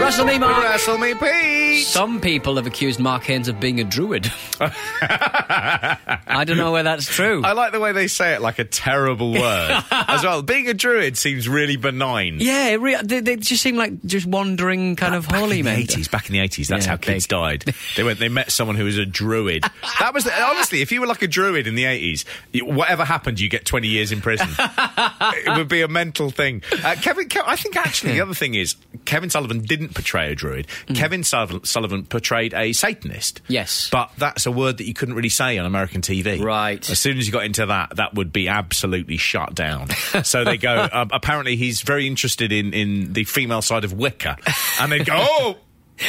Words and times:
Wrestle 0.00 0.26
me, 0.26 0.38
Mark. 0.38 0.64
Wrestle 0.64 0.98
me, 0.98 1.14
Pete. 1.14 1.61
Some 1.80 2.20
people 2.20 2.56
have 2.56 2.66
accused 2.66 3.00
Mark 3.00 3.24
Haynes 3.24 3.48
of 3.48 3.58
being 3.60 3.80
a 3.80 3.84
druid. 3.84 4.30
I 5.00 6.44
don't 6.46 6.56
know 6.56 6.72
where 6.72 6.82
that's 6.82 7.06
true. 7.06 7.42
I 7.44 7.52
like 7.52 7.72
the 7.72 7.80
way 7.80 7.92
they 7.92 8.06
say 8.08 8.34
it 8.34 8.40
like 8.40 8.58
a 8.58 8.64
terrible 8.64 9.32
word 9.40 9.82
as 9.90 10.22
well. 10.22 10.42
Being 10.42 10.68
a 10.68 10.74
druid 10.74 11.16
seems 11.18 11.48
really 11.48 11.76
benign. 11.76 12.38
yeah, 12.40 12.68
it 12.68 12.80
re- 12.80 12.98
they, 13.02 13.20
they 13.20 13.36
just 13.36 13.62
seem 13.62 13.76
like 13.76 14.02
just 14.04 14.26
wandering 14.26 14.96
kind 14.96 15.14
of 15.14 15.28
back 15.28 15.38
holy 15.40 15.60
in 15.60 15.64
the 15.64 15.70
men. 15.72 15.80
eighties. 15.80 16.08
Back 16.08 16.28
in 16.28 16.32
the 16.32 16.40
eighties, 16.40 16.68
that's 16.68 16.86
Yeah, 16.86 16.92
how 16.92 16.96
kids 16.96 17.26
big. 17.26 17.30
died. 17.30 17.74
They 17.96 18.02
went. 18.02 18.18
They 18.18 18.28
met 18.28 18.50
someone 18.50 18.76
who 18.76 18.84
was 18.84 18.98
a 18.98 19.06
druid. 19.06 19.64
That 20.00 20.14
was 20.14 20.24
the, 20.24 20.42
honestly, 20.42 20.82
if 20.82 20.92
you 20.92 21.00
were 21.00 21.06
like 21.06 21.22
a 21.22 21.28
druid 21.28 21.66
in 21.66 21.74
the 21.74 21.84
eighties, 21.84 22.24
whatever 22.54 23.04
happened, 23.04 23.40
you 23.40 23.48
get 23.48 23.64
twenty 23.64 23.88
years 23.88 24.12
in 24.12 24.20
prison. 24.20 24.48
it 24.58 25.56
would 25.56 25.68
be 25.68 25.82
a 25.82 25.88
mental 25.88 26.30
thing. 26.30 26.62
Uh, 26.84 26.96
Kevin, 27.00 27.28
Ke- 27.28 27.46
I 27.46 27.56
think 27.56 27.76
actually 27.76 28.12
the 28.12 28.20
other 28.20 28.34
thing 28.34 28.54
is 28.54 28.76
Kevin 29.04 29.30
Sullivan 29.30 29.60
didn't 29.60 29.94
portray 29.94 30.32
a 30.32 30.34
druid. 30.34 30.66
Kevin 30.94 31.24
Sullivan, 31.24 31.61
Sullivan 31.64 32.04
portrayed 32.06 32.54
a 32.54 32.72
Satanist. 32.72 33.40
Yes. 33.48 33.88
but 33.90 34.10
that's 34.18 34.46
a 34.46 34.50
word 34.52 34.78
that 34.78 34.86
you 34.86 34.94
couldn't 34.94 35.14
really 35.14 35.28
say 35.28 35.58
on 35.58 35.66
American 35.66 36.00
TV. 36.00 36.42
Right. 36.42 36.88
As 36.90 36.98
soon 36.98 37.18
as 37.18 37.26
you 37.26 37.32
got 37.32 37.44
into 37.44 37.66
that, 37.66 37.96
that 37.96 38.14
would 38.14 38.32
be 38.32 38.48
absolutely 38.48 39.16
shut 39.16 39.54
down. 39.54 39.88
so 40.24 40.44
they 40.44 40.56
go. 40.56 40.88
Um, 40.92 41.10
apparently, 41.12 41.56
he's 41.56 41.82
very 41.82 42.06
interested 42.06 42.52
in 42.52 42.72
in 42.74 43.12
the 43.12 43.24
female 43.24 43.62
side 43.62 43.84
of 43.84 43.92
Wicca, 43.92 44.36
and 44.80 44.90
they 44.92 45.04
go, 45.04 45.14
"Oh, 45.18 45.56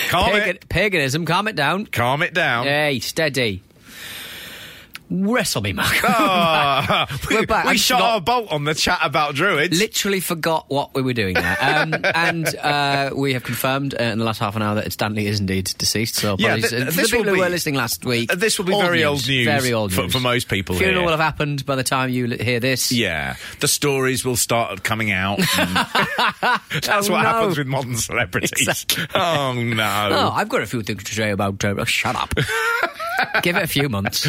calm 0.09 0.31
Pagan- 0.31 0.49
it, 0.55 0.69
paganism, 0.69 1.25
calm 1.25 1.47
it 1.47 1.55
down. 1.55 1.85
calm 1.87 2.21
it 2.21 2.33
down." 2.33 2.65
Hey, 2.65 2.99
steady. 2.99 3.61
Wrestle 5.09 5.61
me, 5.61 5.73
Mark. 5.73 5.93
Ah, 6.03 7.07
we 7.29 7.37
we 7.37 7.77
shot 7.77 7.97
forgot- 7.97 8.01
our 8.01 8.21
bolt 8.21 8.51
on 8.51 8.63
the 8.63 8.73
chat 8.73 8.99
about 9.03 9.35
druids. 9.35 9.77
Literally 9.77 10.19
forgot 10.19 10.65
what 10.69 10.95
we 10.95 11.01
were 11.01 11.13
doing 11.13 11.35
there. 11.35 11.57
Um, 11.61 11.93
and 12.15 12.55
uh, 12.55 13.11
we 13.15 13.33
have 13.33 13.43
confirmed 13.43 13.93
uh, 13.99 14.03
in 14.03 14.17
the 14.19 14.25
last 14.25 14.39
half 14.39 14.55
an 14.55 14.61
hour 14.63 14.75
that 14.75 14.91
Stanley 14.91 15.27
is 15.27 15.39
indeed 15.39 15.65
deceased. 15.77 16.15
So 16.15 16.35
Yeah, 16.39 16.55
th- 16.55 16.69
for 16.69 16.79
the 16.79 17.07
people 17.09 17.25
will 17.25 17.35
who 17.35 17.39
were 17.41 17.49
listening 17.49 17.75
last 17.75 18.05
week. 18.05 18.31
This 18.31 18.57
will 18.57 18.65
be 18.65 18.73
very 18.73 19.03
old 19.03 19.27
news 19.27 19.45
Very 19.45 19.71
old 19.73 19.93
for- 19.93 20.03
news. 20.03 20.13
for 20.13 20.19
most 20.19 20.47
people 20.47 20.75
Funeral 20.75 20.95
here. 20.99 21.05
will 21.05 21.11
have 21.11 21.19
happened 21.19 21.65
by 21.65 21.75
the 21.75 21.83
time 21.83 22.09
you 22.09 22.27
hear 22.29 22.59
this. 22.59 22.91
yeah, 22.91 23.35
the 23.59 23.67
stories 23.67 24.25
will 24.25 24.35
start 24.37 24.83
coming 24.83 25.11
out. 25.11 25.37
That's 25.61 27.09
Oh, 27.09 27.11
what 27.13 27.21
no. 27.23 27.29
happens 27.29 27.57
with 27.57 27.67
modern 27.67 27.97
celebrities. 27.97 28.51
Exactly. 28.53 29.03
Oh 29.15 29.53
no! 29.53 30.09
Oh, 30.11 30.31
I've 30.33 30.49
got 30.49 30.61
a 30.61 30.65
few 30.65 30.81
things 30.81 31.03
to 31.03 31.13
say 31.13 31.31
about. 31.31 31.63
Uh, 31.63 31.85
shut 31.85 32.15
up. 32.15 32.33
Give 33.41 33.55
it 33.55 33.63
a 33.63 33.67
few 33.67 33.89
months. 33.89 34.27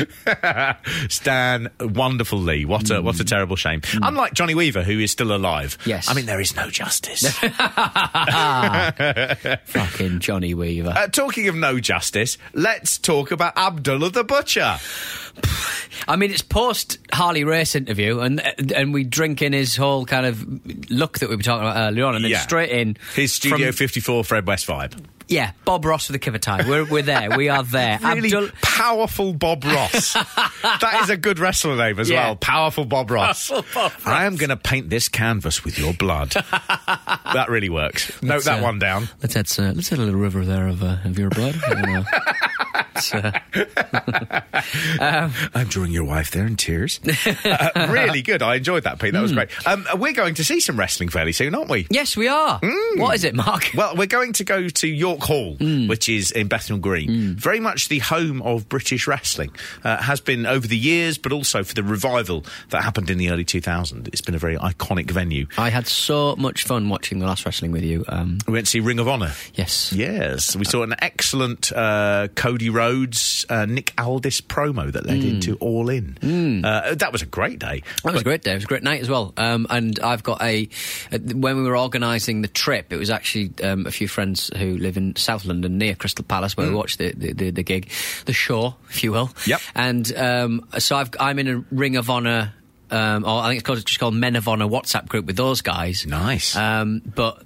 Stan, 1.09 1.71
wonderful 1.81 2.39
Lee. 2.39 2.65
What 2.65 2.91
a 2.91 3.01
what 3.03 3.21
a 3.21 3.25
mm. 3.25 3.29
terrible 3.29 3.57
shame. 3.57 3.81
Mm. 3.81 4.09
Unlike 4.09 4.35
Johnny 4.35 4.55
Weaver, 4.55 4.83
who 4.83 4.99
is 4.99 5.11
still 5.11 5.35
alive. 5.35 5.79
Yes. 5.85 6.09
I 6.09 6.15
mean 6.15 6.27
there 6.27 6.41
is 6.41 6.55
no 6.57 6.71
justice. 6.71 7.23
Fucking 9.65 10.21
Johnny 10.21 10.55
Weaver. 10.55 10.93
uh, 10.97 11.09
talking 11.09 11.49
of 11.49 11.55
no 11.55 11.81
justice, 11.81 12.39
let's 12.53 12.99
talk 12.99 13.31
about 13.31 13.57
Abdullah 13.57 14.11
the 14.11 14.25
Butcher. 14.25 14.79
I 16.09 16.17
mean, 16.17 16.31
it's 16.31 16.43
post 16.43 16.99
Harley 17.13 17.45
Race 17.45 17.75
interview, 17.75 18.21
and 18.21 18.41
uh, 18.41 18.53
and 18.75 18.93
we 18.93 19.05
drink 19.05 19.43
in 19.43 19.53
his 19.53 19.77
whole 19.77 20.05
kind 20.05 20.27
of 20.27 20.91
look 20.91 21.19
that 21.21 21.29
we 21.29 21.37
were 21.37 21.43
talking 21.43 21.67
about 21.67 21.77
earlier 21.77 22.05
on, 22.05 22.15
and 22.17 22.25
then 22.25 22.31
Yeah. 22.31 22.41
straight 22.41 22.71
in 22.71 22.97
His 23.15 23.33
Studio 23.33 23.69
from- 23.69 23.77
54 23.77 24.25
Fred 24.25 24.47
West 24.47 24.67
vibe. 24.67 24.95
Yeah, 25.29 25.53
Bob 25.65 25.85
Ross 25.85 26.09
with 26.11 26.21
the 26.21 26.31
Kivatai. 26.31 26.69
We're 26.69 26.85
we're 26.85 27.03
there. 27.03 27.37
We 27.37 27.49
are 27.49 27.63
there. 27.63 27.99
Really 28.03 28.29
Abdul- 28.29 28.49
powerful 28.63 29.33
Bob 29.33 29.65
Ross. 29.65 30.13
that 30.63 31.01
is 31.03 31.11
a 31.11 31.17
good 31.17 31.39
wrestler 31.39 31.77
name 31.77 31.99
as 31.99 32.11
Yeah. 32.11 32.27
well. 32.27 32.37
Powerful 32.37 32.85
Bob 32.85 33.11
Ross. 33.11 33.49
Powerful 33.49 33.81
Bob 33.83 33.93
I 34.05 34.25
am 34.27 34.37
going 34.37 34.51
to 34.51 34.57
paint 34.57 34.91
this 34.91 35.09
canvas 35.09 35.65
with 35.65 35.79
your 35.79 35.95
blood. 35.95 36.31
that 36.31 37.47
really 37.49 37.69
works. 37.71 38.11
Note 38.23 38.35
Let's, 38.35 38.45
that 38.47 38.61
uh, 38.61 38.65
one 38.65 38.79
down. 38.79 39.09
Let's 39.23 39.37
add, 39.37 39.65
uh, 39.65 39.73
let's 39.73 39.93
add 39.93 39.99
a 39.99 40.03
little 40.03 40.21
river 40.21 40.45
there 40.45 40.69
of, 40.69 40.83
uh, 40.83 40.97
of 41.05 41.19
your 41.19 41.31
blood. 41.31 41.55
And, 41.67 42.07
uh, 43.13 43.33
uh, 45.01 45.31
I'm 45.55 45.67
drawing 45.69 45.93
your 45.93 46.05
wife 46.05 46.31
there 46.31 46.47
in 46.47 46.57
tears. 46.57 47.01
Uh, 47.45 47.89
really 47.91 48.23
good. 48.23 48.43
I 48.43 48.57
enjoyed 48.57 48.85
that, 48.85 48.99
Pete. 48.99 49.13
That 49.13 49.21
was 49.23 49.31
Hmm. 49.31 49.37
great. 49.37 49.67
Um, 49.67 49.87
we're 49.97 50.13
going 50.13 50.35
to 50.35 50.45
see 50.45 50.61
some 50.61 50.79
wrestling 50.79 51.09
fairly 51.09 51.33
soon, 51.33 51.55
aren't 51.55 51.69
we? 51.71 51.87
yes, 51.91 52.17
we 52.17 52.27
are. 52.29 52.59
What 52.97 53.15
is 53.17 53.25
it, 53.25 53.35
Mark? 53.35 53.71
Well, 53.75 53.97
we're 53.97 54.07
going 54.07 54.33
to 54.35 54.45
go 54.45 54.69
to 54.69 54.89
York 54.89 55.21
Hall, 55.21 55.57
Hmm. 55.57 55.87
which 55.89 56.09
is 56.09 56.31
in 56.31 56.49
Bethnal 56.49 56.79
Green. 56.79 57.35
Very 57.37 57.61
much 57.61 57.89
the 57.89 57.99
home 58.01 58.41
of 58.43 58.69
British 58.69 59.07
wrestling. 59.07 59.51
Uh, 59.83 59.99
has 60.03 60.21
been 60.21 60.47
over 60.47 60.67
the 60.67 60.77
years, 60.77 61.19
but 61.19 61.33
also 61.33 61.63
for 61.65 61.75
the 61.75 61.83
revival 61.83 62.45
that 62.71 62.83
happened 62.83 63.11
in 63.11 63.19
the 63.19 63.31
early 63.31 63.45
2000s. 63.45 64.09
It's 64.09 64.21
been 64.21 64.35
a 64.35 64.39
very 64.39 64.57
iconic 64.57 65.11
venue. 65.11 65.47
I 65.59 65.71
had 65.71 65.87
so 65.87 66.37
much 66.37 66.65
fun 66.65 66.89
watching 66.89 67.19
the 67.19 67.27
last 67.27 67.45
wrestling 67.45 67.73
with 67.73 67.85
you. 67.85 68.05
Um, 68.09 68.39
We 68.47 68.53
went 68.55 68.67
to 68.67 68.71
see 68.71 68.81
Ring 68.81 68.99
of 68.99 69.09
Honor. 69.09 69.33
yes. 69.55 69.93
Yes, 69.93 70.57
we 70.57 70.65
saw 70.65 70.83
an 70.83 70.95
excellent 71.01 71.73
uh, 71.73 72.29
Cody 72.35 72.71
Rhodes, 72.71 72.84
uh, 73.49 73.67
Nick 73.67 73.93
Aldis 73.99 74.41
promo 74.41 74.93
that 74.93 75.07
led 75.07 75.23
into 75.25 75.57
All 75.57 75.89
In. 75.89 76.19
Uh, 76.65 76.95
that 76.95 77.13
was 77.13 77.23
a 77.23 77.27
great 77.27 77.59
day. 77.59 77.83
That 78.03 78.13
was 78.13 78.23
a 78.23 78.25
great 78.25 78.43
day. 78.43 78.53
It 78.53 78.57
was 78.57 78.65
a 78.65 78.67
great 78.69 78.83
night 78.83 79.01
as 79.01 79.09
well. 79.09 79.33
Um, 79.37 79.67
and 79.71 79.99
I've 80.01 80.23
got 80.23 80.43
a. 80.43 80.69
uh, 81.13 81.19
When 81.19 81.57
we 81.57 81.63
were 81.63 81.77
organising 81.77 82.43
the 82.43 82.49
trip, 82.49 82.93
it 82.93 82.97
was 82.97 83.11
actually 83.11 83.53
um, 83.63 83.87
a 83.87 83.91
few 83.91 84.09
friends 84.09 84.51
who 84.57 84.77
live 84.79 84.97
in 84.97 85.17
South 85.17 85.45
London 85.45 85.79
near 85.79 85.95
Crystal 85.95 86.25
Palace 86.25 86.57
where 86.57 86.69
we 86.69 86.75
watched 86.75 86.99
the, 86.99 87.13
the, 87.13 87.33
the, 87.33 87.51
the 87.51 87.63
gig, 87.63 87.91
the 88.27 88.33
show, 88.33 88.77
if 88.91 89.03
you 89.05 89.13
will. 89.13 89.31
Yep. 89.47 89.61
And 89.75 90.17
um, 90.17 90.67
so 90.79 90.97
I've, 90.97 91.11
I'm 91.21 91.39
in 91.39 91.49
a 91.49 91.65
Ring 91.71 91.97
of 91.97 92.11
Honour. 92.11 92.53
Um, 92.91 93.25
or 93.25 93.41
I 93.41 93.49
think 93.49 93.61
it's 93.61 93.67
called, 93.67 93.85
just 93.85 93.99
called 93.99 94.15
Men 94.15 94.37
of 94.37 94.47
Honor 94.47 94.67
WhatsApp 94.67 95.09
group 95.09 95.27
with 95.27 95.37
those 95.37 95.63
guys. 95.63 96.07
Nice. 96.07 96.55
Um, 96.55 97.03
but 97.05 97.43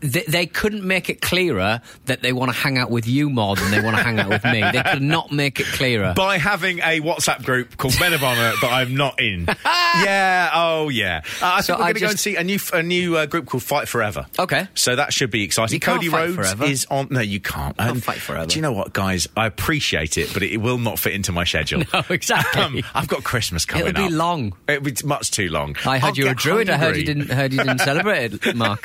they, 0.00 0.22
they 0.28 0.46
couldn't 0.46 0.84
make 0.84 1.08
it 1.10 1.20
clearer 1.20 1.80
that 2.06 2.20
they 2.22 2.32
want 2.32 2.52
to 2.52 2.56
hang 2.56 2.76
out 2.78 2.90
with 2.90 3.06
you 3.08 3.30
more 3.30 3.56
than 3.56 3.70
they 3.70 3.80
want 3.80 3.96
to 3.96 4.02
hang 4.02 4.18
out 4.20 4.28
with 4.28 4.44
me. 4.44 4.60
They 4.60 4.82
could 4.82 5.02
not 5.02 5.32
make 5.32 5.60
it 5.60 5.66
clearer. 5.66 6.12
By 6.16 6.38
having 6.38 6.78
a 6.80 7.00
WhatsApp 7.00 7.44
group 7.44 7.76
called 7.76 7.98
Men 7.98 8.12
of 8.12 8.22
Honor 8.22 8.52
that 8.60 8.70
I'm 8.72 8.94
not 8.94 9.20
in. 9.20 9.46
yeah, 9.64 10.50
oh 10.54 10.88
yeah. 10.90 11.22
Uh, 11.40 11.46
I 11.46 11.60
So 11.62 11.74
think 11.74 11.78
we're 11.78 11.84
going 11.84 11.94
to 11.94 12.00
go 12.00 12.08
and 12.10 12.18
see 12.20 12.36
a 12.36 12.44
new 12.44 12.58
a 12.72 12.82
new 12.82 13.16
uh, 13.16 13.26
group 13.26 13.46
called 13.46 13.62
Fight 13.62 13.88
Forever. 13.88 14.26
Okay. 14.38 14.68
So 14.74 14.96
that 14.96 15.12
should 15.12 15.30
be 15.30 15.42
exciting. 15.42 15.80
Cody 15.80 16.08
Rhodes 16.08 16.36
forever. 16.36 16.64
is 16.64 16.86
on. 16.90 17.08
No, 17.10 17.20
you 17.20 17.40
can't. 17.40 17.76
can't 17.76 17.90
Um, 17.92 18.00
fight 18.00 18.18
forever. 18.18 18.46
Do 18.46 18.56
you 18.56 18.62
know 18.62 18.72
what, 18.72 18.92
guys? 18.92 19.26
I 19.36 19.46
appreciate 19.46 20.18
it, 20.18 20.32
but 20.34 20.42
it, 20.42 20.58
will 20.58 20.78
not 20.78 20.98
fit 20.98 21.14
into 21.14 21.32
my 21.32 21.44
schedule. 21.44 21.82
No, 21.94 22.02
exactly. 22.10 22.60
Um, 22.60 22.80
I've 22.94 23.06
got 23.08 23.22
Christmas 23.24 23.64
coming 23.64 23.86
It'll 23.86 24.00
be 24.02 24.06
up. 24.06 24.18
long. 24.18 24.56
It'll 24.68 24.82
be 24.82 24.94
much 25.04 25.30
too 25.30 25.48
long. 25.48 25.76
I 25.86 25.98
heard 25.98 26.08
I'll 26.08 26.14
you 26.16 26.24
were 26.24 26.30
a 26.32 26.34
druid. 26.34 26.68
I 26.70 26.76
heard 26.76 26.96
you 26.96 27.04
didn't. 27.04 27.30
Heard 27.30 27.52
you 27.52 27.58
didn't 27.58 27.78
celebrate 27.80 28.44
it, 28.44 28.56
Mark. 28.56 28.84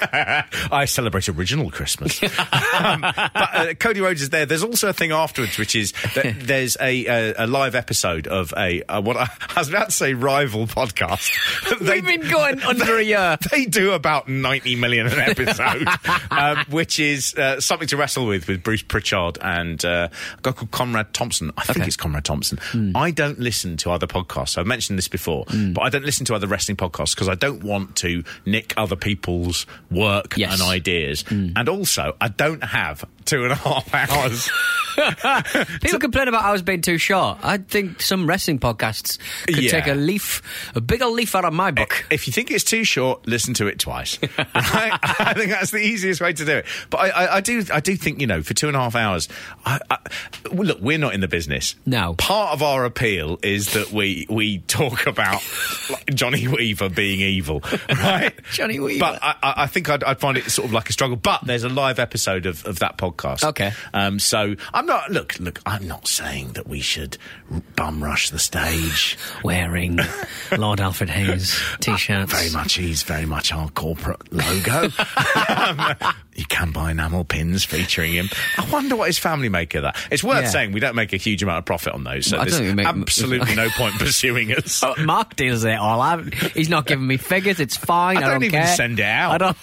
I 0.80 0.86
celebrate 0.86 1.28
original 1.30 1.70
Christmas. 1.72 2.22
um, 2.24 3.02
but 3.02 3.32
uh, 3.36 3.74
Cody 3.80 4.00
Rhodes 4.02 4.22
is 4.22 4.30
there. 4.30 4.46
There's 4.46 4.64
also 4.64 4.88
a 4.90 4.94
thing 4.94 5.12
afterwards, 5.12 5.58
which 5.58 5.76
is 5.76 5.92
that 6.16 6.36
there's 6.40 6.78
a, 6.80 7.06
a, 7.06 7.34
a 7.46 7.48
live 7.48 7.76
episode 7.76 8.28
of 8.28 8.54
a, 8.56 8.82
a 8.88 9.02
what 9.02 9.18
I, 9.18 9.28
I 9.56 9.60
was 9.60 9.70
about 9.70 9.86
to 9.90 9.92
say 9.92 10.14
rival 10.14 10.68
podcast. 10.68 11.30
We've 11.82 12.06
been 12.06 12.30
going 12.30 12.62
under 12.62 12.98
a 12.98 13.04
year. 13.04 13.38
They 13.52 13.66
do 13.66 13.92
about 13.92 14.30
90 14.30 14.76
million 14.78 15.08
an 15.08 15.20
episode, 15.20 15.88
um, 16.32 16.60
which 16.70 17.00
is 17.00 17.34
uh, 17.36 17.60
something 17.60 17.88
to 17.90 17.98
wrestle 17.98 18.26
with 18.26 18.48
with 18.48 18.64
Bruce 18.64 18.82
Pritchard 18.84 19.38
and 19.42 19.84
uh, 19.84 20.08
a 20.38 20.42
guy 20.42 20.52
called 20.54 20.72
Conrad 20.72 21.14
Thompson. 21.14 21.52
I 21.58 21.64
think 21.64 21.80
Okay. 21.80 21.88
it's 21.88 21.96
Conrad 21.98 22.26
Thompson. 22.26 22.58
Hmm. 22.62 22.92
I 22.96 23.12
don't 23.12 23.40
listen 23.40 23.78
to 23.78 23.92
other 23.92 24.08
podcasts. 24.08 24.58
I've 24.58 24.68
mentioned 24.68 24.98
this 24.98 25.08
before, 25.08 25.46
but 25.74 25.82
I 25.82 25.90
don't 25.90 26.06
listen 26.06 26.26
to 26.28 26.36
other 26.36 26.48
wrestling 26.48 26.78
podcasts 26.78 27.16
because 27.16 27.28
I 27.30 27.36
don't 27.36 27.64
want 27.64 27.96
to 27.98 28.24
nick 28.46 28.74
other 28.78 28.96
people's 28.96 29.66
work 29.92 30.36
Yes. 30.38 30.54
and 30.54 30.62
ideas. 30.70 31.24
Hmm. 31.24 31.50
And 31.56 31.68
also, 31.68 32.16
I 32.22 32.30
don't 32.30 32.64
have 32.64 33.06
two 33.30 33.44
and 33.44 33.52
a 33.52 33.56
half 33.56 33.94
hours. 33.94 34.50
People 35.82 36.00
complain 36.00 36.28
about 36.28 36.44
ours 36.44 36.62
being 36.62 36.82
too 36.82 36.98
short. 36.98 37.38
I 37.44 37.58
think 37.58 38.02
some 38.02 38.28
wrestling 38.28 38.60
podcasts 38.60 39.18
could 39.46 39.60
Yeah. 39.64 39.72
take 39.72 39.88
a 39.88 39.94
leaf, 39.94 40.42
a 40.76 40.82
bigger 40.82 41.06
leaf 41.06 41.36
out 41.36 41.46
of 41.46 41.54
my 41.54 41.72
book. 41.72 42.06
Eh, 42.12 42.16
if 42.16 42.28
you 42.28 42.34
think 42.34 42.52
it's 42.52 42.64
too 42.64 42.84
short, 42.84 43.26
listen 43.28 43.54
to 43.56 43.68
it 43.68 43.80
twice. 43.80 44.18
Right? 44.70 44.92
I 45.20 45.34
think 45.36 45.52
that's 45.52 45.72
the 45.72 45.80
easiest 45.80 46.22
way 46.22 46.34
to 46.34 46.46
do 46.46 46.58
it. 46.58 46.66
But 46.90 46.98
I, 46.98 47.10
I, 47.10 47.36
I 47.38 47.42
do, 47.42 47.64
I 47.74 47.80
do 47.80 47.96
think 47.96 48.20
you 48.20 48.28
know, 48.28 48.42
for 48.42 48.54
two 48.54 48.68
and 48.68 48.76
a 48.76 48.80
half 48.80 48.96
hours. 48.96 49.30
I, 49.66 49.80
I, 49.90 49.98
well, 50.52 50.66
look, 50.68 50.80
we're 50.82 50.98
not 50.98 51.14
in 51.14 51.22
the 51.22 51.28
business. 51.28 51.76
No. 51.86 52.14
Part 52.16 52.54
of 52.54 52.62
our 52.62 52.84
appeal 52.86 53.40
is 53.42 53.74
that 53.74 53.92
we 53.92 54.26
we 54.30 54.60
talk 54.60 55.08
about 55.08 55.42
like, 55.90 56.06
Johnny 56.14 56.48
Weaver 56.48 56.90
being 56.90 57.20
evil, 57.22 57.62
right? 57.90 58.34
Johnny 58.52 58.80
Weaver. 58.80 59.00
But 59.00 59.20
I, 59.22 59.68
think 59.68 59.90
I'd, 59.90 60.04
I'd 60.04 60.20
find 60.20 60.38
it 60.38 60.50
sort 60.50 60.68
of 60.68 60.74
like 60.74 60.90
a 60.90 60.94
struggle. 60.94 61.16
But 61.16 61.46
there's 61.46 61.64
a 61.64 61.70
live 61.70 62.00
episode 62.00 62.46
of, 62.46 62.66
of 62.66 62.80
that 62.80 62.98
podcast. 63.20 63.44
Okay. 63.50 63.72
Um. 63.94 64.20
So 64.20 64.56
I'm 64.74 64.86
not. 64.86 65.12
Look. 65.12 65.40
Look. 65.40 65.60
I'm 65.66 65.88
not 65.88 66.08
saying 66.08 66.54
that 66.54 66.68
we 66.68 66.80
should 66.82 67.18
bum 67.76 68.04
rush 68.04 68.30
the 68.30 68.40
stage. 68.40 69.18
Wearing 69.44 70.00
Lord 70.58 70.80
Alfred 70.80 71.10
Hayes 71.10 71.60
t-shirts. 71.80 72.32
Very 72.32 72.52
much, 72.52 72.74
he's 72.76 73.04
very 73.04 73.26
much 73.26 73.52
our 73.54 73.70
corporate 73.70 74.32
logo. 74.32 74.90
um, 75.58 75.96
you 76.36 76.46
can 76.46 76.72
buy 76.72 76.92
enamel 76.92 77.24
pins 77.26 77.66
featuring 77.66 78.14
him. 78.14 78.30
I 78.58 78.70
wonder 78.70 78.96
what 78.96 79.08
his 79.08 79.18
family 79.20 79.50
make 79.50 79.74
of 79.76 79.82
that. 79.84 79.98
It's 80.12 80.24
worth 80.24 80.44
Yeah. 80.44 80.50
saying 80.50 80.72
we 80.72 80.80
don't 80.80 80.96
make 80.96 81.12
a 81.14 81.18
huge 81.18 81.44
amount 81.44 81.60
of 81.60 81.66
profit 81.66 81.94
on 81.94 82.04
those, 82.04 82.28
so 82.28 82.38
I 82.40 82.46
there's 82.46 82.62
make- 82.74 82.86
absolutely 82.88 83.56
no 83.56 83.70
point 83.72 83.96
pursuing 83.96 84.54
us. 84.54 84.82
Oh, 84.84 84.94
Mark 85.04 85.36
deals 85.36 85.64
it 85.64 85.78
all. 85.78 86.00
I, 86.02 86.22
he's 86.54 86.70
not 86.70 86.86
giving 86.86 87.06
me 87.08 87.18
figures. 87.18 87.60
It's 87.60 87.76
fine. 87.78 88.18
I, 88.18 88.28
I 88.28 88.30
don't 88.32 88.44
even 88.44 88.62
care. 88.62 88.76
send 88.76 89.00
it 89.00 89.04
out. 89.06 89.32
I 89.32 89.38
don't. 89.38 89.58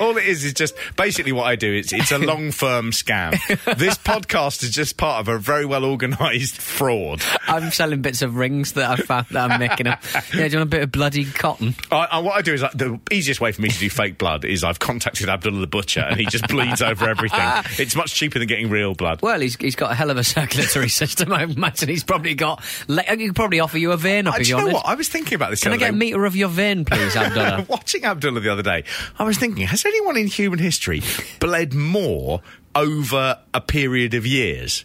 All 0.00 0.16
it 0.16 0.24
is 0.24 0.44
is 0.44 0.54
just 0.54 0.74
basically 0.96 1.17
what 1.26 1.44
I 1.46 1.56
do. 1.56 1.72
It's 1.72 1.92
it's 1.92 2.12
a 2.12 2.18
long 2.28 2.50
firm 2.52 2.90
scam. 2.92 3.32
this 3.76 3.96
podcast 3.98 4.62
is 4.62 4.70
just 4.70 4.96
part 4.96 5.20
of 5.20 5.28
a 5.28 5.38
very 5.38 5.66
well 5.66 5.84
organised 5.84 6.58
fraud. 6.60 7.22
I'm 7.46 7.70
selling 7.70 8.02
bits 8.02 8.22
of 8.22 8.36
rings 8.36 8.72
that 8.72 8.90
I 8.90 8.96
found 8.96 9.26
that 9.30 9.50
I'm 9.50 9.58
making 9.60 9.86
up. 9.86 10.02
Yeah, 10.34 10.46
do 10.48 10.52
you 10.52 10.58
want 10.58 10.62
a 10.62 10.66
bit 10.66 10.82
of 10.82 10.92
bloody 10.92 11.24
cotton? 11.24 11.74
I, 11.90 12.06
I, 12.12 12.18
what 12.20 12.36
I 12.36 12.42
do 12.42 12.54
is 12.54 12.60
the 12.60 13.00
easiest 13.10 13.40
way 13.40 13.52
for 13.52 13.62
me 13.62 13.68
to 13.68 13.78
do 13.78 13.90
fake 13.90 14.18
blood 14.18 14.44
is 14.44 14.64
I've 14.64 14.78
contacted 14.78 15.28
Abdullah 15.28 15.60
the 15.60 15.66
butcher 15.66 16.00
and 16.00 16.18
he 16.18 16.26
just 16.26 16.46
bleeds 16.48 16.82
over 16.82 17.08
everything. 17.08 17.38
It's 17.78 17.94
much 17.94 18.14
cheaper 18.14 18.38
than 18.38 18.48
getting 18.48 18.70
real 18.70 18.94
blood. 18.94 19.22
Well, 19.22 19.40
he's 19.40 19.56
he's 19.56 19.76
got 19.76 19.92
a 19.92 19.94
hell 19.94 20.10
of 20.10 20.16
a 20.16 20.24
circulatory 20.24 20.88
system. 20.88 21.32
I 21.32 21.44
imagine 21.44 21.88
he's 21.88 22.04
probably 22.04 22.34
got. 22.34 22.62
Le- 22.88 23.02
he 23.02 23.26
could 23.26 23.36
probably 23.36 23.60
offer 23.60 23.78
you 23.78 23.92
a 23.92 23.96
vein 23.96 24.26
up 24.26 24.36
do 24.36 24.42
you 24.42 24.56
know 24.56 24.62
wanted. 24.62 24.74
what? 24.74 24.86
I 24.86 24.94
was 24.94 25.08
thinking 25.08 25.34
about 25.34 25.50
this. 25.50 25.62
Can 25.62 25.72
I 25.72 25.76
get 25.76 25.90
a 25.90 25.92
meter 25.92 26.24
of 26.24 26.34
your 26.36 26.48
vein, 26.48 26.84
please, 26.84 27.14
Abdullah? 27.16 27.66
Watching 27.68 28.04
Abdullah 28.04 28.40
the 28.40 28.52
other 28.52 28.62
day, 28.62 28.84
I 29.18 29.24
was 29.24 29.38
thinking, 29.38 29.66
has 29.66 29.84
anyone 29.84 30.16
in 30.16 30.26
human 30.26 30.58
history 30.58 31.00
bled 31.40 31.74
more 31.74 32.40
over 32.74 33.38
a 33.54 33.60
period 33.60 34.14
of 34.14 34.26
years? 34.26 34.84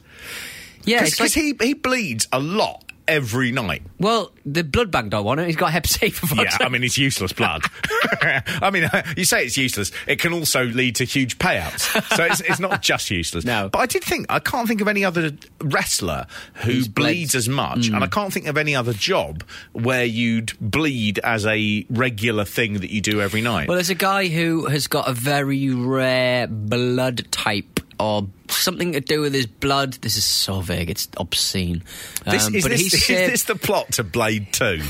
yeah, 0.85 1.03
Because 1.03 1.19
like, 1.19 1.31
he, 1.31 1.55
he 1.61 1.73
bleeds 1.73 2.27
a 2.31 2.39
lot 2.39 2.82
every 3.07 3.51
night. 3.51 3.83
well, 3.99 4.31
the 4.45 4.63
blood 4.63 4.91
bank 4.91 5.11
don't 5.11 5.25
want 5.25 5.39
it. 5.39 5.47
He's 5.47 5.55
got 5.55 5.71
Hep 5.71 5.87
C 5.87 6.09
for 6.09 6.27
fuck's 6.27 6.41
Yeah, 6.41 6.49
sake. 6.49 6.61
I 6.65 6.69
mean, 6.69 6.83
it's 6.83 6.97
useless 6.97 7.33
blood. 7.33 7.63
I 8.21 8.69
mean, 8.71 8.89
you 9.17 9.25
say 9.25 9.45
it's 9.45 9.57
useless. 9.57 9.91
It 10.07 10.19
can 10.19 10.33
also 10.33 10.65
lead 10.65 10.95
to 10.97 11.03
huge 11.03 11.37
payouts. 11.39 12.15
So 12.15 12.23
it's, 12.23 12.41
it's 12.41 12.59
not 12.59 12.81
just 12.81 13.09
useless. 13.11 13.45
No. 13.45 13.69
But 13.69 13.79
I 13.79 13.85
did 13.85 14.03
think, 14.03 14.25
I 14.29 14.39
can't 14.39 14.67
think 14.67 14.81
of 14.81 14.87
any 14.87 15.03
other 15.03 15.31
wrestler 15.61 16.27
who 16.55 16.71
Who's 16.71 16.87
bleeds 16.87 17.35
as 17.35 17.49
much. 17.49 17.87
And 17.87 18.03
I 18.03 18.07
mm. 18.07 18.11
can't 18.11 18.33
think 18.33 18.47
of 18.47 18.57
any 18.57 18.75
other 18.75 18.93
job 18.93 19.43
where 19.73 20.05
you'd 20.05 20.57
bleed 20.59 21.19
as 21.19 21.45
a 21.45 21.85
regular 21.89 22.45
thing 22.45 22.75
that 22.75 22.89
you 22.89 23.01
do 23.01 23.21
every 23.21 23.41
night. 23.41 23.67
Well, 23.67 23.75
there's 23.75 23.89
a 23.89 23.95
guy 23.95 24.27
who 24.27 24.65
has 24.65 24.87
got 24.87 25.07
a 25.07 25.13
very 25.13 25.69
rare 25.69 26.47
blood 26.47 27.31
type 27.31 27.79
or 27.99 28.27
something 28.49 28.91
to 28.93 28.99
do 28.99 29.21
with 29.21 29.33
his 29.33 29.45
blood. 29.45 29.93
This 29.93 30.15
is 30.17 30.25
so 30.25 30.61
vague; 30.61 30.89
it's 30.89 31.07
obscene. 31.17 31.83
this, 32.25 32.47
Um, 32.47 32.55
is, 32.55 32.63
but 32.63 32.69
this, 32.71 32.81
he's 32.81 32.93
is 32.93 33.07
this 33.07 33.43
the 33.43 33.55
plot 33.55 33.91
to 33.93 34.03
Blade 34.03 34.51
2? 34.53 34.81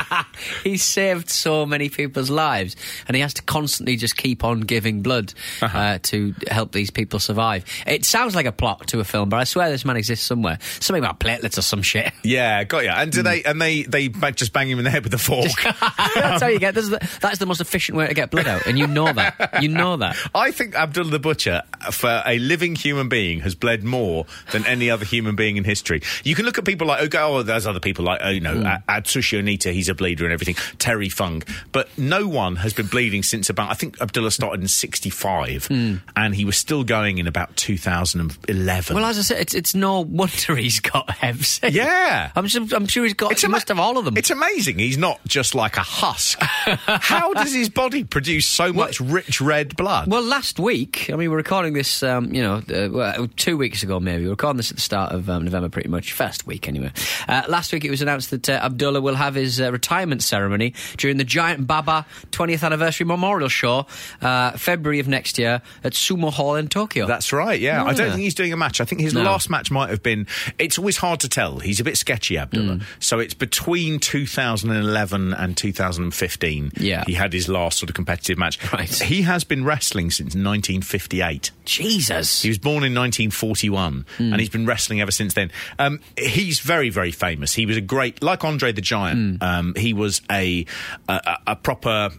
he 0.64 0.76
saved 0.76 1.30
so 1.30 1.66
many 1.66 1.88
people's 1.88 2.30
lives, 2.30 2.76
and 3.06 3.14
he 3.14 3.20
has 3.22 3.34
to 3.34 3.42
constantly 3.42 3.96
just 3.96 4.16
keep 4.16 4.44
on 4.44 4.60
giving 4.60 5.02
blood 5.02 5.32
Uh-huh. 5.62 5.78
uh 5.78 5.98
to 6.02 6.34
help 6.48 6.72
these 6.72 6.90
people 6.90 7.18
survive. 7.18 7.64
It 7.86 8.04
sounds 8.04 8.34
like 8.34 8.46
a 8.46 8.52
plot 8.52 8.86
to 8.88 9.00
a 9.00 9.04
film, 9.04 9.28
but 9.28 9.38
I 9.38 9.44
swear 9.44 9.70
this 9.70 9.84
man 9.84 9.96
exists 9.96 10.26
somewhere. 10.26 10.58
Something 10.80 11.02
about 11.04 11.20
platelets 11.20 11.58
or 11.58 11.62
some 11.62 11.82
shit. 11.82 12.12
yeah, 12.22 12.64
got 12.64 12.84
you. 12.84 12.90
And 12.90 13.12
do 13.12 13.22
they 13.22 13.42
and 13.44 13.60
they 13.60 13.82
they 13.82 14.08
just 14.32 14.52
bang 14.52 14.68
him 14.68 14.78
in 14.78 14.84
the 14.84 14.90
head 14.90 15.04
with 15.04 15.14
a 15.14 15.18
fork? 15.18 15.46
That's 16.14 16.42
how 16.42 16.48
you 16.48 16.58
get. 16.58 16.74
This 16.74 16.84
is 16.84 16.90
the, 16.90 17.18
that's 17.20 17.38
the 17.38 17.46
most 17.46 17.60
efficient 17.60 17.96
way 17.98 18.06
to 18.06 18.14
get 18.14 18.30
blood 18.30 18.46
out, 18.46 18.66
and 18.66 18.78
you 18.78 18.86
know 18.86 19.12
that. 19.12 19.62
You 19.62 19.68
know 19.68 19.96
that. 19.98 20.16
I 20.34 20.50
think 20.50 20.74
Abdullah 20.74 21.10
the 21.10 21.18
Butcher, 21.18 21.62
for 21.90 22.22
a 22.26 22.38
living 22.38 22.74
human 22.76 22.93
being, 23.08 23.40
has 23.40 23.54
bled 23.54 23.84
more 23.84 24.26
than 24.52 24.64
any 24.66 24.90
other 24.90 25.04
human 25.04 25.36
being 25.36 25.56
in 25.56 25.64
history. 25.64 26.02
You 26.22 26.34
can 26.34 26.44
look 26.44 26.58
at 26.58 26.64
people 26.64 26.86
like, 26.86 27.02
okay, 27.02 27.18
oh, 27.18 27.42
there's 27.42 27.66
other 27.66 27.80
people 27.80 28.04
like, 28.04 28.20
oh, 28.22 28.30
you 28.30 28.40
know, 28.40 28.54
mm. 28.54 28.84
Atsushi 28.86 29.40
Onita, 29.42 29.72
he's 29.72 29.88
a 29.88 29.94
bleeder 29.94 30.24
and 30.24 30.32
everything, 30.32 30.54
Terry 30.78 31.08
Funk, 31.08 31.48
but 31.72 31.88
no 31.98 32.26
one 32.26 32.56
has 32.56 32.72
been 32.72 32.86
bleeding 32.86 33.22
since 33.22 33.50
about, 33.50 33.70
I 33.70 33.74
think 33.74 34.00
Abdullah 34.00 34.30
started 34.30 34.62
in 34.62 34.68
65, 34.68 35.68
and 35.70 36.34
he 36.34 36.44
was 36.44 36.56
still 36.56 36.84
going 36.84 37.18
in 37.18 37.26
about 37.26 37.56
2011. 37.56 38.94
Well, 38.94 39.04
as 39.04 39.18
I 39.18 39.22
said, 39.22 39.40
it's, 39.40 39.54
it's 39.54 39.74
no 39.74 40.00
wonder 40.00 40.56
he's 40.56 40.80
got 40.80 41.10
Hep 41.10 41.36
Yeah. 41.70 42.30
I'm, 42.34 42.48
su- 42.48 42.68
I'm 42.72 42.86
sure 42.86 43.04
he's 43.04 43.14
got. 43.14 43.38
he 43.38 43.44
ama- 43.44 43.52
must 43.52 43.68
have 43.68 43.78
all 43.78 43.98
of 43.98 44.04
them. 44.04 44.16
It's 44.16 44.30
amazing. 44.30 44.78
He's 44.78 44.98
not 44.98 45.20
just 45.26 45.54
like 45.54 45.76
a 45.76 45.80
husk. 45.80 46.38
How 46.42 47.32
does 47.32 47.52
his 47.52 47.68
body 47.68 48.04
produce 48.04 48.46
so 48.46 48.72
much 48.72 49.00
rich 49.00 49.40
red 49.40 49.76
blood? 49.76 50.08
Well, 50.10 50.22
last 50.22 50.58
week, 50.58 51.10
I 51.12 51.16
mean, 51.16 51.30
we're 51.30 51.36
recording 51.36 51.72
this, 51.74 52.02
um, 52.02 52.32
you 52.34 52.42
know, 52.42 52.62
uh, 52.72 52.83
well, 52.92 53.28
two 53.36 53.56
weeks 53.56 53.82
ago 53.82 54.00
maybe. 54.00 54.24
We're 54.24 54.30
recording 54.30 54.56
this 54.58 54.70
at 54.70 54.76
the 54.76 54.82
start 54.82 55.12
of 55.12 55.28
um, 55.30 55.44
November, 55.44 55.68
pretty 55.68 55.88
much. 55.88 56.12
First 56.12 56.46
week, 56.46 56.68
anyway. 56.68 56.92
Uh, 57.28 57.42
last 57.48 57.72
week 57.72 57.84
it 57.84 57.90
was 57.90 58.02
announced 58.02 58.30
that 58.30 58.48
uh, 58.48 58.52
Abdullah 58.62 59.00
will 59.00 59.14
have 59.14 59.34
his 59.34 59.60
uh, 59.60 59.70
retirement 59.72 60.22
ceremony 60.22 60.74
during 60.96 61.16
the 61.16 61.24
Giant 61.24 61.66
Baba 61.66 62.06
20th 62.32 62.62
Anniversary 62.64 63.06
Memorial 63.06 63.48
Show, 63.48 63.86
uh, 64.22 64.52
February 64.52 65.00
of 65.00 65.08
next 65.08 65.38
year 65.38 65.62
at 65.82 65.92
Sumo 65.92 66.32
Hall 66.32 66.54
in 66.56 66.68
Tokyo. 66.68 67.06
That's 67.06 67.32
right, 67.32 67.60
yeah. 67.60 67.84
I 67.84 67.94
don't 67.94 68.10
think 68.10 68.22
he's 68.22 68.34
doing 68.34 68.52
a 68.52 68.56
match. 68.56 68.80
I 68.80 68.84
think 68.84 69.00
his 69.00 69.14
No. 69.14 69.22
last 69.22 69.50
match 69.50 69.70
might 69.70 69.90
have 69.90 70.02
been. 70.02 70.26
It's 70.58 70.78
always 70.78 70.96
hard 70.96 71.20
to 71.20 71.28
tell. 71.28 71.58
He's 71.60 71.80
a 71.80 71.84
bit 71.84 71.96
sketchy, 71.96 72.38
Abdullah. 72.38 72.76
Mm. 72.76 72.82
So 73.00 73.18
it's 73.18 73.34
between 73.34 73.98
2011 74.00 75.34
and 75.34 75.56
2015. 75.56 76.72
Yeah. 76.76 77.04
He 77.06 77.14
had 77.14 77.32
his 77.32 77.48
last 77.48 77.78
sort 77.78 77.90
of 77.90 77.94
competitive 77.94 78.38
match. 78.38 78.58
Right. 78.72 78.88
He 78.92 79.22
has 79.22 79.44
been 79.44 79.64
wrestling 79.64 80.10
since 80.10 80.34
1958. 80.34 81.50
Jesus. 81.64 82.42
He 82.42 82.48
was 82.48 82.58
born 82.58 82.73
in 82.82 82.94
1941, 82.94 84.06
Hmm. 84.16 84.32
and 84.32 84.40
he's 84.40 84.48
been 84.50 84.66
wrestling 84.66 85.00
ever 85.00 85.10
since 85.12 85.34
then. 85.34 85.50
Um, 85.78 86.00
he's 86.18 86.58
very, 86.60 86.90
very 86.90 87.12
famous. 87.12 87.52
He 87.54 87.66
was 87.66 87.76
a 87.76 87.80
great, 87.80 88.22
like 88.22 88.42
Andre 88.44 88.72
the 88.72 88.80
Giant. 88.80 89.42
Hmm. 89.42 89.48
Um, 89.48 89.74
he 89.76 89.92
was 89.92 90.20
a 90.30 90.66
a, 91.08 91.12
a- 91.12 91.38
a 91.52 91.56
proper. 91.56 92.10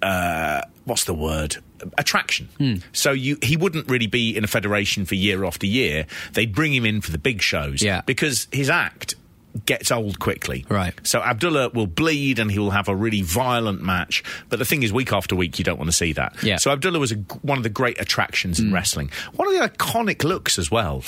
Uh, 0.00 0.62
what's 0.84 1.04
the 1.04 1.14
word? 1.14 1.56
Attraction. 1.96 2.48
Hmm. 2.58 2.74
So 2.92 3.10
you, 3.12 3.36
he 3.42 3.56
wouldn't 3.56 3.88
really 3.88 4.06
be 4.06 4.36
in 4.36 4.44
a 4.44 4.46
federation 4.46 5.04
for 5.04 5.14
year 5.16 5.44
after 5.44 5.66
year. 5.66 6.06
They'd 6.32 6.54
bring 6.54 6.72
him 6.72 6.84
in 6.86 7.00
for 7.00 7.10
the 7.12 7.18
big 7.18 7.42
shows, 7.42 7.82
Yeah. 7.82 8.02
because 8.06 8.46
his 8.52 8.70
act 8.70 9.14
gets 9.66 9.90
old 9.90 10.18
quickly. 10.18 10.64
Right. 10.68 10.94
So 11.02 11.20
Abdullah 11.20 11.70
will 11.70 11.86
bleed 11.86 12.38
and 12.38 12.50
he 12.50 12.58
will 12.58 12.70
have 12.70 12.88
a 12.88 12.96
really 12.96 13.22
violent 13.22 13.82
match. 13.82 14.22
But 14.48 14.58
the 14.58 14.64
thing 14.64 14.82
is, 14.82 14.92
week 14.92 15.12
after 15.12 15.36
week, 15.36 15.58
you 15.58 15.64
don't 15.64 15.78
want 15.78 15.88
to 15.88 15.96
see 15.96 16.12
that. 16.14 16.42
Yeah. 16.42 16.56
So 16.56 16.70
Abdullah 16.70 16.98
was 16.98 17.12
a, 17.12 17.16
one 17.42 17.58
of 17.58 17.64
the 17.64 17.70
great 17.70 18.00
attractions 18.00 18.58
in 18.58 18.70
mm. 18.70 18.74
wrestling. 18.74 19.10
One 19.34 19.48
of 19.48 19.54
the 19.54 19.68
iconic 19.68 20.24
looks 20.24 20.58
as 20.58 20.70
well. 20.70 21.02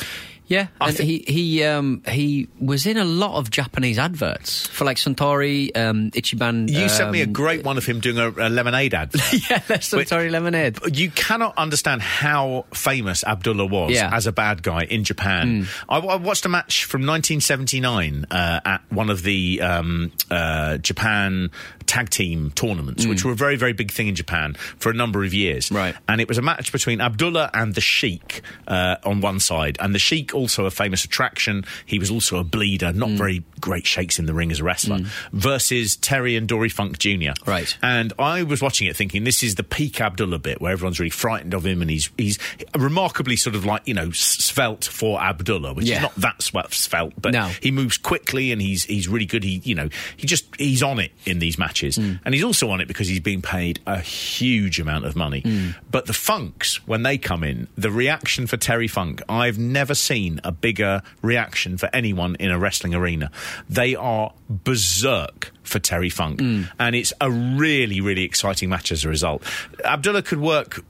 Yeah, 0.51 0.67
and 0.81 0.97
thi- 0.97 1.05
he 1.05 1.25
he 1.33 1.65
um, 1.65 2.03
he 2.09 2.49
was 2.61 2.85
in 2.85 2.97
a 2.99 3.05
lot 3.05 3.39
of 3.39 3.51
Japanese 3.51 3.99
adverts 4.01 4.67
for 4.67 4.85
like 4.85 4.97
Suntory, 4.97 5.71
um, 5.77 6.11
Ichiban. 6.11 6.69
You 6.69 6.89
sent 6.89 7.13
me 7.13 7.21
a 7.21 7.25
um, 7.27 7.33
great 7.33 7.65
one 7.65 7.79
of 7.79 7.87
him 7.87 8.01
doing 8.01 8.19
a, 8.19 8.31
a 8.31 8.49
lemonade 8.51 8.93
ad. 8.93 9.11
yeah, 9.33 9.61
Suntory 9.79 10.29
lemonade. 10.29 10.77
You 10.93 11.09
cannot 11.13 11.57
understand 11.57 12.03
how 12.03 12.67
famous 12.75 13.23
Abdullah 13.23 13.67
was 13.67 13.93
Yeah. 13.93 14.11
as 14.13 14.27
a 14.27 14.33
bad 14.33 14.65
guy 14.65 14.83
in 14.85 15.05
Japan. 15.05 15.69
I, 15.89 15.99
I 15.99 16.17
watched 16.17 16.45
a 16.45 16.49
match 16.49 16.85
from 16.85 17.03
1979 17.07 18.27
uh, 18.31 18.61
at 18.65 18.81
one 18.91 19.09
of 19.09 19.23
the 19.23 19.61
um, 19.61 20.11
uh, 20.33 20.79
Japan 20.79 21.51
tag 21.91 22.09
team 22.09 22.53
tournaments, 22.53 23.05
which 23.05 23.23
mm. 23.23 23.25
were 23.25 23.33
a 23.33 23.35
very, 23.35 23.57
very 23.57 23.73
big 23.73 23.91
thing 23.91 24.07
in 24.07 24.15
Japan 24.15 24.55
for 24.55 24.91
a 24.91 24.95
number 24.95 25.25
of 25.25 25.35
years. 25.35 25.73
Right. 25.73 25.97
And 26.07 26.21
it 26.21 26.29
was 26.29 26.39
a 26.39 26.43
match 26.43 26.71
between 26.71 27.01
Abdullah 27.01 27.51
and 27.53 27.75
the 27.75 27.81
Sheik 27.81 28.43
uh, 28.69 28.95
on 29.05 29.21
one 29.21 29.41
side. 29.41 29.77
And 29.81 29.93
the 29.93 29.99
Sheik, 29.99 30.33
also 30.33 30.67
a 30.67 30.71
famous 30.71 31.05
attraction, 31.05 31.65
he 31.87 31.99
was 31.99 32.09
also 32.09 32.39
a 32.39 32.45
bleeder, 32.45 32.93
not 32.93 33.09
mm. 33.09 33.19
very 33.19 33.43
great 33.61 33.87
shakes 33.87 34.21
in 34.21 34.27
the 34.27 34.35
ring 34.35 34.53
as 34.53 34.61
a 34.61 34.65
wrestler, 34.65 34.99
mm. 34.99 35.07
versus 35.33 35.97
Terry 35.97 36.37
and 36.37 36.47
Dory 36.47 36.69
Funk 36.69 37.01
Jr. 37.01 37.33
Right. 37.45 37.77
And 37.83 38.13
I 38.21 38.45
was 38.45 38.63
watching 38.63 38.87
it 38.87 38.97
thinking 38.97 39.25
this 39.25 39.43
is 39.43 39.57
the 39.57 39.65
peak 39.65 40.01
Abdullah 40.01 40.39
bit 40.39 40.61
where 40.61 40.71
everyone's 40.71 41.01
really 41.01 41.11
frightened 41.11 41.55
of 41.55 41.67
him 41.67 41.83
and 41.83 41.91
he's 41.91 42.09
he's 42.17 42.39
remarkably 42.79 43.35
sort 43.35 43.57
of 43.57 43.65
like, 43.65 43.83
you 43.89 43.95
know, 43.95 44.13
svelte 44.13 44.85
for 44.85 45.21
Abdullah, 45.21 45.75
which 45.75 45.87
Yeah. 45.87 45.97
is 45.97 46.03
not 46.03 46.15
that 46.17 46.73
svelte, 46.73 47.21
but 47.21 47.33
No. 47.33 47.49
he 47.61 47.73
moves 47.73 47.99
quickly 47.99 48.53
and 48.53 48.63
he's 48.63 48.85
he's 48.85 49.09
really 49.09 49.27
good. 49.27 49.43
He 49.43 49.61
you 49.65 49.75
know, 49.75 49.89
he 50.17 50.29
just 50.29 50.45
he's 50.57 50.85
on 50.85 51.01
it 51.01 51.11
in 51.27 51.41
these 51.41 51.59
matches. 51.59 51.80
Mm. 51.89 52.21
And 52.25 52.35
he's 52.35 52.45
also 52.45 52.71
on 52.71 52.81
it 52.81 52.89
because 52.89 53.09
he's 53.09 53.21
being 53.21 53.43
paid 53.43 53.81
a 53.87 54.01
huge 54.01 54.81
amount 54.81 55.05
of 55.07 55.17
money. 55.17 55.43
Mm. 55.43 55.75
But 55.91 56.07
the 56.07 56.13
Funks, 56.13 56.87
when 56.87 57.03
they 57.03 57.19
come 57.19 57.45
in, 57.45 57.69
the 57.77 57.91
reaction 57.91 58.47
for 58.47 58.57
Terry 58.57 58.89
Funk, 58.89 59.23
I've 59.29 59.59
never 59.59 59.95
seen 59.95 60.41
a 60.45 60.53
bigger 60.53 61.03
reaction 61.23 61.79
for 61.79 61.89
anyone 61.93 62.37
in 62.37 62.51
a 62.51 62.59
wrestling 62.59 62.95
arena. 62.95 63.31
They 63.69 63.95
are 63.95 64.33
berserk 64.49 65.53
for 65.63 65.79
Terry 65.79 66.11
Funk. 66.11 66.41
Mm. 66.41 66.71
And 66.79 66.97
it's 66.97 67.13
a 67.21 67.31
really, 67.31 68.01
really 68.01 68.25
exciting 68.25 68.69
match 68.69 68.93
as 68.93 69.05
a 69.05 69.09
result. 69.09 69.43
Abdullah 69.85 70.23
could 70.23 70.41
work 70.41 70.85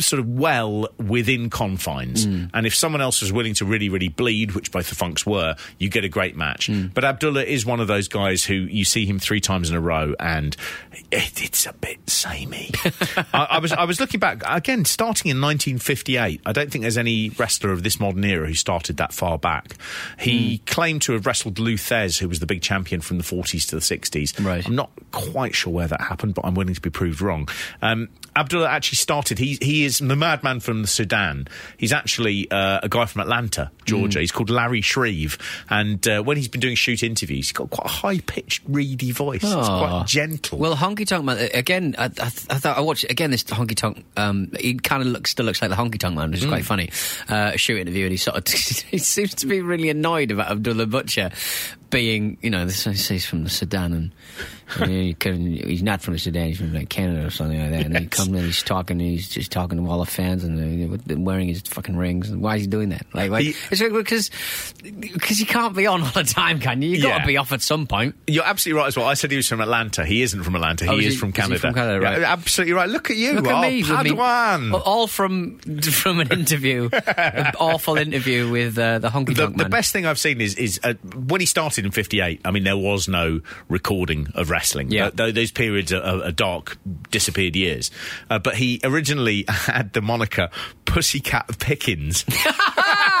sort 0.00 0.20
of 0.20 0.28
well 0.28 0.88
within 0.98 1.50
confines. 1.50 2.26
Mm. 2.26 2.50
And 2.54 2.66
if 2.66 2.74
someone 2.74 3.00
else 3.00 3.20
was 3.20 3.32
willing 3.32 3.54
to 3.54 3.64
really, 3.64 3.88
really 3.88 4.08
bleed, 4.08 4.52
which 4.52 4.72
both 4.72 4.88
the 4.88 4.94
Funks 4.94 5.26
were, 5.26 5.56
you 5.78 5.88
get 5.88 6.04
a 6.04 6.08
great 6.08 6.36
match. 6.36 6.68
Mm. 6.68 6.92
But 6.92 7.04
Abdullah 7.04 7.44
is 7.44 7.66
one 7.66 7.80
of 7.80 7.88
those 7.88 8.08
guys 8.08 8.44
who 8.44 8.54
you 8.54 8.84
see 8.84 9.06
him 9.06 9.18
three 9.18 9.40
times 9.40 9.70
in 9.70 9.76
a 9.76 9.80
row 9.80 10.14
and 10.20 10.56
it, 11.10 11.42
it's 11.42 11.66
a 11.66 11.72
bit 11.72 12.08
samey. 12.08 12.70
I, 13.32 13.46
I 13.50 13.58
was 13.58 13.72
I 13.72 13.84
was 13.84 14.00
looking 14.00 14.20
back 14.20 14.42
again, 14.46 14.84
starting 14.84 15.30
in 15.30 15.40
1958. 15.40 16.40
I 16.44 16.52
don't 16.52 16.70
think 16.70 16.82
there's 16.82 16.98
any 16.98 17.30
wrestler 17.30 17.72
of 17.72 17.82
this 17.82 18.00
modern 18.00 18.24
era 18.24 18.46
who 18.46 18.54
started 18.54 18.96
that 18.98 19.12
far 19.12 19.38
back. 19.38 19.74
He 20.18 20.58
mm. 20.58 20.66
claimed 20.66 21.02
to 21.02 21.12
have 21.12 21.26
wrestled 21.26 21.58
Lou 21.58 21.74
Thesz, 21.74 22.18
who 22.18 22.28
was 22.28 22.40
the 22.40 22.46
big 22.46 22.62
champion 22.62 23.00
from 23.00 23.18
the 23.18 23.24
40s 23.24 23.68
to 23.68 23.76
the 23.76 23.80
60s. 23.80 24.44
Right. 24.44 24.66
I'm 24.66 24.74
not 24.74 24.90
quite 25.12 25.54
sure 25.54 25.72
where 25.72 25.88
that 25.88 26.00
happened, 26.00 26.34
but 26.34 26.44
I'm 26.44 26.54
willing 26.54 26.74
to 26.74 26.80
be 26.80 26.90
proved 26.90 27.20
wrong. 27.20 27.48
Um, 27.82 28.08
Abdullah 28.36 28.68
actually 28.68 28.96
started. 28.96 29.38
He 29.38 29.58
he 29.60 29.83
is 29.84 29.98
the 29.98 30.16
madman 30.16 30.60
from 30.60 30.82
the 30.82 30.88
Sudan. 30.88 31.48
He's 31.76 31.92
actually 31.92 32.50
uh, 32.50 32.80
a 32.82 32.88
guy 32.88 33.06
from 33.06 33.22
Atlanta, 33.22 33.70
Georgia. 33.84 34.20
He's 34.20 34.32
called 34.32 34.50
Larry 34.50 34.80
Shreve, 34.80 35.38
and 35.68 36.06
uh, 36.06 36.22
when 36.22 36.36
he's 36.36 36.48
been 36.48 36.60
doing 36.60 36.76
shoot 36.76 37.02
interviews, 37.02 37.48
he's 37.48 37.52
got 37.52 37.70
quite 37.70 37.86
a 37.86 37.92
high 37.92 38.18
pitched, 38.20 38.62
reedy 38.68 39.10
voice. 39.10 39.42
It's 39.42 39.52
quite 39.52 40.04
gentle. 40.06 40.58
Well, 40.58 40.74
Honky 40.74 41.06
Tonk 41.06 41.24
Man 41.24 41.48
again. 41.54 41.94
I, 41.98 42.04
I, 42.04 42.26
I 42.26 42.28
thought 42.28 42.76
I 42.78 42.80
watched 42.80 43.10
again 43.10 43.30
this 43.30 43.44
Honky 43.44 43.76
Tonk. 43.76 44.04
Um, 44.16 44.50
he 44.58 44.74
kind 44.74 45.02
of 45.02 45.08
looks 45.08 45.30
still 45.30 45.46
looks 45.46 45.60
like 45.60 45.70
the 45.70 45.76
Honky 45.76 45.98
Tonk 45.98 46.16
Man, 46.16 46.30
which 46.30 46.40
is 46.40 46.46
quite 46.46 46.64
funny. 46.64 46.90
Uh, 47.28 47.52
a 47.54 47.58
shoot 47.58 47.78
interview, 47.78 48.04
and 48.04 48.12
he 48.12 48.16
sort 48.16 48.36
of 48.36 48.46
he 48.90 48.98
seems 48.98 49.34
to 49.36 49.46
be 49.46 49.60
really 49.60 49.90
annoyed 49.90 50.30
about 50.30 50.50
Abdullah 50.50 50.86
Butcher 50.86 51.30
being, 51.90 52.38
you 52.42 52.50
know, 52.50 52.64
this 52.64 52.84
he's 52.84 53.24
from 53.24 53.44
the 53.44 53.50
Sudan 53.50 53.92
and. 53.92 54.12
And 54.80 54.90
he 54.90 55.14
couldn't, 55.14 55.46
he's 55.46 55.82
not 55.82 56.00
from 56.02 56.14
the 56.14 56.18
Sudan. 56.20 56.48
He's 56.48 56.58
from 56.58 56.72
like 56.74 56.88
Canada 56.88 57.26
or 57.26 57.30
something 57.30 57.60
like 57.60 57.70
that. 57.70 57.86
And 57.86 57.98
he 57.98 58.06
comes 58.06 58.28
in, 58.28 58.34
he's 58.44 58.62
talking, 58.62 58.98
he's 59.00 59.28
just 59.28 59.50
talking 59.52 59.82
to 59.82 59.90
all 59.90 59.98
the 60.00 60.06
fans 60.06 60.44
and 60.44 61.24
wearing 61.24 61.48
his 61.48 61.62
fucking 61.62 61.96
rings. 61.96 62.30
And 62.30 62.40
why 62.42 62.56
is 62.56 62.62
he 62.62 62.66
doing 62.68 62.90
that? 62.90 63.06
Like, 63.12 63.30
why, 63.30 63.42
He- 63.42 63.54
it's 63.70 63.80
like, 63.80 63.92
because 63.92 64.30
because 64.82 65.40
you 65.40 65.46
can't 65.46 65.74
be 65.74 65.86
on 65.86 66.02
all 66.02 66.10
the 66.10 66.22
time, 66.24 66.60
can 66.60 66.82
you? 66.82 66.90
You 66.90 67.02
got 67.02 67.08
Yeah. 67.08 67.18
to 67.20 67.26
be 67.26 67.36
off 67.36 67.52
at 67.52 67.62
some 67.62 67.86
point. 67.86 68.14
You're 68.26 68.44
absolutely 68.44 68.80
right 68.80 68.88
as 68.88 68.96
well. 68.96 69.06
I 69.06 69.14
said 69.14 69.30
he 69.30 69.36
was 69.36 69.48
from 69.48 69.60
Atlanta. 69.60 70.04
He 70.04 70.22
isn't 70.22 70.42
from 70.42 70.54
Atlanta. 70.54 70.84
He 70.84 70.90
Oh, 70.90 70.98
is 70.98 71.06
is 71.06 71.12
he- 71.14 71.18
from 71.18 71.30
is 71.30 71.34
he 71.36 71.40
Canada. 71.42 71.60
from 71.60 71.74
Canada, 71.74 72.00
right. 72.00 72.20
Yeah, 72.20 72.32
absolutely 72.32 72.74
right. 72.74 72.88
Look 72.88 73.10
at 73.10 73.16
you. 73.16 73.32
Look 73.34 73.46
at 73.46 73.54
oh, 73.54 73.60
me, 73.62 73.82
with 73.82 73.90
me- 73.90 74.10
Padawan. 74.10 74.82
all 74.84 75.06
from 75.06 75.58
from 75.82 76.20
an 76.20 76.28
interview, 76.32 76.88
an 77.16 77.52
awful 77.58 77.96
interview 77.96 78.50
with 78.50 78.78
uh, 78.78 78.98
the 78.98 79.08
honky 79.08 79.34
the, 79.34 79.34
tonk 79.46 79.56
the 79.56 79.64
man. 79.64 79.70
best 79.70 79.92
thing 79.92 80.06
I've 80.06 80.18
seen 80.18 80.40
is 80.40 80.54
is 80.54 80.80
uh, 80.82 80.94
when 81.14 81.40
he 81.40 81.46
started 81.46 81.84
in 81.84 81.90
'58. 81.90 82.40
I 82.44 82.50
mean, 82.50 82.64
there 82.64 82.76
was 82.76 83.08
no 83.08 83.40
recording 83.68 84.28
of 84.34 84.50
wrestling. 84.50 84.63
Yeah. 84.90 85.06
Uh, 85.06 85.10
tho- 85.14 85.32
those 85.32 85.50
periods 85.50 85.92
are, 85.92 86.02
are, 86.02 86.24
are 86.24 86.32
dark, 86.32 86.78
disappeared 87.10 87.56
years. 87.56 87.90
Uh, 88.30 88.38
but 88.38 88.56
he 88.56 88.80
originally 88.84 89.44
had 89.48 89.92
the 89.92 90.00
moniker 90.02 90.48
Pussycat 90.84 91.58
Pickens. 91.58 92.24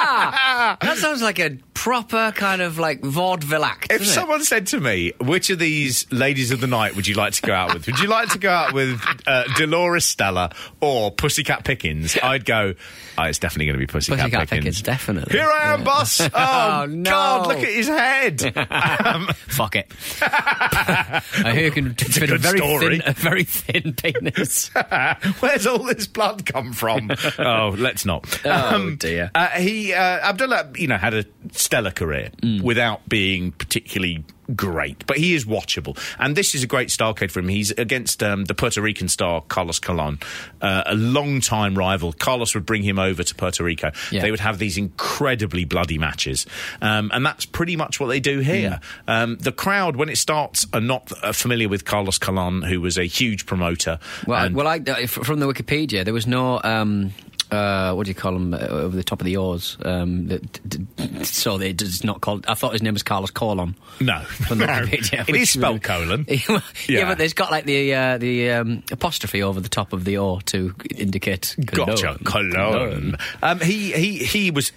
that 0.80 0.96
sounds 0.98 1.22
like 1.22 1.38
a 1.38 1.58
proper 1.72 2.32
kind 2.34 2.62
of 2.62 2.78
like 2.78 3.02
vaudeville 3.02 3.64
act. 3.64 3.84
If 3.92 3.98
doesn't 3.98 4.06
it? 4.06 4.14
someone 4.14 4.44
said 4.44 4.66
to 4.68 4.80
me, 4.80 5.12
"Which 5.20 5.50
of 5.50 5.58
these 5.58 6.10
ladies 6.12 6.50
of 6.50 6.60
the 6.60 6.66
night 6.66 6.96
would 6.96 7.06
you 7.06 7.14
like 7.14 7.32
to 7.34 7.42
go 7.42 7.52
out 7.52 7.74
with? 7.74 7.86
Would 7.86 7.98
you 7.98 8.08
like 8.08 8.30
to 8.30 8.38
go 8.38 8.50
out 8.50 8.72
with 8.72 9.00
uh, 9.26 9.44
Dolores 9.56 10.04
Stella 10.04 10.50
or 10.80 11.10
Pussycat 11.10 11.64
Pickens?" 11.64 12.16
I'd 12.22 12.44
go, 12.44 12.74
"Oh, 13.18 13.22
it's 13.24 13.38
definitely 13.38 13.66
going 13.66 13.78
to 13.80 13.86
be 13.86 13.86
Pussycat, 13.86 14.18
Pussycat 14.18 14.40
Pickens." 14.48 14.64
Pickens, 14.64 14.82
definitely. 14.82 15.38
Here 15.38 15.48
I 15.50 15.72
am, 15.74 15.80
Yeah. 15.80 15.84
boss. 15.84 16.20
Oh, 16.34 16.82
Oh, 16.82 16.86
no. 16.86 17.10
God, 17.10 17.46
look 17.48 17.58
at 17.58 17.68
his 17.68 17.88
head. 17.88 18.56
um, 19.04 19.26
Fuck 19.48 19.76
it. 19.76 19.92
I 20.20 21.22
hear 21.54 21.64
you 21.66 21.70
can 21.70 21.94
fit 21.94 22.22
a 22.22 22.26
good 22.26 22.40
very 22.40 22.58
story. 22.58 22.98
thin, 23.00 23.02
a 23.08 23.12
very 23.12 23.44
thin 23.44 23.92
penis. 23.94 24.68
Where's 25.40 25.66
all 25.66 25.78
this 25.84 26.06
blood 26.06 26.44
come 26.46 26.72
from? 26.72 27.10
oh, 27.38 27.74
let's 27.78 28.04
not. 28.04 28.40
Oh, 28.44 28.94
dear. 28.98 29.30
Uh, 29.34 29.48
he 29.50 29.93
uh, 29.94 30.20
Abdullah, 30.28 30.70
you 30.76 30.86
know, 30.88 30.96
had 30.96 31.14
a 31.14 31.24
stellar 31.52 31.90
career 31.90 32.30
Mm. 32.42 32.62
without 32.62 33.08
being 33.08 33.52
particularly 33.52 34.24
great, 34.54 35.06
but 35.06 35.16
he 35.16 35.34
is 35.34 35.46
watchable, 35.46 35.96
and 36.18 36.36
this 36.36 36.54
is 36.54 36.62
a 36.62 36.66
great 36.66 36.88
starcade 36.88 37.30
for 37.30 37.40
him. 37.40 37.48
He's 37.48 37.70
against 37.70 38.22
um, 38.22 38.44
the 38.44 38.54
Puerto 38.54 38.82
Rican 38.82 39.08
star 39.08 39.40
Carlos 39.48 39.78
Colon, 39.78 40.18
uh, 40.60 40.82
a 40.84 40.94
long-time 40.94 41.74
rival. 41.78 42.12
Carlos 42.12 42.54
would 42.54 42.66
bring 42.66 42.82
him 42.82 42.98
over 42.98 43.22
to 43.22 43.34
Puerto 43.34 43.64
Rico. 43.64 43.90
Yeah. 44.12 44.20
They 44.20 44.30
would 44.30 44.40
have 44.40 44.58
these 44.58 44.76
incredibly 44.76 45.64
bloody 45.64 45.96
matches, 45.96 46.44
um, 46.82 47.10
and 47.14 47.24
that's 47.24 47.46
pretty 47.46 47.76
much 47.76 47.98
what 48.00 48.08
they 48.08 48.20
do 48.20 48.40
here. 48.40 48.80
Mm. 49.08 49.22
Um, 49.22 49.36
the 49.38 49.52
crowd, 49.52 49.96
when 49.96 50.10
it 50.10 50.18
starts, 50.18 50.66
are 50.74 50.80
not 50.80 51.10
uh, 51.22 51.32
familiar 51.32 51.70
with 51.70 51.86
Carlos 51.86 52.18
Colon, 52.18 52.60
who 52.62 52.82
was 52.82 52.98
a 52.98 53.04
huge 53.04 53.46
promoter. 53.46 53.98
Well, 54.26 54.44
and- 54.44 54.54
well, 54.54 54.66
I, 54.66 54.76
uh, 54.86 55.06
from 55.06 55.40
the 55.40 55.46
Wikipedia, 55.46 56.04
there 56.04 56.12
was 56.14 56.26
no. 56.26 56.60
Uh, 57.54 57.94
what 57.94 58.04
do 58.04 58.10
you 58.10 58.14
call 58.14 58.34
him 58.34 58.52
uh, 58.54 58.58
over 58.58 58.96
the 58.96 59.04
top 59.04 59.20
of 59.20 59.24
the 59.24 59.36
oars? 59.36 59.76
Um, 59.84 60.26
that, 60.28 60.68
d- 60.68 60.86
d- 60.96 61.24
so 61.24 61.58
they, 61.58 61.70
it's 61.70 62.02
not 62.04 62.20
called. 62.20 62.44
I 62.48 62.54
thought 62.54 62.72
his 62.72 62.82
name 62.82 62.94
was 62.94 63.02
Carlos 63.02 63.30
Colon. 63.30 63.76
No, 64.00 64.20
From 64.24 64.58
the 64.58 64.66
no. 64.66 64.72
Wikipedia, 64.72 65.28
it 65.28 65.36
is 65.36 65.50
spelled 65.50 65.82
colon. 65.82 66.26
yeah, 66.28 66.60
Yeah. 66.88 67.04
but 67.08 67.20
it's 67.20 67.34
got 67.34 67.50
like 67.50 67.64
the 67.64 67.94
uh, 67.94 68.18
the 68.18 68.50
um, 68.52 68.82
apostrophe 68.90 69.42
over 69.42 69.60
the 69.60 69.68
top 69.68 69.92
of 69.92 70.04
the 70.04 70.18
O 70.18 70.40
to 70.46 70.74
indicate. 70.96 71.54
Gotcha, 71.64 72.18
Cologne. 72.24 72.24
Cologne. 72.24 73.16
Um, 73.42 73.60
he 73.60 73.92
he 73.92 74.18
he 74.24 74.50
was 74.50 74.72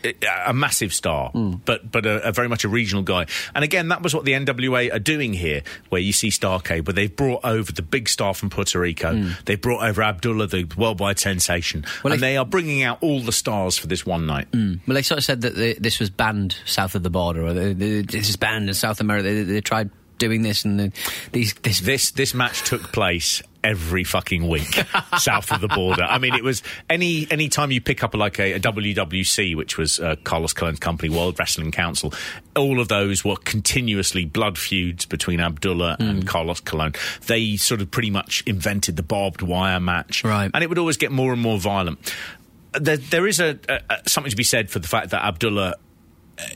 a, 0.47 0.53
massive 0.53 0.93
star, 0.93 1.29
Hmm. 1.31 1.53
but 1.65 1.89
but 1.91 2.05
a, 2.05 2.27
a 2.27 2.31
very 2.31 2.47
much 2.49 2.63
a 2.63 2.69
regional 2.69 3.03
guy. 3.03 3.25
And 3.55 3.63
again, 3.63 3.87
that 3.89 4.01
was 4.01 4.13
what 4.13 4.25
the 4.25 4.33
NWA 4.33 4.93
are 4.93 4.99
doing 4.99 5.33
here, 5.33 5.63
where 5.89 6.01
you 6.01 6.13
see 6.13 6.29
Starcade, 6.29 6.85
where 6.85 6.93
they've 6.93 7.15
brought 7.15 7.43
over 7.43 7.71
the 7.71 7.81
big 7.81 8.09
star 8.09 8.33
from 8.33 8.49
Puerto 8.49 8.79
Rico. 8.79 9.23
They 9.45 9.55
brought 9.55 9.83
over 9.87 10.01
Abdullah, 10.03 10.47
the 10.47 10.65
worldwide 10.77 11.19
sensation. 11.19 11.85
Well, 12.03 12.13
and 12.13 12.19
if- 12.19 12.21
they 12.21 12.37
are 12.37 12.45
bringing 12.45 12.66
out 12.83 12.99
all 13.01 13.19
the 13.21 13.31
stars 13.31 13.77
for 13.77 13.87
this 13.87 14.05
one 14.05 14.25
night. 14.25 14.47
Well, 14.53 14.77
they 14.87 15.01
sort 15.01 15.17
of 15.19 15.23
said 15.23 15.41
that 15.41 15.55
they, 15.55 15.73
this 15.73 15.99
was 15.99 16.09
banned 16.09 16.55
south 16.65 16.95
of 16.95 17.03
the 17.03 17.09
border, 17.09 17.45
or 17.45 17.53
they, 17.53 17.73
they, 17.73 18.01
this 18.01 18.29
is 18.29 18.35
banned 18.37 18.67
in 18.67 18.73
South 18.73 18.99
America. 18.99 19.23
They, 19.23 19.43
they 19.43 19.61
tried 19.61 19.89
doing 20.17 20.41
this, 20.41 20.65
and 20.65 20.79
the, 20.79 20.91
these 21.31 21.53
this 21.55 21.79
This 21.79 22.11
this 22.11 22.33
match 22.33 22.63
took 22.63 22.91
place 22.91 23.41
every 23.63 24.03
fucking 24.03 24.47
week 24.47 24.67
south 25.17 25.51
of 25.51 25.59
the 25.61 25.67
border. 25.67 26.03
I 26.03 26.19
mean, 26.19 26.33
it 26.33 26.43
was 26.43 26.63
any 26.89 27.27
any 27.29 27.49
time 27.49 27.69
you 27.71 27.81
pick 27.81 28.03
up 28.03 28.15
like 28.15 28.39
a, 28.39 28.53
a 28.53 28.59
WWC, 28.59 29.55
which 29.55 29.77
was 29.77 29.99
uh, 29.99 30.15
Carlos 30.23 30.53
Colon's 30.53 30.79
company, 30.79 31.13
World 31.13 31.37
Wrestling 31.37 31.71
Council. 31.71 32.13
All 32.55 32.79
of 32.79 32.87
those 32.87 33.23
were 33.23 33.35
continuously 33.35 34.25
blood 34.25 34.57
feuds 34.57 35.05
between 35.05 35.39
Abdullah 35.39 35.97
and 35.99 36.25
Carlos 36.27 36.59
Colon. 36.61 36.93
They 37.27 37.55
sort 37.57 37.81
of 37.81 37.91
pretty 37.91 38.09
much 38.09 38.43
invented 38.47 38.95
the 38.95 39.03
barbed 39.03 39.41
wire 39.41 39.79
match, 39.79 40.23
Right. 40.23 40.49
And 40.53 40.63
it 40.63 40.67
would 40.67 40.79
always 40.79 40.97
get 40.97 41.11
more 41.11 41.33
and 41.33 41.41
more 41.41 41.59
violent. 41.59 41.99
There, 42.79 42.97
there 42.97 43.27
is 43.27 43.39
a, 43.39 43.59
a, 43.69 44.07
something 44.07 44.31
to 44.31 44.37
be 44.37 44.43
said 44.43 44.69
for 44.69 44.79
the 44.79 44.87
fact 44.87 45.11
that 45.11 45.23
Abdullah 45.23 45.75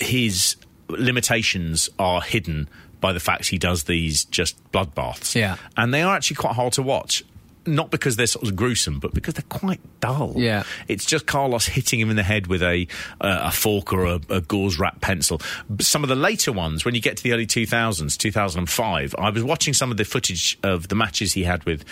his 0.02 0.56
limitations 0.90 1.90
are 1.98 2.22
hidden 2.22 2.70
by 3.00 3.14
the 3.14 3.20
fact 3.20 3.48
he 3.48 3.58
does 3.58 3.86
these 3.86 4.26
just 4.26 4.72
bloodbaths. 4.72 5.36
Yeah. 5.36 5.58
And 5.76 5.94
they 5.94 6.04
are 6.04 6.16
actually 6.16 6.36
quite 6.36 6.54
hard 6.54 6.74
to 6.74 6.84
watch. 6.84 7.24
Not 7.64 7.92
because 7.92 8.16
they're 8.16 8.26
sort 8.26 8.48
of 8.48 8.56
gruesome, 8.56 9.00
but 9.00 9.14
because 9.14 9.36
they're 9.36 9.60
quite 9.60 9.80
dull. 10.00 10.34
Yeah. 10.36 10.64
It's 10.88 11.06
just 11.06 11.28
Carlos 11.28 11.68
hitting 11.68 12.00
him 12.00 12.10
in 12.10 12.16
the 12.16 12.24
head 12.24 12.48
with 12.48 12.64
a 12.64 12.88
uh, 13.20 13.42
a 13.44 13.52
fork 13.52 13.94
or 13.94 14.06
a, 14.06 14.20
a 14.30 14.42
gauze 14.42 14.80
wrap 14.80 15.00
pencil. 15.00 15.40
But 15.70 15.86
some 15.86 16.02
of 16.02 16.10
the 16.10 16.16
later 16.16 16.52
ones, 16.52 16.86
when 16.86 16.96
you 16.96 17.02
get 17.02 17.18
to 17.18 17.24
the 17.24 17.34
early 17.34 17.46
2000s, 17.46 18.18
2005, 18.18 19.16
I 19.16 19.30
was 19.30 19.44
watching 19.44 19.76
some 19.76 19.92
of 19.92 19.98
the 19.98 20.06
footage 20.06 20.58
of 20.64 20.88
the 20.88 20.96
matches 20.96 21.34
he 21.34 21.44
had 21.44 21.64
with 21.66 21.86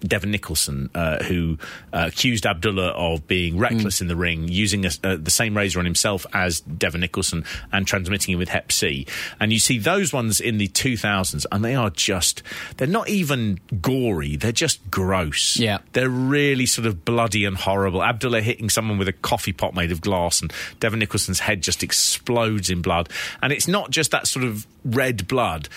Devon 0.00 0.30
Nicholson, 0.30 0.90
uh, 0.94 1.22
who 1.24 1.58
uh, 1.92 2.04
accused 2.08 2.46
Abdullah 2.46 2.88
of 2.88 3.26
being 3.26 3.58
reckless 3.58 4.00
in 4.00 4.08
the 4.08 4.16
ring, 4.16 4.48
using 4.48 4.84
a, 4.84 4.90
uh, 5.04 5.16
the 5.16 5.30
same 5.30 5.56
razor 5.56 5.78
on 5.78 5.84
himself 5.84 6.26
as 6.32 6.60
Devon 6.60 7.00
Nicholson 7.00 7.44
and 7.72 7.86
transmitting 7.86 8.32
him 8.32 8.38
with 8.38 8.48
Hep 8.48 8.72
C. 8.72 9.06
And 9.40 9.52
you 9.52 9.58
see 9.58 9.78
those 9.78 10.12
ones 10.12 10.40
in 10.40 10.58
the 10.58 10.68
2000s, 10.68 11.46
and 11.50 11.64
they 11.64 11.74
are 11.74 11.90
just, 11.90 12.42
they're 12.76 12.86
not 12.86 13.08
even 13.08 13.60
gory, 13.80 14.36
they're 14.36 14.52
just 14.52 14.90
gross. 14.90 15.58
Yeah. 15.58 15.78
They're 15.92 16.08
really 16.08 16.66
sort 16.66 16.86
of 16.86 17.04
bloody 17.04 17.44
and 17.44 17.56
horrible. 17.56 18.02
Abdullah 18.02 18.42
hitting 18.42 18.70
someone 18.70 18.98
with 18.98 19.08
a 19.08 19.12
coffee 19.12 19.52
pot 19.52 19.74
made 19.74 19.92
of 19.92 20.00
glass, 20.00 20.40
and 20.40 20.52
Devon 20.80 20.98
Nicholson's 20.98 21.40
head 21.40 21.62
just 21.62 21.82
explodes 21.82 22.70
in 22.70 22.82
blood. 22.82 23.08
And 23.42 23.52
it's 23.52 23.68
not 23.68 23.90
just 23.90 24.10
that 24.10 24.26
sort 24.26 24.44
of 24.44 24.66
red 24.84 25.26
blood. 25.26 25.68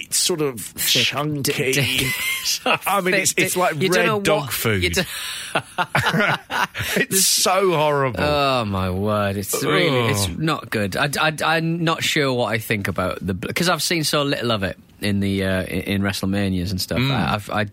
It's 0.00 0.18
sort 0.18 0.40
of 0.40 0.74
chunky. 0.76 1.72
I 2.64 3.00
mean, 3.00 3.14
it's, 3.14 3.34
it's 3.36 3.56
like 3.56 3.80
You 3.80 3.90
red 3.90 4.22
dog 4.22 4.44
what- 4.44 4.52
food. 4.52 4.96
it's 6.96 7.24
so 7.24 7.72
horrible. 7.72 8.20
Oh 8.22 8.64
my 8.64 8.90
word! 8.90 9.36
It's 9.36 9.62
really, 9.62 10.08
it's 10.08 10.28
not 10.28 10.70
good. 10.70 10.96
I, 10.96 11.10
I, 11.20 11.58
am 11.58 11.84
not 11.84 12.02
sure 12.02 12.32
what 12.32 12.46
I 12.46 12.58
think 12.58 12.88
about 12.88 13.18
the 13.20 13.34
because 13.34 13.68
I've 13.68 13.82
seen 13.82 14.04
so 14.04 14.22
little 14.22 14.50
of 14.50 14.62
it 14.62 14.78
in 15.04 15.20
the 15.20 15.44
uh, 15.44 15.62
in, 15.64 16.02
WrestleManias 16.02 16.70
and 16.70 16.80
stuff. 16.80 16.98
I, 17.00 17.34
I've, 17.34 17.50
I, 17.50 17.66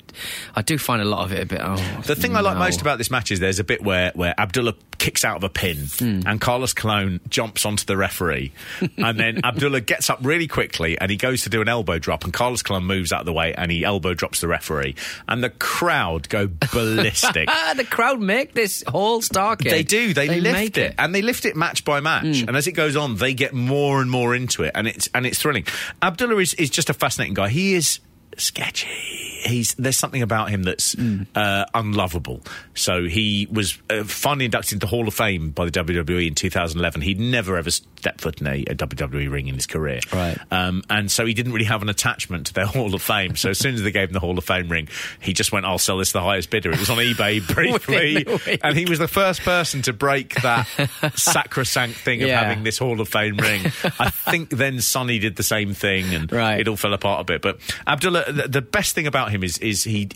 I 0.55 0.61
do 0.61 0.77
find 0.77 1.01
a 1.01 1.05
lot 1.05 1.23
of 1.25 1.31
it 1.33 1.41
a 1.43 1.45
bit. 1.45 1.61
Oh, 1.61 1.75
Mm. 1.79 2.03
The 2.05 2.15
thing 2.15 2.35
I 2.35 2.41
like 2.41 2.57
most 2.57 2.81
about 2.81 2.97
this 2.97 3.09
match 3.11 3.31
is 3.31 3.39
there's 3.39 3.59
a 3.59 3.63
bit 3.63 3.81
where, 3.83 4.11
where 4.15 4.33
Abdullah 4.39 4.73
kicks 4.97 5.23
out 5.23 5.37
of 5.37 5.43
a 5.43 5.49
pin 5.49 5.77
Hmm. 5.99 6.21
and 6.25 6.41
Carlos 6.41 6.73
Colon 6.73 7.21
jumps 7.29 7.65
onto 7.65 7.85
the 7.85 7.95
referee. 7.95 8.51
and 8.97 9.17
then 9.19 9.39
Abdullah 9.45 9.79
gets 9.81 10.09
up 10.09 10.19
really 10.21 10.47
quickly 10.47 10.97
and 10.99 11.09
he 11.09 11.15
goes 11.17 11.43
to 11.43 11.49
do 11.49 11.61
an 11.61 11.69
elbow 11.69 11.99
drop 11.99 12.23
and 12.25 12.33
Carlos 12.33 12.61
Colon 12.63 12.83
moves 12.83 13.13
out 13.13 13.21
of 13.21 13.25
the 13.25 13.33
way 13.33 13.53
and 13.53 13.71
he 13.71 13.85
elbow 13.85 14.13
drops 14.13 14.41
the 14.41 14.47
referee. 14.47 14.95
And 15.27 15.41
the 15.43 15.51
crowd 15.51 16.27
go 16.29 16.47
ballistic. 16.73 17.49
The 17.75 17.85
crowd 17.85 18.19
make 18.19 18.53
this 18.53 18.83
whole 18.87 19.21
Starcade. 19.21 19.69
They 19.69 19.83
do. 19.83 20.13
They, 20.13 20.39
lift 20.41 20.53
make 20.53 20.77
it. 20.77 20.95
and 20.97 21.13
they 21.15 21.21
lift 21.21 21.45
it 21.45 21.55
match 21.55 21.85
by 21.85 21.99
match. 22.01 22.41
And 22.41 22.57
as 22.57 22.67
it 22.67 22.73
goes 22.73 22.95
on, 22.97 23.15
they 23.15 23.33
get 23.33 23.53
more 23.53 24.01
and 24.01 24.09
more 24.11 24.35
into 24.35 24.63
it, 24.63 24.71
and 24.75 24.87
it's 24.87 25.07
and 25.13 25.25
it's 25.25 25.39
thrilling. 25.39 25.65
Abdullah 26.01 26.37
is, 26.41 26.53
is 26.55 26.69
just 26.69 26.89
a 26.89 26.93
fascinating 26.93 27.18
guy. 27.27 27.49
He 27.49 27.75
is 27.75 27.99
sketchy. 28.37 29.28
He's 29.39 29.73
there's 29.75 29.97
something 29.97 30.21
about 30.21 30.49
him 30.49 30.63
that's 30.63 30.95
uh, 31.35 31.65
unlovable. 31.73 32.41
So 32.73 33.05
he 33.05 33.47
was 33.51 33.77
uh, 33.89 34.03
finally 34.03 34.45
inducted 34.45 34.73
into 34.73 34.85
the 34.85 34.89
Hall 34.89 35.07
of 35.07 35.13
Fame 35.13 35.51
by 35.51 35.65
the 35.65 35.71
WWE 35.71 36.27
in 36.27 36.35
2011. 36.35 37.01
He'd 37.01 37.19
never 37.19 37.57
ever 37.57 37.71
stepped 37.71 38.21
foot 38.21 38.41
in 38.41 38.47
a, 38.47 38.61
a 38.63 38.75
WWE 38.75 39.31
ring 39.31 39.47
in 39.47 39.55
his 39.55 39.67
career, 39.67 39.99
Right. 40.13 40.37
Um, 40.51 40.83
and 40.89 41.11
so 41.11 41.25
he 41.25 41.33
didn't 41.33 41.51
really 41.53 41.65
have 41.65 41.81
an 41.81 41.89
attachment 41.89 42.47
to 42.47 42.53
their 42.53 42.65
Hall 42.67 42.93
of 42.93 43.01
Fame. 43.01 43.35
So 43.35 43.49
as 43.49 43.59
soon 43.59 43.75
as 43.75 43.81
they 43.83 43.91
gave 43.91 44.09
him 44.09 44.13
the 44.13 44.19
Hall 44.19 44.37
of 44.37 44.43
Fame 44.43 44.69
ring, 44.69 44.87
he 45.21 45.33
just 45.33 45.51
went, 45.51 45.65
"I'll 45.65 45.77
sell 45.79 45.97
this 45.97 46.09
to 46.09 46.19
the 46.19 46.21
highest 46.23 46.49
bidder." 46.49 46.71
It 46.71 46.79
was 46.79 46.89
on 46.89 46.97
eBay 46.97 47.45
briefly, 47.53 48.15
Within 48.27 48.27
a 48.27 48.51
week. 48.51 48.61
and 48.63 48.77
he 48.77 48.85
was 48.85 48.99
the 48.99 49.07
first 49.07 49.41
person 49.41 49.81
to 49.83 49.93
break 49.93 50.35
that 50.41 50.67
sacrosanct 51.15 51.95
thing 51.97 52.23
of 52.23 52.29
having 52.29 52.63
this 52.63 52.77
Hall 52.77 52.99
of 53.01 53.07
Fame 53.09 53.37
ring. 53.37 53.61
I 53.99 54.09
think 54.09 54.49
then 54.49 54.81
Sonny 54.81 55.19
did 55.19 55.35
the 55.35 55.43
same 55.43 55.73
thing, 55.73 56.13
and 56.13 56.31
Right. 56.31 56.59
it 56.59 56.67
all 56.67 56.75
fell 56.77 56.93
apart 56.93 57.21
a 57.21 57.23
bit. 57.23 57.41
But 57.41 57.59
Abdullah, 57.87 58.31
the, 58.31 58.47
the 58.47 58.61
best 58.61 58.95
thing 58.95 59.07
about 59.07 59.28
him 59.29 59.43
is 59.43 59.57
is 59.59 59.83
he 59.85 60.09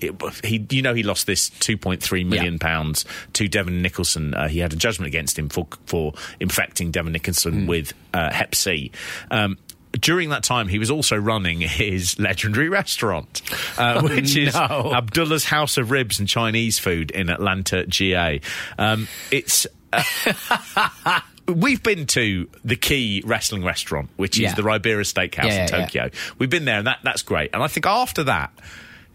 he 0.44 0.66
you 0.70 0.82
know 0.82 0.94
he 0.94 1.04
lost 1.04 1.26
this 1.28 1.50
two 1.50 1.78
point 1.78 2.02
three 2.04 2.24
million 2.24 2.54
Yeah. 2.56 2.60
pounds 2.60 3.06
to 3.34 3.48
Devon 3.48 3.82
Nicholson. 3.82 4.34
Uh, 4.34 4.48
he 4.50 4.60
had 4.60 4.74
a 4.74 4.76
judgment 4.76 5.08
against 5.08 5.40
him 5.40 5.48
for 5.50 5.68
for 5.86 6.14
infecting 6.40 6.92
Devon. 6.92 7.14
Nicholson 7.14 7.68
with 7.68 7.94
uh, 8.14 8.32
Hep 8.34 8.56
C. 8.56 8.92
Um, 9.32 9.58
during 10.00 10.30
that 10.30 10.42
time, 10.44 10.68
he 10.68 10.80
was 10.80 10.90
also 10.90 11.16
running 11.16 11.62
his 11.62 12.18
legendary 12.18 12.68
restaurant, 12.82 13.42
uh, 13.78 14.02
which 14.02 14.36
is 14.36 14.56
Oh, 14.56 14.68
no. 14.86 14.94
Abdullah's 14.96 15.46
House 15.46 15.78
of 15.78 15.92
Ribs 15.92 16.18
and 16.20 16.28
Chinese 16.28 16.80
Food 16.80 17.12
in 17.12 17.30
Atlanta, 17.30 17.86
GA. 17.86 18.42
Um, 18.80 19.08
it's. 19.30 19.68
Uh, 19.92 20.02
We've 21.46 21.84
been 21.84 22.08
to 22.08 22.48
the 22.64 22.78
key 22.78 23.22
wrestling 23.26 23.66
restaurant, 23.66 24.10
which 24.16 24.40
is 24.40 24.54
the 24.56 24.64
Ribera 24.64 25.04
Steakhouse 25.04 25.44
Yeah, 25.44 25.64
in 25.66 25.70
yeah, 25.70 25.78
yeah. 25.78 25.86
Tokyo. 25.86 26.10
We've 26.40 26.50
been 26.50 26.64
there, 26.64 26.78
and 26.78 26.88
that, 26.88 27.00
that's 27.04 27.22
great. 27.22 27.50
And 27.54 27.62
I 27.62 27.68
think 27.68 27.86
after 27.86 28.24
that, 28.24 28.52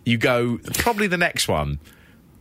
you 0.09 0.19
go, 0.19 0.59
probably 0.75 1.07
the 1.07 1.19
next 1.19 1.49
one 1.49 1.79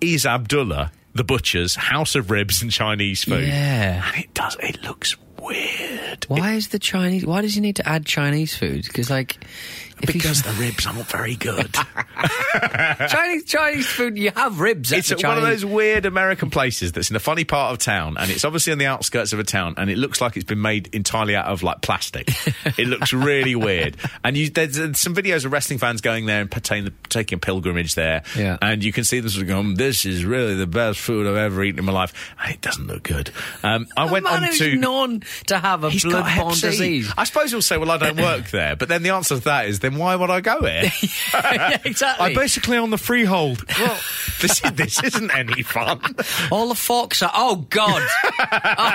is 0.01 0.25
Abdullah, 0.25 0.91
the 1.13 1.23
butcher's 1.23 1.75
House 1.75 2.15
of 2.15 2.31
Ribs 2.31 2.61
and 2.61 2.71
Chinese 2.71 3.23
Food. 3.23 3.47
Yeah. 3.47 4.03
And 4.07 4.23
it 4.23 4.33
does, 4.33 4.55
it 4.61 4.81
looks 4.83 5.15
weird. 5.39 6.25
Why 6.27 6.53
is 6.53 6.69
the 6.69 6.79
Chinese? 6.79 7.25
Why 7.25 7.41
does 7.41 7.55
he 7.55 7.61
need 7.61 7.75
to 7.77 7.87
add 7.87 8.05
Chinese 8.05 8.55
food? 8.55 8.85
Because 8.85 9.09
like, 9.09 9.43
Because 10.05 10.41
the 10.43 10.51
ribs 10.53 10.85
aren't 10.85 11.07
very 11.07 11.35
good. 11.35 11.73
Chinese 13.09 13.45
Chinese 13.45 13.87
food, 13.87 14.17
you 14.17 14.31
have 14.35 14.59
ribs. 14.59 14.91
At 14.91 14.99
it's 14.99 15.11
at 15.11 15.23
one 15.23 15.37
of 15.37 15.43
those 15.43 15.65
weird 15.65 16.05
American 16.05 16.49
places 16.49 16.91
that's 16.91 17.09
in 17.09 17.15
a 17.15 17.19
funny 17.19 17.43
part 17.43 17.73
of 17.73 17.79
town, 17.79 18.17
and 18.17 18.29
it's 18.31 18.45
obviously 18.45 18.73
on 18.73 18.79
the 18.79 18.85
outskirts 18.85 19.33
of 19.33 19.39
a 19.39 19.43
town, 19.43 19.75
and 19.77 19.89
it 19.89 19.97
looks 19.97 20.21
like 20.21 20.35
it's 20.35 20.45
been 20.45 20.61
made 20.61 20.93
entirely 20.93 21.35
out 21.35 21.45
of 21.45 21.63
like 21.63 21.81
plastic. 21.81 22.29
it 22.77 22.87
looks 22.87 23.13
really 23.13 23.55
weird. 23.55 23.97
And 24.23 24.37
you, 24.37 24.49
there's, 24.49 24.79
uh, 24.79 24.93
some 24.93 25.15
videos 25.15 25.45
of 25.45 25.51
wrestling 25.51 25.79
fans 25.79 26.01
going 26.01 26.25
there 26.25 26.41
and 26.41 26.51
taking, 26.51 26.91
taking 27.09 27.37
a 27.37 27.39
pilgrimage 27.39 27.95
there, 27.95 28.23
Yeah. 28.35 28.57
and 28.61 28.83
you 28.83 28.91
can 28.93 29.03
see 29.03 29.19
them 29.19 29.29
sort 29.29 29.43
of 29.43 29.47
going, 29.47 29.75
"This 29.75 30.05
is 30.05 30.25
really 30.25 30.55
the 30.55 30.67
best 30.67 30.99
food 30.99 31.27
I've 31.27 31.35
ever 31.35 31.63
eaten 31.63 31.79
in 31.79 31.85
my 31.85 31.91
life," 31.93 32.13
and 32.41 32.53
it 32.53 32.61
doesn't 32.61 32.87
look 32.87 33.03
good. 33.03 33.31
Um, 33.63 33.87
I 33.95 34.05
went 34.05 34.25
man 34.25 34.35
on 34.35 34.43
who's 34.43 34.57
to. 34.59 34.75
known 34.75 35.23
to 35.47 35.57
have 35.57 35.83
a 35.83 35.89
He's 35.89 36.03
got 36.03 36.27
Hep 36.27 36.43
blood-borne 36.43 36.59
disease. 36.59 37.11
I 37.17 37.23
suppose 37.23 37.51
you'll 37.51 37.61
say, 37.61 37.77
"Well, 37.77 37.91
I 37.91 37.97
don't 37.97 38.17
work 38.17 38.49
there," 38.51 38.75
but 38.75 38.89
then 38.89 39.03
the 39.03 39.09
answer 39.11 39.35
to 39.35 39.43
that 39.45 39.67
is, 39.67 39.79
then 39.87 39.97
why 39.97 40.15
would 40.15 40.29
I 40.29 40.41
go 40.41 40.61
here? 40.61 40.91
yeah, 41.33 41.77
exactly. 41.83 42.25
I'm 42.25 42.33
basically 42.33 42.77
on 42.77 42.89
the 42.89 42.97
freehold. 42.97 43.63
Well, 43.79 43.99
this, 44.41 44.63
is, 44.63 44.71
this 44.73 45.03
isn't 45.03 45.31
any 45.31 45.63
fun. 45.63 46.01
All 46.51 46.69
the 46.69 46.75
forks 46.75 47.21
are. 47.21 47.31
Oh 47.33 47.65
God! 47.69 48.07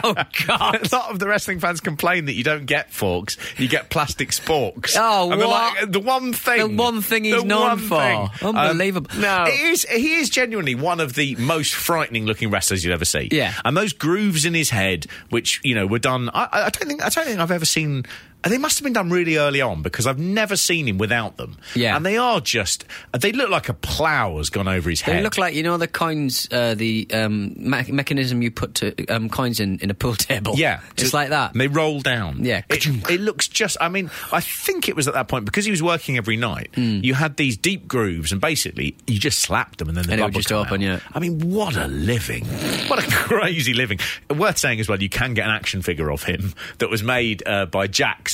oh 0.05 0.14
God! 0.46 0.92
A 0.92 0.94
lot 0.94 1.11
of 1.11 1.18
the 1.18 1.26
wrestling 1.26 1.61
fans 1.61 1.81
complain 1.81 2.26
that 2.26 2.35
you 2.35 2.44
don't 2.44 2.66
get 2.66 2.90
forks, 2.90 3.37
you 3.57 3.68
get 3.68 3.90
plastic 3.90 4.31
sporks. 4.31 4.94
Oh, 4.98 5.31
and 5.31 5.40
what? 5.40 5.48
like, 5.48 5.92
the 5.92 6.00
one 6.00 6.33
thing. 6.33 6.76
The 6.76 6.83
one 6.83 7.00
thing 7.00 7.24
he's 7.24 7.44
known 7.44 7.78
for. 7.78 7.98
thing. 7.98 8.28
Um, 8.42 8.57
Unbelievable. 8.57 9.11
No. 9.18 9.44
It 9.44 9.61
is, 9.61 9.87
he 9.88 10.16
is 10.16 10.31
genuinely 10.31 10.74
one 10.74 11.00
of 11.00 11.14
the 11.14 11.37
most 11.37 11.74
frightening 11.74 12.26
looking 12.26 12.50
wrestlers 12.50 12.85
you'd 12.85 12.92
ever 12.92 13.05
see. 13.05 13.28
Yeah. 13.31 13.55
And 13.64 13.76
those 13.76 13.92
grooves 13.92 14.44
in 14.44 14.55
his 14.55 14.70
head, 14.70 15.07
which, 15.31 15.61
you 15.64 15.74
know, 15.74 15.87
were 15.87 15.98
done, 15.98 16.31
I, 16.35 16.48
I 16.52 16.70
don't 16.70 16.88
think, 16.88 17.02
I 17.02 17.09
don't 17.09 17.24
think 17.24 17.40
I've 17.40 17.50
ever 17.50 17.64
seen. 17.66 18.05
They 18.44 18.59
must 18.59 18.78
have 18.78 18.85
been 18.85 18.92
done 18.92 19.11
really 19.11 19.37
early 19.37 19.61
on 19.61 19.83
because 19.83 20.07
I've 20.07 20.18
never 20.18 20.57
seen 20.57 20.88
him 20.88 20.98
without 20.98 21.37
them. 21.37 21.59
Yeah. 21.74 21.96
And 21.96 22.05
they 22.05 22.16
are 22.16 22.40
just, 22.40 22.85
they 23.16 23.33
look 23.33 23.50
like 23.50 23.68
a 23.68 23.74
plough 23.74 24.37
has 24.38 24.50
gone 24.50 24.68
over 24.68 24.90
his 24.90 25.00
head. 25.00 25.16
They 25.16 25.22
look 25.22 25.38
like 25.38 25.55
you 25.55 25.62
know 25.62 25.76
the 25.76 25.87
coins, 25.88 26.48
uh, 26.50 26.74
the 26.74 27.07
um, 27.12 27.55
me- 27.57 27.90
mechanism 27.92 28.42
you 28.42 28.50
put 28.50 28.74
to 28.76 29.07
um, 29.07 29.28
coins 29.28 29.61
in, 29.61 29.78
in 29.78 29.90
a 29.90 29.94
pool 29.94 30.14
table. 30.16 30.55
Yeah, 30.57 30.81
just 30.96 31.14
like 31.14 31.28
that. 31.31 31.52
And 31.52 31.61
they 31.61 31.68
roll 31.68 32.00
down. 32.00 32.44
Yeah. 32.44 32.62
it, 32.68 32.87
it 33.11 33.20
looks 33.20 33.48
just. 33.48 33.76
I 33.81 33.88
mean, 33.88 34.11
I 34.33 34.40
think 34.40 34.88
it 34.88 34.96
was 34.96 35.07
at 35.09 35.14
that 35.14 35.28
point 35.28 35.44
because 35.44 35.64
he 35.64 35.70
was 35.70 35.83
working 35.83 36.16
every 36.16 36.37
night. 36.37 36.70
You 36.76 37.14
had 37.14 37.37
these 37.37 37.57
deep 37.57 37.87
grooves, 37.87 38.33
and 38.33 38.40
basically 38.40 38.96
you 39.07 39.18
just 39.18 39.38
slapped 39.40 39.78
them, 39.78 39.88
and 39.88 39.96
then 39.96 40.05
the 40.07 40.12
And 40.12 40.20
it 40.20 40.24
would 40.24 40.35
just 40.35 40.50
open, 40.52 40.83
out. 40.83 40.87
yeah. 40.87 41.00
I 41.14 41.18
mean, 41.20 41.50
what 41.50 41.76
a 41.76 41.87
living! 41.87 42.44
What 42.88 42.98
a 43.05 43.11
crazy 43.12 43.72
living. 43.74 43.98
Worth 44.35 44.59
saying 44.59 44.81
as 44.81 44.88
well, 44.88 45.00
you 45.00 45.09
can 45.09 45.35
get 45.35 45.44
an 45.46 45.55
action 45.55 45.83
figure 45.83 46.11
of 46.11 46.24
him 46.24 46.55
that 46.78 46.90
was 46.90 47.02
made 47.02 47.42
uh, 47.46 47.66
by 47.66 47.87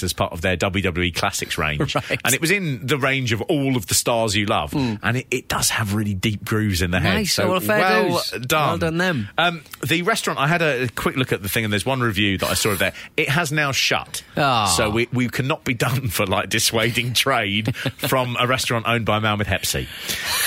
As 0.02 0.12
part 0.12 0.32
of 0.32 0.40
their 0.40 0.56
WWE 0.56 1.14
Classics 1.14 1.58
range, 1.58 1.94
Right. 1.94 2.20
and 2.24 2.34
it 2.34 2.40
was 2.40 2.50
in 2.50 2.86
the 2.86 2.98
range 2.98 3.32
of 3.32 3.40
all 3.42 3.76
of 3.76 3.86
the 3.86 3.94
stars 3.94 4.34
you 4.36 4.46
love, 4.46 4.72
and 4.74 5.16
it, 5.16 5.26
it 5.30 5.48
does 5.48 5.70
have 5.70 5.94
really 5.94 6.14
deep 6.14 6.44
grooves 6.44 6.82
in 6.82 6.90
the 6.90 7.00
head. 7.00 7.14
Nice, 7.14 7.32
So 7.32 7.50
well, 7.50 7.60
fair 7.60 7.78
well 8.08 8.22
done. 8.40 8.68
Well 8.68 8.78
done 8.78 8.98
them. 8.98 9.28
Um, 9.38 9.62
the 9.86 10.02
restaurant, 10.02 10.38
I 10.38 10.46
had 10.46 10.62
a 10.62 10.88
quick 10.88 11.16
look 11.16 11.32
at 11.32 11.42
the 11.42 11.48
thing, 11.48 11.64
and 11.64 11.72
there's 11.72 11.86
one 11.86 12.00
review 12.00 12.38
that 12.38 12.48
I 12.50 12.54
saw 12.54 12.70
of 12.70 12.78
there. 12.78 12.92
It 13.16 13.28
has 13.28 13.52
now 13.52 13.72
shut. 13.72 14.22
Ah. 14.36 14.66
So 14.76 14.90
we, 14.90 15.08
we 15.12 15.28
cannot 15.28 15.64
be 15.64 15.74
done 15.74 16.08
for 16.08 16.26
like 16.26 16.48
dissuading 16.48 17.12
trade 17.14 17.74
from 17.96 18.36
a 18.38 18.46
restaurant 18.46 18.86
owned 18.86 19.04
by 19.04 19.18
a 19.18 19.20
man 19.20 19.38
with 19.38 19.46
Hep 19.46 19.66
C. 19.66 19.88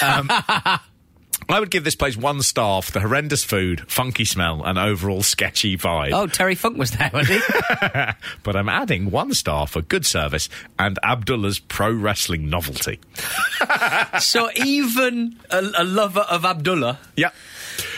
Um, 0.04 0.30
I 1.52 1.60
would 1.60 1.72
give 1.72 1.84
this 1.84 1.96
place 1.96 2.16
one 2.16 2.42
star 2.42 2.82
for 2.82 2.92
the 2.92 3.00
horrendous 3.00 3.44
food, 3.44 3.84
funky 3.90 4.26
smell, 4.26 4.64
and 4.64 4.78
overall 4.78 5.24
sketchy 5.24 5.78
vibe. 5.78 6.12
Oh, 6.14 6.28
Terry 6.28 6.56
Funk 6.56 6.78
was 6.78 6.92
there, 6.92 7.10
was 7.14 7.28
he? 7.28 7.40
But 8.44 8.56
I'm 8.56 8.70
adding 8.70 9.12
one 9.12 9.34
star 9.34 9.68
for 9.68 9.82
good 9.82 10.06
service 10.06 10.50
and 10.78 10.98
Abdullah's 11.04 11.60
pro 11.60 11.92
wrestling 11.92 12.50
novelty. 12.50 13.00
so 14.20 14.50
even 14.56 15.38
a, 15.50 15.62
a 15.80 15.84
lover 15.84 16.22
of 16.22 16.46
Abdullah 16.46 17.00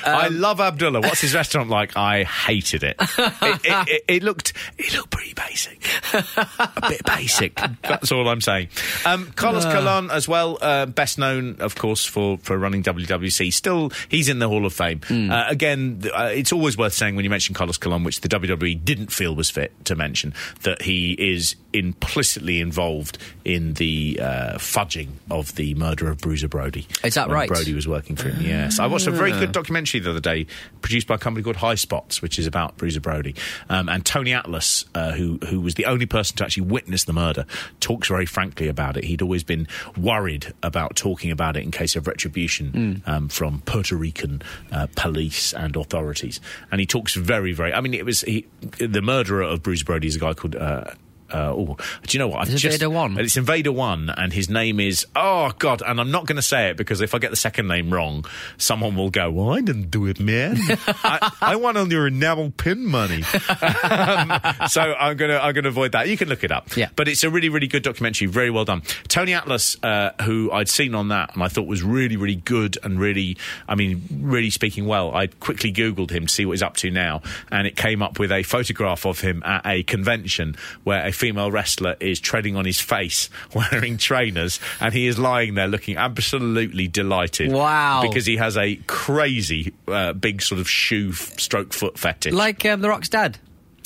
Yeah. 0.06 0.17
I 0.17 0.28
love 0.28 0.60
Abdullah. 0.60 1.02
What's 1.02 1.22
his 1.22 1.34
restaurant 1.34 1.69
like? 1.69 1.96
I 1.98 2.24
hated 2.24 2.84
it. 2.84 2.96
It, 3.00 3.62
it, 3.65 3.88
it, 3.88 4.04
it 4.08 4.24
looked 4.24 4.54
it 4.78 4.93
looked 4.93 5.10
pretty 5.12 5.34
basic, 5.34 5.86
a 6.13 6.82
bit 6.89 7.04
basic. 7.06 7.56
That's 7.82 8.12
all 8.12 8.28
I'm 8.28 8.41
saying. 8.41 8.69
Um, 9.06 9.32
Carlos 9.36 9.65
Colon 9.65 10.10
as 10.12 10.28
well, 10.28 10.58
uh, 10.62 10.86
best 10.86 11.17
known, 11.17 11.58
of 11.60 11.76
course, 11.76 12.06
for 12.06 12.38
for 12.38 12.58
running 12.58 12.84
WWC. 12.84 13.52
Still, 13.54 13.91
he's 14.10 14.30
in 14.30 14.39
the 14.39 14.48
Hall 14.48 14.65
of 14.65 14.74
Fame. 14.74 15.02
Uh, 15.10 15.46
again, 15.48 16.02
uh, 16.13 16.30
it's 16.34 16.52
always 16.54 16.78
worth 16.78 16.93
saying 16.93 17.15
when 17.15 17.24
you 17.24 17.30
mention 17.30 17.54
Carlos 17.56 17.78
Colon, 17.78 18.04
which 18.04 18.22
the 18.22 18.30
WWE 18.30 18.84
didn't 18.84 19.12
feel 19.12 19.36
was 19.36 19.50
fit 19.50 19.72
to 19.86 19.96
mention, 19.96 20.34
that 20.63 20.82
he 20.84 21.13
is 21.13 21.56
implicitly 21.74 22.60
involved 22.62 23.17
in 23.43 23.74
the 23.74 24.19
uh, 24.22 24.54
fudging 24.58 25.10
of 25.32 25.56
the 25.56 25.74
murder 25.76 26.10
of 26.10 26.19
Bruiser 26.19 26.48
Brody. 26.48 26.88
Is 27.04 27.15
that 27.15 27.30
right? 27.30 27.48
Brody 27.50 27.74
was 27.74 27.88
working 27.88 28.15
for 28.15 28.30
him. 28.30 28.46
Yes, 28.46 28.80
I 28.80 28.86
watched 28.88 29.08
a 29.08 29.12
very 29.12 29.32
good 29.32 29.52
documentary 29.52 29.73
the 29.74 30.10
other 30.10 30.20
day, 30.20 30.46
produced 30.82 31.08
by 31.08 31.16
a 31.16 31.18
company 31.18 31.44
called 31.44 31.58
High 31.58 31.76
Spots, 31.76 32.22
which 32.22 32.40
is 32.40 32.48
about 32.48 32.78
Bruiser 32.78 33.00
Brody. 33.00 33.36
Um, 33.70 33.90
and 33.90 34.06
Tony 34.06 34.34
Atlas, 34.34 34.86
uh, 34.96 35.12
who 35.12 35.40
who 35.48 35.62
was 35.62 35.76
the 35.76 35.86
only 35.86 36.06
person 36.06 36.38
to 36.38 36.46
actually 36.46 36.64
witness 36.64 37.04
the 37.06 37.14
murder, 37.14 37.46
talks 37.80 38.08
very 38.08 38.26
frankly 38.26 38.68
about 38.68 38.98
it. 38.98 39.04
He'd 39.04 39.22
always 39.22 39.44
been 39.44 39.68
worried 39.98 40.54
about 40.62 40.96
talking 40.96 41.32
about 41.32 41.58
it 41.58 41.64
in 41.64 41.72
case 41.72 41.96
of 41.96 42.08
retribution 42.08 43.02
um, 43.06 43.30
from 43.30 43.62
Puerto 43.66 43.96
Rican 43.96 44.42
uh, 44.72 44.88
police 44.96 45.54
and 45.54 45.76
authorities. 45.76 46.40
And 46.72 46.80
he 46.80 46.86
talks 46.86 47.16
very, 47.16 47.54
very. 47.54 47.74
I 47.74 47.82
mean, 47.82 47.94
it 47.94 48.06
was 48.06 48.22
he, 48.22 48.46
the 48.80 49.02
murderer 49.02 49.44
of 49.44 49.64
Bruiser 49.64 49.86
Brody 49.86 50.08
is 50.08 50.16
a 50.16 50.20
guy 50.20 50.34
called. 50.34 50.56
Uh, 50.56 50.94
uh, 51.32 51.54
oh, 51.54 51.78
do 52.08 52.18
you 52.18 52.20
know 52.20 52.28
what? 52.28 52.42
I've 52.42 52.50
just, 52.50 52.66
Invader 52.66 52.90
One? 52.90 53.18
It's 53.18 53.38
Invader 53.38 53.72
One, 53.72 54.10
and 54.10 54.34
his 54.34 54.50
name 54.50 54.80
is 54.80 55.06
oh 55.16 55.52
god, 55.60 55.82
and 55.86 56.00
I'm 56.00 56.12
not 56.12 56.26
going 56.26 56.36
to 56.36 56.42
say 56.42 56.70
it 56.70 56.78
because 56.78 57.02
if 57.02 57.16
I 57.16 57.20
get 57.20 57.30
the 57.30 57.38
second 57.38 57.68
name 57.68 57.94
wrong, 57.94 58.26
someone 58.58 58.96
will 58.96 59.10
go, 59.10 59.32
"Well, 59.32 59.52
I 59.52 59.62
didn't 59.62 59.90
do 59.92 60.06
it, 60.06 60.20
man. 60.20 60.58
I, 60.88 61.32
I 61.42 61.56
won 61.56 61.78
on 61.78 61.90
your 61.90 62.08
enamel 62.08 62.52
pin 62.52 62.86
money." 62.86 63.24
um, 63.84 64.42
so 64.68 64.94
I'm 65.00 65.18
gonna 65.18 65.38
I'm 65.38 65.54
gonna 65.54 65.70
avoid 65.70 65.94
that. 65.94 66.08
You 66.08 66.18
can 66.18 66.30
look 66.30 66.44
it 66.44 66.52
up. 66.52 66.76
Yeah. 66.76 66.90
but 66.96 67.08
it's 67.08 67.24
a 67.24 67.30
really 67.30 67.50
really 67.50 67.68
good 67.68 67.84
documentary, 67.84 68.28
very 68.28 68.50
well 68.50 68.66
done. 68.66 68.82
Tony 69.08 69.34
Atlas, 69.34 69.78
uh, 69.84 70.12
who 70.24 70.52
I'd 70.52 70.70
seen 70.70 70.96
on 70.96 71.10
that, 71.10 71.34
and 71.34 71.44
I 71.44 71.48
thought 71.48 71.68
was 71.68 71.84
really 71.84 72.18
really 72.18 72.36
good 72.36 72.78
and 72.84 73.00
really, 73.00 73.38
I 73.68 73.76
mean, 73.76 74.04
really 74.12 74.50
speaking 74.50 74.86
well. 74.86 75.16
I 75.16 75.28
quickly 75.28 75.72
googled 75.72 76.12
him 76.12 76.28
to 76.28 76.34
see 76.34 76.46
what 76.46 76.54
he's 76.54 76.64
up 76.64 76.76
to 76.78 76.92
now, 76.92 77.22
and 77.52 77.66
it 77.66 77.76
came 77.76 78.02
up 78.02 78.20
with 78.20 78.32
a 78.32 78.44
photograph 78.44 79.06
of 79.06 79.22
him 79.22 79.42
at 79.46 79.66
a 79.66 79.84
convention 79.84 80.56
where 80.84 81.06
a 81.06 81.12
female 81.13 81.52
wrestler 81.52 81.95
is 81.99 82.19
treading 82.19 82.56
on 82.56 82.65
his 82.65 82.82
face 82.82 83.30
wearing 83.56 83.97
trainers, 83.97 84.60
and 84.80 84.93
he 84.93 85.08
is 85.08 85.17
lying 85.17 85.56
there 85.56 85.67
looking 85.67 85.97
absolutely 85.97 86.88
delighted. 86.88 87.52
Wow. 87.52 88.02
Because 88.02 88.26
he 88.26 88.38
has 88.38 88.58
a 88.58 88.76
crazy 88.88 89.73
uh, 89.88 90.13
big 90.13 90.41
sort 90.41 90.60
of 90.60 90.69
shoe 90.69 91.10
f- 91.12 91.39
stroke 91.39 91.73
foot 91.73 91.97
fetish. 91.97 92.34
Like 92.34 92.65
um, 92.65 92.82
The 92.82 92.89
Rock's 92.89 93.10
dad. 93.10 93.38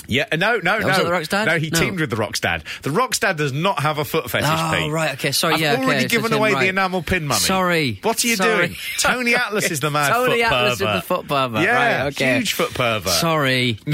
Yeah, 0.08 0.26
uh, 0.32 0.36
no, 0.38 0.58
no, 0.58 0.80
no. 0.80 0.88
Was 0.88 0.98
that 0.98 1.04
The 1.06 1.12
Rock's 1.12 1.28
dad? 1.28 1.46
No, 1.46 1.58
he 1.60 1.70
No. 1.70 1.80
teamed 1.80 2.00
with 2.00 2.10
the 2.10 2.16
Rock's 2.16 2.40
dad. 2.40 2.64
The 2.82 2.92
Rock's 2.92 3.20
dad 3.20 3.38
does 3.38 3.52
not 3.52 3.82
have 3.82 3.98
a 3.98 4.06
foot 4.06 4.30
fetish. 4.32 4.48
Oh, 4.50 4.74
Pete. 4.76 4.92
right, 4.92 5.14
okay, 5.14 5.32
sorry, 5.32 5.56
I've 5.56 5.60
yeah, 5.62 5.74
okay, 5.74 5.84
already 5.84 6.02
so 6.04 6.08
given 6.08 6.34
away 6.34 6.54
the 6.54 6.68
enamel 6.70 7.04
pin 7.04 7.28
money. 7.28 7.40
Sorry. 7.42 8.00
What 8.02 8.24
are 8.24 8.28
you 8.28 8.36
Sorry. 8.38 8.68
doing? 8.68 8.78
Tony 9.00 9.36
Atlas 9.36 9.70
is 9.70 9.80
the 9.82 9.92
mad 9.92 10.14
Tony 10.14 10.42
Atlas 10.44 10.74
is 10.74 10.80
the 10.80 11.02
foot 11.02 11.28
pervert, 11.28 11.62
Yeah, 11.64 12.04
right, 12.04 12.08
okay. 12.14 12.38
huge 12.38 12.54
foot 12.54 12.74
pervert. 12.74 13.12
Sorry. 13.14 13.80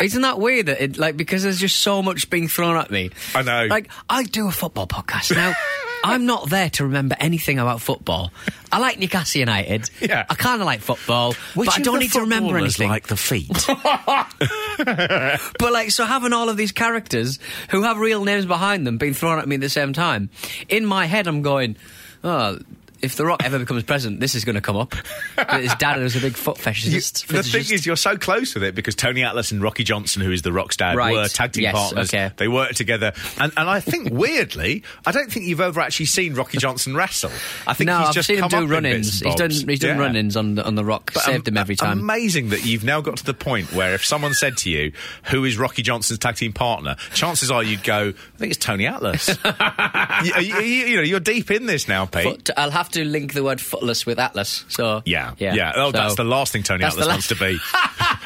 Isn't 0.00 0.22
that 0.22 0.38
weird 0.38 0.66
that 0.66 0.82
it, 0.82 0.98
like 0.98 1.16
because 1.16 1.42
there's 1.44 1.58
just 1.60 1.76
so 1.76 2.02
much 2.02 2.28
being 2.30 2.48
thrown 2.48 2.76
at 2.76 2.90
me? 2.90 3.10
I 3.34 3.42
know. 3.42 3.66
Like 3.66 3.88
I 4.10 4.24
do 4.24 4.48
a 4.48 4.50
football 4.50 4.86
podcast 4.86 5.34
now. 5.34 5.54
I'm 6.04 6.26
not 6.26 6.50
there 6.50 6.70
to 6.70 6.84
remember 6.84 7.16
anything 7.18 7.58
about 7.58 7.80
football. 7.80 8.30
I 8.70 8.78
like 8.78 8.98
Newcastle 8.98 9.38
United. 9.40 9.88
Yeah. 10.00 10.26
I 10.28 10.34
kind 10.34 10.60
of 10.60 10.66
like 10.66 10.80
football, 10.80 11.34
Which 11.54 11.66
but 11.66 11.78
I 11.78 11.82
don't 11.82 11.98
need 11.98 12.12
to 12.12 12.20
remember 12.20 12.58
anything. 12.58 12.88
Like 12.88 13.06
the 13.06 13.16
feet. 13.16 13.50
But 15.58 15.72
like, 15.72 15.90
so 15.90 16.04
having 16.04 16.32
all 16.32 16.48
of 16.48 16.56
these 16.56 16.72
characters 16.72 17.38
who 17.70 17.82
have 17.82 17.98
real 17.98 18.24
names 18.24 18.44
behind 18.46 18.86
them 18.86 18.98
being 18.98 19.14
thrown 19.14 19.38
at 19.38 19.48
me 19.48 19.54
at 19.54 19.60
the 19.60 19.68
same 19.68 19.92
time, 19.92 20.30
in 20.68 20.84
my 20.84 21.06
head, 21.06 21.26
I'm 21.26 21.42
going, 21.42 21.76
oh. 22.22 22.58
If 23.04 23.16
The 23.16 23.24
Rock 23.26 23.42
ever 23.44 23.58
becomes 23.58 23.82
president, 23.84 24.20
this 24.20 24.34
is 24.34 24.44
going 24.44 24.54
to 24.54 24.60
come 24.60 24.76
up. 24.76 24.94
That 25.36 25.62
His 25.62 25.74
dad 25.74 26.00
was 26.00 26.16
a 26.16 26.20
big 26.20 26.34
foot 26.34 26.56
You- 26.58 26.64
fetishist. 26.64 27.26
the 27.26 27.42
thing 27.42 27.60
is, 27.74 27.84
you're 27.86 27.96
so 27.96 28.16
close 28.16 28.54
with 28.54 28.62
it 28.64 28.74
because 28.74 28.94
Tony 28.94 29.22
Atlas 29.22 29.50
and 29.52 29.62
Rocky 29.62 29.84
Johnson, 29.84 30.22
who 30.22 30.32
is 30.32 30.42
the 30.42 30.52
Rock's 30.52 30.76
dad, 30.76 30.96
Right. 30.96 31.12
were 31.14 31.28
tag 31.28 31.52
team 31.52 31.64
Yes, 31.64 31.74
partners. 31.74 32.08
okay. 32.10 32.30
They 32.36 32.48
worked 32.48 32.76
together, 32.76 33.12
and, 33.38 33.52
and 33.56 33.68
I 33.68 33.80
think 33.80 34.08
weirdly, 34.12 34.82
I 35.06 35.12
don't 35.12 35.30
think 35.30 35.46
you've 35.46 35.60
ever 35.60 35.80
actually 35.80 36.06
seen 36.06 36.34
Rocky 36.34 36.58
Johnson 36.58 36.96
wrestle. 36.96 37.30
I 37.66 37.74
think 37.74 37.86
no, 37.88 37.98
he's 37.98 38.08
I've 38.08 38.14
just 38.14 38.26
seen 38.28 38.38
him 38.38 38.48
do 38.48 38.56
up 38.56 38.62
in 38.64 38.68
run-ins. 38.68 39.20
bits 39.20 39.22
and 39.22 39.28
He's 39.52 39.60
done 39.60 39.68
he's 39.68 39.78
done 39.80 39.96
Yeah. 39.96 40.02
run-ins 40.02 40.36
on 40.36 40.54
the 40.54 40.64
on 40.64 40.74
the 40.74 40.84
Rock. 40.84 41.12
But, 41.14 41.24
Saved 41.24 41.48
um, 41.48 41.54
him 41.54 41.58
every 41.58 41.76
time. 41.76 41.98
Amazing 42.00 42.48
that 42.50 42.64
you've 42.64 42.84
now 42.84 43.00
got 43.00 43.16
to 43.18 43.24
the 43.24 43.34
point 43.34 43.72
where 43.72 43.94
if 43.94 44.04
someone 44.04 44.34
said 44.34 44.56
to 44.58 44.70
you, 44.70 44.92
"Who 45.24 45.44
is 45.44 45.58
Rocky 45.58 45.82
Johnson's 45.82 46.18
tag 46.18 46.36
team 46.36 46.52
partner?" 46.52 46.96
chances 47.12 47.50
are 47.50 47.62
you'd 47.62 47.82
go, 47.84 48.08
"I 48.16 48.38
think 48.38 48.52
it's 48.52 48.64
Tony 48.64 48.86
Atlas." 48.86 49.28
you, 50.24 50.32
you- 50.40 50.60
you- 50.60 50.84
you 50.84 50.96
know, 50.96 51.02
you're 51.02 51.20
deep 51.20 51.50
in 51.50 51.66
this 51.66 51.88
now, 51.88 52.06
Pete. 52.06 52.50
I'll 52.56 52.70
have 52.70 52.88
to 52.90 52.93
link 53.02 53.32
the 53.32 53.42
word 53.42 53.60
footless 53.60 54.04
with 54.06 54.18
Atlas. 54.18 54.64
So 54.68 55.02
Yeah, 55.06 55.34
yeah, 55.38 55.54
yeah. 55.54 55.72
Oh, 55.74 55.86
So- 55.90 55.92
that's 55.92 56.14
the 56.16 56.24
last 56.24 56.52
thing 56.52 56.62
Tony 56.62 56.84
Atlas 56.84 57.06
the 57.06 57.10
wants 57.10 57.28
to 57.28 57.34
be. 57.36 57.58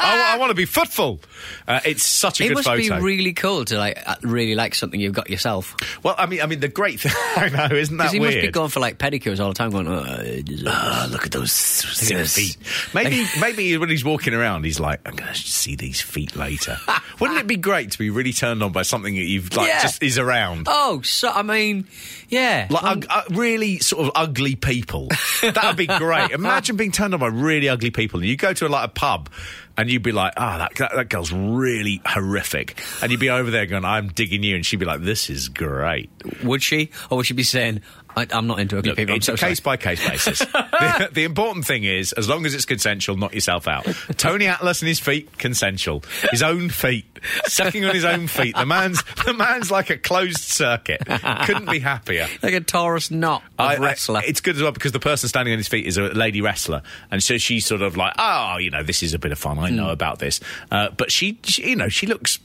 I, 0.00 0.36
want 0.38 0.50
to 0.50 0.54
be 0.54 0.64
footful. 0.64 1.20
Uh, 1.66 1.80
it's 1.84 2.04
such 2.04 2.40
a 2.40 2.44
It 2.44 2.48
good 2.48 2.54
must 2.64 2.72
be 2.76 2.90
really 2.90 3.32
cool 3.32 3.64
to 3.66 3.76
like 3.78 4.02
uh, 4.06 4.16
really 4.22 4.54
like 4.54 4.74
something 4.74 5.00
you've 5.00 5.12
got 5.14 5.30
yourself. 5.30 5.74
well, 6.02 6.14
I 6.18 6.26
mean, 6.26 6.40
I 6.42 6.46
mean, 6.46 6.60
the 6.60 6.68
great 6.68 7.00
thing 7.00 7.12
I 7.36 7.48
know 7.48 7.74
isn't 7.74 7.96
that 7.96 8.04
Because 8.04 8.12
he 8.12 8.20
weird? 8.20 8.34
must 8.34 8.46
be 8.46 8.50
going 8.52 8.68
for 8.70 8.80
like 8.80 8.98
pedicures 8.98 9.40
all 9.40 9.48
the 9.48 9.54
time, 9.54 9.70
going, 9.70 9.88
oh, 9.88 10.04
it 10.20 10.48
Ah, 10.66 11.08
look 11.10 11.26
at 11.26 11.32
those 11.32 11.84
Look 12.10 12.20
at 12.20 12.26
feet. 12.28 12.56
Maybe, 12.94 13.24
maybe 13.40 13.76
when 13.78 13.88
he's 13.88 14.04
walking 14.04 14.34
around, 14.34 14.64
he's 14.64 14.80
like, 14.80 15.00
"I'm 15.06 15.14
going 15.16 15.32
to 15.32 15.38
see 15.38 15.76
these 15.76 16.00
feet 16.00 16.36
later." 16.36 16.76
Wouldn't 17.20 17.38
it 17.38 17.46
be 17.46 17.56
great 17.56 17.90
to 17.92 17.98
be 17.98 18.10
really 18.10 18.32
turned 18.32 18.62
on 18.62 18.72
by 18.72 18.82
something 18.82 19.14
that 19.14 19.22
you've 19.24 19.54
like 19.56 19.68
Yeah. 19.68 19.82
just 19.82 20.02
is 20.02 20.18
around? 20.18 20.66
Oh, 20.70 21.00
so 21.02 21.28
I 21.30 21.42
mean, 21.42 21.86
yeah. 22.28 22.66
Like 22.70 22.84
Um, 22.84 23.02
uh, 23.08 23.22
really 23.30 23.78
sort 23.78 24.06
of 24.06 24.12
ugly 24.14 24.54
people. 24.54 25.08
that 25.42 25.60
would 25.64 25.76
be 25.76 25.86
great. 25.86 26.30
Imagine 26.30 26.76
being 26.76 26.92
turned 26.92 27.14
on 27.14 27.20
by 27.20 27.26
really 27.28 27.68
ugly 27.68 27.90
people. 27.90 28.20
And 28.20 28.28
you 28.28 28.36
go 28.36 28.52
to 28.52 28.66
a, 28.66 28.68
like 28.68 28.84
a 28.86 28.92
pub 28.92 29.28
and 29.78 29.88
you'd 29.88 30.02
be 30.02 30.12
like, 30.12 30.34
ah, 30.36 30.58
that, 30.58 30.74
that, 30.74 30.90
that 30.96 31.08
girl's 31.08 31.32
really 31.32 32.02
horrific. 32.04 32.82
And 33.00 33.12
you'd 33.12 33.20
be 33.20 33.30
over 33.30 33.50
there 33.50 33.64
going, 33.64 33.84
I'm 33.84 34.08
digging 34.08 34.42
you. 34.42 34.56
And 34.56 34.66
she'd 34.66 34.80
be 34.80 34.84
like, 34.84 35.02
this 35.02 35.30
is 35.30 35.48
great. 35.48 36.10
would 36.42 36.64
she, 36.64 36.90
or 37.10 37.18
would 37.18 37.26
she 37.26 37.34
be 37.34 37.44
saying, 37.44 37.80
I, 38.18 38.26
"I'm 38.30 38.46
not 38.46 38.58
into 38.60 38.76
ugly 38.78 38.90
Look, 38.90 38.96
people"? 38.98 39.12
I'm 39.12 39.16
it's 39.18 39.26
so 39.26 39.34
a 39.34 39.38
sorry." 39.38 39.50
case 39.52 39.60
by 39.60 39.76
case 39.76 40.06
basis. 40.08 40.38
the, 40.52 41.08
the 41.12 41.24
important 41.24 41.66
thing 41.66 41.84
is, 41.84 42.12
as 42.12 42.28
long 42.28 42.44
as 42.46 42.54
it's 42.54 42.64
consensual, 42.64 43.16
knock 43.16 43.34
yourself 43.34 43.66
out. 43.68 43.84
Tony 44.16 44.46
Atlas 44.46 44.80
and 44.82 44.88
his 44.88 45.00
feet, 45.00 45.38
consensual. 45.38 46.02
His 46.30 46.42
own 46.42 46.68
feet, 46.68 47.06
sucking 47.46 47.84
on 47.84 47.94
his 47.94 48.04
own 48.04 48.26
feet. 48.26 48.56
The 48.56 48.66
man's 48.66 49.02
the 49.24 49.34
man's 49.34 49.70
like 49.70 49.90
a 49.90 49.96
closed 49.96 50.38
circuit. 50.38 51.02
Couldn't 51.06 51.70
be 51.70 51.78
happier. 51.78 52.26
like 52.42 52.54
a 52.54 52.60
Taurus 52.60 53.10
knot 53.10 53.42
of 53.58 53.66
I- 53.66 53.74
I- 53.74 53.78
wrestler. 53.78 54.22
it's 54.26 54.40
good 54.40 54.56
as 54.56 54.62
well 54.62 54.72
because 54.72 54.92
the 54.92 55.00
person 55.00 55.28
standing 55.28 55.52
on 55.52 55.58
his 55.58 55.68
feet 55.68 55.86
is 55.86 55.96
a 55.96 56.02
lady 56.04 56.40
wrestler, 56.40 56.82
and 57.10 57.22
so 57.22 57.38
she's 57.38 57.64
sort 57.66 57.82
of 57.82 57.96
like, 57.96 58.14
oh, 58.18 58.56
you 58.58 58.70
know, 58.70 58.82
this 58.82 59.02
is 59.02 59.14
a 59.14 59.18
bit 59.18 59.32
of 59.32 59.38
fun. 59.38 59.58
I 59.58 59.68
Hmm. 59.70 59.76
know 59.76 59.90
about 59.90 60.18
this, 60.18 60.40
uh, 60.70 60.90
but 60.96 61.12
she, 61.12 61.38
she, 61.44 61.70
you 61.70 61.76
know, 61.76 61.88
she 61.88 62.06
looks. 62.06 62.38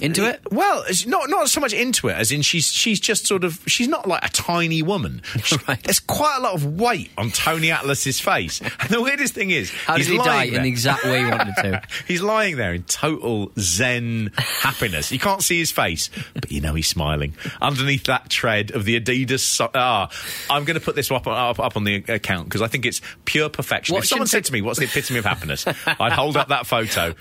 Into 0.00 0.28
it. 0.28 0.40
Well, 0.50 0.84
not 1.06 1.28
not 1.30 1.48
so 1.48 1.60
much 1.60 1.72
into 1.72 2.08
it 2.08 2.14
as 2.14 2.30
in 2.32 2.42
she's 2.42 2.72
she's 2.72 3.00
just 3.00 3.26
sort 3.26 3.44
of 3.44 3.60
she's 3.66 3.88
not 3.88 4.06
like 4.08 4.24
a 4.24 4.28
tiny 4.30 4.82
woman. 4.82 5.22
She- 5.42 5.56
Right. 5.68 5.82
There's 5.82 6.00
quite 6.00 6.36
a 6.38 6.40
lot 6.42 6.54
of 6.54 6.78
weight 6.78 7.10
on 7.18 7.30
Tony 7.30 7.70
Atlas's 7.72 8.20
face, 8.20 8.60
and 8.80 8.90
the 8.90 9.00
weirdest 9.02 9.34
thing 9.34 9.50
is 9.50 9.70
How 9.70 9.96
he's 9.96 10.06
did 10.06 10.12
he 10.12 10.18
die 10.18 10.24
lying 10.24 10.54
in 10.54 10.62
the 10.62 10.68
exact 10.68 11.04
way 11.04 11.20
he 11.24 11.30
wanted 11.30 11.54
to? 11.62 11.82
He's 12.06 12.22
lying 12.22 12.56
there 12.56 12.72
in 12.74 12.82
total 12.84 13.50
zen 13.58 14.30
happiness. 14.36 15.10
You 15.10 15.18
can't 15.18 15.42
see 15.42 15.58
his 15.58 15.72
face, 15.72 16.10
but 16.34 16.50
you 16.52 16.60
know 16.60 16.74
he's 16.74 16.86
smiling. 16.86 17.34
Underneath 17.60 18.04
that 18.04 18.28
tread 18.30 18.70
of 18.72 18.84
the 18.84 19.00
Adidas. 19.00 19.40
So- 19.40 19.70
ah, 19.74 20.08
I'm 20.50 20.64
going 20.64 20.78
to 20.78 20.84
put 20.84 20.94
this 20.94 21.10
up, 21.10 21.26
up, 21.26 21.58
up 21.58 21.76
on 21.76 21.84
the 21.84 21.96
account 22.08 22.48
because 22.48 22.62
I 22.62 22.68
think 22.68 22.86
it's 22.86 23.00
pure 23.24 23.48
perfection. 23.48 23.96
If 23.96 24.06
someone 24.06 24.26
should- 24.26 24.30
said 24.32 24.44
to 24.46 24.52
me, 24.52 24.60
What's 24.62 24.78
the 24.78 24.84
epitome 24.84 25.18
of 25.18 25.24
happiness? 25.24 25.66
I'd 25.66 26.12
hold 26.12 26.36
up 26.36 26.48
that 26.48 26.66
photo. 26.66 27.14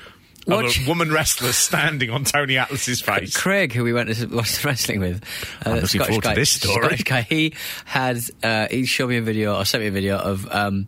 Of 0.48 0.60
a 0.60 0.72
woman 0.88 1.12
wrestler 1.12 1.52
standing 1.52 2.12
on 2.12 2.24
Tony 2.24 2.58
Atlas's 2.58 3.02
face. 3.02 3.36
Craig, 3.36 3.74
who 3.74 3.84
we 3.84 3.94
went 3.94 4.14
to 4.14 4.28
watch 4.28 4.64
wrestling 4.66 5.00
with, 5.00 5.24
uh, 5.66 5.70
I'm 5.70 5.76
looking 5.76 5.88
Scottish 5.88 6.08
forward 6.08 6.24
to 6.24 6.36
this 6.36 6.52
story. 6.52 6.76
Scottish 6.76 7.04
guy, 7.04 7.22
he 7.22 7.54
had 7.86 8.20
uh, 8.44 8.68
he 8.70 8.86
showed 8.86 9.10
me 9.10 9.18
a 9.18 9.22
video 9.22 9.58
or 9.58 9.66
sent 9.66 9.82
me 9.82 9.88
a 9.88 9.92
video 9.92 10.18
of. 10.18 10.48
Um, 10.52 10.88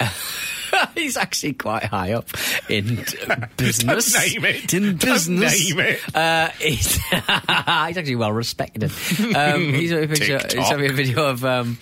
he's 0.94 1.16
actually 1.16 1.54
quite 1.54 1.84
high 1.84 2.12
up 2.12 2.28
in 2.68 3.04
business. 3.56 4.12
Don't 4.12 4.26
name 4.26 4.44
it. 4.44 4.74
In 4.74 4.96
Don't 4.96 5.00
business. 5.00 5.68
name 5.70 5.80
it. 5.80 6.14
Uh, 6.14 6.48
he's, 6.58 6.96
he's 6.96 7.16
actually 7.48 8.16
well 8.16 8.32
respected. 8.32 8.84
Um, 8.84 9.72
he's, 9.72 9.90
sent 9.90 10.00
me 10.00 10.04
a 10.04 10.08
picture, 10.08 10.38
he 10.38 10.48
TikTok. 10.48 10.66
sent 10.66 10.80
me 10.80 10.88
a 10.88 10.92
video 10.92 11.26
of. 11.26 11.44
Um, 11.44 11.78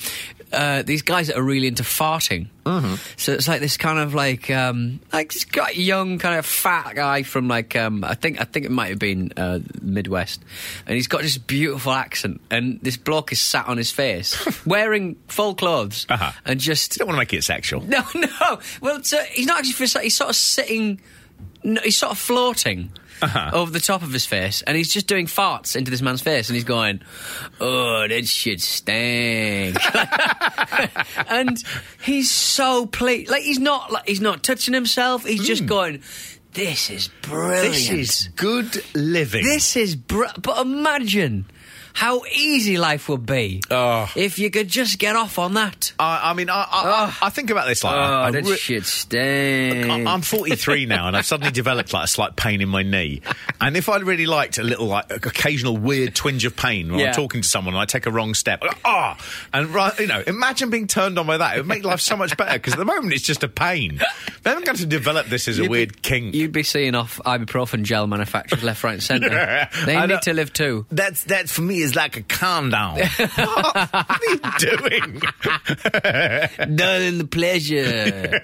uh, 0.55 0.83
these 0.83 1.03
guys 1.03 1.27
that 1.29 1.37
are 1.37 1.43
really 1.43 1.67
into 1.67 1.83
farting. 1.83 2.49
Mm-hmm. 2.65 2.95
So 3.17 3.33
it's 3.33 3.47
like 3.47 3.61
this 3.61 3.77
kind 3.77 3.99
of 3.99 4.15
like 4.15 4.51
um, 4.51 5.01
like 5.13 5.33
this 5.33 5.45
guy, 5.45 5.71
young 5.71 6.19
kind 6.19 6.39
of 6.39 6.47
fat 6.47 6.95
guy 6.95 7.23
from 7.23 7.47
like 7.49 7.77
um, 7.77 8.03
I 8.05 8.15
think 8.15 8.41
I 8.41 8.45
think 8.45 8.65
it 8.65 8.71
might 8.73 8.89
have 8.89 8.99
been 8.99 9.33
uh, 9.37 9.59
Midwest, 9.83 10.43
and 10.87 10.95
he's 10.95 11.07
got 11.09 11.23
this 11.23 11.37
beautiful 11.37 11.93
accent, 11.93 12.41
and 12.51 12.81
this 12.81 12.97
bloke 12.97 13.33
is 13.33 13.41
sat 13.41 13.67
on 13.69 13.77
his 13.77 13.91
face 13.91 14.65
wearing 14.67 15.17
full 15.29 15.55
clothes 15.55 16.07
Uh-huh. 16.09 16.33
and 16.47 16.59
just 16.59 16.97
Don't 16.99 17.09
want 17.09 17.17
to 17.17 17.21
make 17.21 17.35
it 17.35 17.45
sexual. 17.45 17.81
no 17.87 18.03
no 18.15 18.59
well 18.81 19.03
so 19.03 19.19
he's 19.33 19.47
not 19.47 19.59
actually 19.59 19.87
he's 20.03 20.17
sort 20.17 20.31
of 20.31 20.37
sitting 20.37 21.01
no, 21.63 21.81
he's 21.83 21.97
sort 21.99 22.13
of 22.13 22.19
floating. 22.19 22.91
Uh-huh. 23.25 23.51
Over 23.55 23.71
the 23.71 23.81
top 23.81 24.03
of 24.03 24.13
his 24.13 24.27
face, 24.27 24.63
and 24.63 24.77
he's 24.77 24.93
just 24.93 25.07
doing 25.07 25.27
farts 25.27 25.77
into 25.77 25.91
this 25.91 26.03
man's 26.03 26.21
face, 26.21 26.49
and 26.49 26.55
he's 26.55 26.65
going, 26.65 27.01
"Oh, 27.61 28.07
that 28.07 28.27
shit 28.27 28.61
stinks." 28.61 29.85
and 31.29 31.63
he's 32.03 32.31
so 32.31 32.87
pleased. 32.87 33.31
Like 33.31 33.43
he's 33.43 33.59
not 33.59 33.91
like 33.91 34.07
he's 34.07 34.21
not 34.21 34.43
touching 34.43 34.75
himself. 34.75 35.25
He's 35.25 35.47
just 35.47 35.67
going, 35.67 36.03
"This 36.53 36.91
is 36.91 37.09
brilliant. 37.23 37.75
This 37.75 37.91
is 37.91 38.29
good 38.37 38.85
living. 38.95 39.45
This 39.45 39.77
is 39.77 39.97
br- 39.97 40.27
but 40.41 40.59
imagine 40.59 41.47
how 41.97 42.23
easy 42.35 42.77
life 42.77 43.09
would 43.09 43.25
be 43.25 43.63
Oh. 43.71 44.11
if 44.17 44.39
you 44.39 44.51
could 44.51 44.69
just 44.69 44.99
get 44.99 45.15
off 45.17 45.39
on 45.39 45.55
that. 45.55 45.93
I, 45.99 46.31
I 46.31 46.35
mean, 46.35 46.51
I, 46.51 46.67
I, 46.71 47.17
I 47.23 47.31
think 47.31 47.51
about 47.51 47.67
this 47.69 47.83
like 47.85 47.95
Oh, 47.95 48.33
that 48.33 48.45
re- 48.45 48.57
shit 48.57 48.85
stinks. 48.85 49.89
I'm 49.89 50.21
43 50.23 50.87
now, 50.87 51.07
and 51.09 51.17
I've 51.17 51.25
suddenly 51.25 51.53
developed 51.53 51.93
like 51.93 52.05
a 52.05 52.09
slight 52.09 52.37
pain 52.37 52.61
in 52.61 52.69
my 52.69 52.83
knee. 52.83 53.23
And 53.61 53.77
if 53.77 53.89
I 53.89 53.99
really 53.99 54.27
liked 54.27 54.59
a 54.59 54.63
little 54.65 54.87
like 54.87 55.11
occasional 55.25 55.77
weird 55.77 56.15
twinge 56.15 56.45
of 56.45 56.57
pain 56.57 56.91
when 56.91 56.99
Yeah. 57.01 57.09
I'm 57.09 57.15
talking 57.15 57.43
to 57.43 57.49
someone 57.49 57.75
and 57.75 57.81
I 57.81 57.85
take 57.87 58.07
a 58.07 58.11
wrong 58.11 58.35
step, 58.35 58.63
ah, 58.85 59.17
and 59.53 59.69
right, 59.73 59.99
you 60.01 60.07
know, 60.09 60.23
imagine 60.27 60.71
being 60.71 60.87
turned 60.89 61.19
on 61.19 61.27
by 61.27 61.39
that. 61.39 61.55
It 61.55 61.61
would 61.61 61.69
make 61.69 61.85
life 61.85 62.01
so 62.01 62.17
much 62.17 62.37
better 62.37 62.55
because 62.55 62.73
at 62.75 62.79
the 62.79 62.85
moment 62.85 63.13
it's 63.15 63.23
just 63.23 63.43
a 63.45 63.49
pain. 63.49 64.01
They 64.43 64.51
haven't 64.51 64.67
got 64.67 64.77
to 64.77 64.87
develop 64.87 65.27
this 65.29 65.47
as 65.49 65.59
a 65.59 65.63
You'd 65.63 65.69
be- 65.69 65.71
weird 65.71 66.03
kink. 66.03 66.35
You'd 66.35 66.53
be 66.53 66.65
seeing 66.65 66.95
off 66.97 67.21
ibuprofen 67.25 67.85
gel 67.85 68.07
manufacturers 68.09 68.63
left, 68.65 68.83
right, 68.83 68.95
and 68.95 69.03
centre. 69.03 69.69
They 69.87 69.97
I 69.97 70.07
need 70.07 70.23
to 70.23 70.33
live 70.35 70.53
too. 70.53 70.87
That's 70.91 71.25
that 71.25 71.49
for 71.49 71.63
me 71.63 71.84
is 71.85 71.95
like 71.95 72.17
a 72.17 72.23
calm 72.23 72.71
down. 72.71 72.99
what? 72.99 73.37
what 73.37 74.11
are 74.11 74.19
you 74.25 74.41
doing? 74.59 75.21
Done 76.77 77.19
the 77.19 77.29
pleasure. 77.31 78.41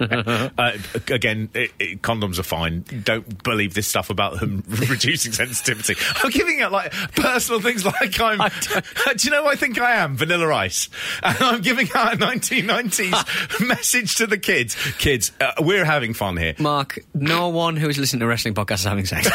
Uh, 0.58 0.72
again, 1.08 1.48
it, 1.54 1.70
it, 1.78 2.02
condoms 2.02 2.38
are 2.38 2.42
fine. 2.42 2.84
Don't 3.04 3.42
believe 3.42 3.74
this 3.74 3.86
stuff 3.86 4.10
about 4.10 4.40
them 4.40 4.64
reducing 4.68 5.32
sensitivity. 5.32 5.94
I'm 6.22 6.30
giving 6.30 6.60
out 6.60 6.72
like 6.72 6.92
personal 7.14 7.60
things 7.60 7.84
like 7.84 8.20
I'm. 8.20 8.38
do 8.38 9.24
you 9.24 9.30
know 9.30 9.44
what 9.44 9.52
I 9.52 9.56
think 9.56 9.80
I 9.80 9.96
am? 9.96 10.16
Vanilla 10.16 10.52
Ice. 10.54 10.88
And 11.22 11.36
I'm 11.40 11.60
giving 11.60 11.88
out 11.94 12.14
a 12.14 12.16
1990s 12.16 13.66
message 13.66 14.16
to 14.16 14.26
the 14.26 14.38
kids. 14.38 14.76
Kids, 14.98 15.32
uh, 15.40 15.52
we're 15.60 15.84
having 15.84 16.14
fun 16.14 16.36
here. 16.36 16.54
Mark, 16.58 16.98
no 17.14 17.48
one 17.48 17.76
who 17.76 17.88
is 17.88 17.98
listening 17.98 18.20
to 18.20 18.26
wrestling 18.26 18.54
podcasts 18.54 18.80
is 18.80 18.84
having 18.84 19.06
sex. 19.06 19.28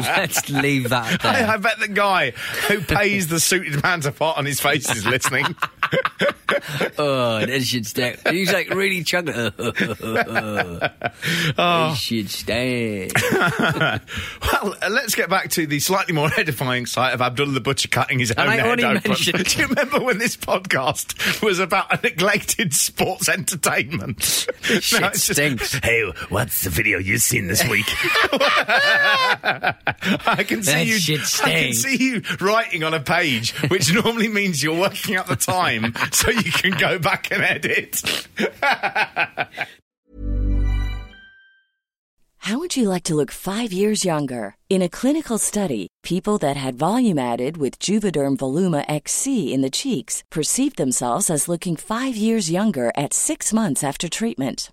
Let's 0.00 0.48
leave 0.50 0.88
that 0.90 1.20
there. 1.22 1.48
I, 1.48 1.54
I 1.54 1.56
bet 1.58 1.71
the 1.80 1.88
guy 1.88 2.32
who 2.68 2.80
pays 2.80 3.28
the 3.28 3.40
suited 3.40 3.82
man 3.82 4.00
to 4.02 4.12
fart 4.12 4.38
on 4.38 4.44
his 4.44 4.60
face 4.60 4.90
is 4.94 5.06
listening. 5.06 5.56
oh, 6.98 7.40
that 7.46 7.62
should 7.64 7.86
stink. 7.86 8.26
He's 8.28 8.52
like 8.52 8.70
really 8.70 9.02
chugging. 9.04 9.34
Uh, 9.34 9.50
uh, 9.58 9.72
oh. 11.58 11.88
That 11.90 11.94
should 11.96 12.30
stink. 12.30 13.12
well, 13.32 14.74
uh, 14.82 14.88
let's 14.90 15.14
get 15.14 15.28
back 15.30 15.50
to 15.50 15.66
the 15.66 15.80
slightly 15.80 16.14
more 16.14 16.30
edifying 16.36 16.86
sight 16.86 17.12
of 17.14 17.20
Abdullah 17.22 17.52
the 17.52 17.60
Butcher 17.60 17.88
cutting 17.88 18.18
his 18.18 18.32
own 18.32 18.48
head 18.48 18.80
open. 18.80 19.02
mentioned- 19.10 19.44
Do 19.44 19.58
you 19.60 19.66
remember 19.68 20.00
when 20.00 20.18
this 20.18 20.36
podcast 20.36 21.42
was 21.42 21.58
about 21.58 21.92
a 21.92 22.00
neglected 22.02 22.72
sports 22.74 23.28
entertainment? 23.28 24.22
Shit 24.62 24.82
just, 24.82 25.32
stinks. 25.32 25.74
hey, 25.82 26.10
what's 26.28 26.64
the 26.64 26.70
video 26.70 26.98
you've 26.98 27.22
seen 27.22 27.46
this 27.48 27.66
week? 27.68 27.86
I 29.44 30.44
can 30.46 30.62
see 30.62 30.72
That 30.72 30.86
you. 30.86 30.94
shit 30.98 31.20
I 31.44 31.50
can 31.62 31.72
see 31.74 31.96
you 32.02 32.22
writing 32.40 32.82
on 32.84 32.94
a 32.94 33.00
page, 33.00 33.52
which 33.70 33.92
normally 33.92 34.28
means 34.28 34.62
you're 34.62 34.78
working 34.78 35.16
out 35.16 35.26
the 35.26 35.36
time 35.36 35.81
so 36.12 36.30
you 36.30 36.52
can 36.52 36.72
go 36.72 36.98
back 36.98 37.30
and 37.30 37.42
edit. 37.42 38.02
How 42.46 42.58
would 42.58 42.76
you 42.76 42.88
like 42.88 43.04
to 43.04 43.14
look 43.14 43.30
five 43.30 43.72
years 43.72 44.04
younger? 44.04 44.56
In 44.68 44.82
a 44.82 44.88
clinical 44.88 45.38
study, 45.38 45.86
people 46.02 46.38
that 46.38 46.56
had 46.56 46.74
volume 46.74 47.16
added 47.16 47.56
with 47.56 47.78
Juvederm 47.78 48.36
Voluma 48.36 48.84
XC 48.88 49.54
in 49.54 49.60
the 49.60 49.70
cheeks 49.70 50.24
perceived 50.28 50.76
themselves 50.76 51.30
as 51.30 51.48
looking 51.48 51.76
five 51.76 52.16
years 52.16 52.50
younger 52.50 52.90
at 52.96 53.14
six 53.14 53.52
months 53.52 53.84
after 53.84 54.08
treatment. 54.08 54.72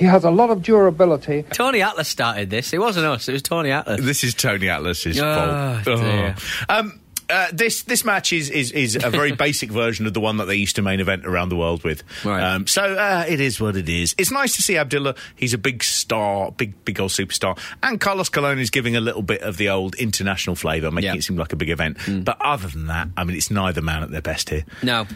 He 0.00 0.06
has 0.06 0.24
a 0.24 0.30
lot 0.30 0.48
of 0.48 0.62
durability. 0.62 1.44
Tony 1.52 1.82
Atlas 1.82 2.08
started 2.08 2.48
this. 2.48 2.72
It 2.72 2.78
wasn't 2.80 3.04
us. 3.06 3.28
It 3.28 3.32
was 3.34 3.42
Tony 3.42 3.70
Atlas. 3.70 4.00
This 4.00 4.24
is 4.24 4.34
Tony 4.34 4.66
Atlas's 4.68 5.20
Oh, 5.20 5.80
fault. 5.84 6.00
dear. 6.00 6.34
Um, 6.70 6.98
uh, 7.30 7.48
this 7.52 7.82
this 7.84 8.04
match 8.04 8.32
is, 8.32 8.50
is 8.50 8.72
is 8.72 8.96
a 8.96 9.10
very 9.10 9.32
basic 9.46 9.70
version 9.70 10.06
of 10.06 10.14
the 10.14 10.20
one 10.20 10.36
that 10.38 10.46
they 10.46 10.56
used 10.56 10.76
to 10.76 10.82
main 10.82 11.00
event 11.00 11.24
around 11.26 11.48
the 11.48 11.56
world 11.56 11.84
with. 11.84 12.02
Right. 12.24 12.42
Um, 12.42 12.66
so 12.66 12.82
uh, 12.82 13.24
it 13.28 13.40
is 13.40 13.60
what 13.60 13.76
it 13.76 13.88
is. 13.88 14.14
It's 14.18 14.30
nice 14.30 14.56
to 14.56 14.62
see 14.62 14.76
Abdullah. 14.76 15.14
He's 15.36 15.54
a 15.54 15.58
big 15.58 15.82
star, 15.84 16.50
big 16.52 16.84
big 16.84 17.00
old 17.00 17.10
superstar, 17.10 17.58
and 17.82 18.00
Carlos 18.00 18.28
Colon 18.28 18.58
is 18.58 18.70
giving 18.70 18.96
a 18.96 19.00
little 19.00 19.22
bit 19.22 19.42
of 19.42 19.56
the 19.56 19.68
old 19.68 19.94
international 19.96 20.56
flavour, 20.56 20.90
making 20.90 21.10
Yeah. 21.12 21.16
it 21.18 21.22
seem 21.24 21.36
like 21.36 21.52
a 21.52 21.56
big 21.56 21.70
event. 21.70 21.98
But 22.24 22.36
other 22.40 22.68
than 22.68 22.86
that, 22.88 23.08
I 23.16 23.24
mean, 23.24 23.36
it's 23.36 23.50
neither 23.50 23.80
man 23.82 24.02
at 24.02 24.10
their 24.10 24.22
best 24.22 24.50
here. 24.50 24.64
No. 24.82 25.06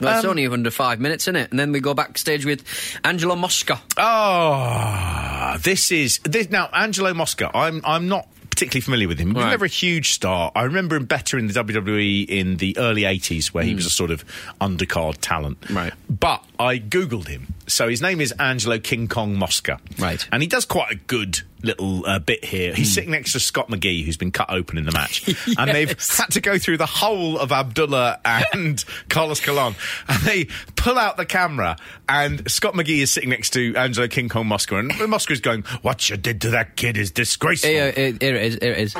Well, 0.00 0.16
it's 0.16 0.24
Um, 0.24 0.30
only 0.30 0.46
under 0.46 0.70
five 0.70 1.00
minutes, 1.00 1.24
isn't 1.24 1.36
it? 1.36 1.50
And 1.50 1.58
then 1.58 1.72
we 1.72 1.80
go 1.80 1.94
backstage 1.94 2.44
with 2.44 2.62
Angelo 3.04 3.34
Mosca. 3.36 3.80
Oh, 3.96 5.56
this 5.62 5.90
is 5.92 6.18
this 6.24 6.50
now 6.50 6.68
Angelo 6.72 7.14
Mosca. 7.14 7.50
I'm 7.54 7.80
I'm 7.84 8.08
not 8.08 8.28
particularly 8.70 8.84
familiar 8.84 9.08
with 9.08 9.18
him. 9.18 9.28
He 9.28 9.34
was 9.34 9.44
Right. 9.44 9.50
never 9.50 9.64
a 9.64 9.68
huge 9.68 10.10
star. 10.12 10.50
I 10.54 10.62
remember 10.62 10.96
him 10.96 11.04
better 11.06 11.38
in 11.38 11.46
the 11.46 11.52
WWE 11.52 12.24
in 12.28 12.56
the 12.58 12.76
early 12.78 13.02
80s 13.04 13.48
where 13.54 13.64
he 13.64 13.74
was 13.74 13.86
a 13.86 13.90
sort 13.90 14.10
of 14.10 14.24
undercard 14.60 15.16
talent. 15.20 15.58
Hmm. 15.66 15.76
Right. 15.76 15.92
But 16.08 16.44
I 16.58 16.78
googled 16.78 17.28
him. 17.28 17.54
So 17.66 17.88
his 17.88 18.02
name 18.02 18.20
is 18.20 18.32
Angelo 18.32 18.78
King 18.78 19.08
Kong 19.08 19.36
Mosca. 19.38 19.78
Right. 19.98 20.26
And 20.32 20.42
he 20.42 20.48
does 20.48 20.64
quite 20.64 20.92
a 20.92 20.96
good 20.96 21.40
little 21.62 22.04
uh, 22.06 22.18
bit 22.18 22.44
here. 22.44 22.74
He's 22.74 22.88
Hmm. 22.88 22.94
sitting 22.94 23.10
next 23.12 23.32
to 23.32 23.40
Scott 23.40 23.68
McGhee, 23.70 24.04
who's 24.04 24.18
been 24.18 24.32
cut 24.32 24.50
open 24.50 24.76
in 24.76 24.84
the 24.84 24.92
match. 24.92 25.24
And 25.58 25.70
they've 25.70 25.88
had 25.88 26.30
to 26.32 26.40
go 26.42 26.58
through 26.58 26.76
the 26.76 26.84
whole 26.86 27.38
of 27.38 27.52
Abdullah 27.52 28.20
and 28.24 28.84
Carlos 29.08 29.40
Colon. 29.40 29.74
And 30.08 30.22
they 30.24 30.44
pull 30.76 30.98
out 30.98 31.16
the 31.16 31.24
camera, 31.24 31.76
and 32.08 32.50
Scott 32.50 32.74
McGhee 32.74 32.98
is 33.02 33.10
sitting 33.10 33.30
next 33.30 33.50
to 33.54 33.74
Angelo 33.76 34.08
King 34.08 34.28
Kong 34.28 34.46
Mosca. 34.46 34.76
And 34.76 34.92
Mosca 35.08 35.32
is 35.32 35.40
going, 35.40 35.62
What 35.82 36.10
you 36.10 36.16
did 36.18 36.42
to 36.42 36.50
that 36.50 36.76
kid 36.76 36.98
is 36.98 37.10
disgraceful. 37.10 37.70
Here- 37.70 37.92
here 37.92 38.08
it 38.08 38.22
is. 38.22 38.58
Here 38.60 38.72
it 38.72 38.78
is. 38.78 38.94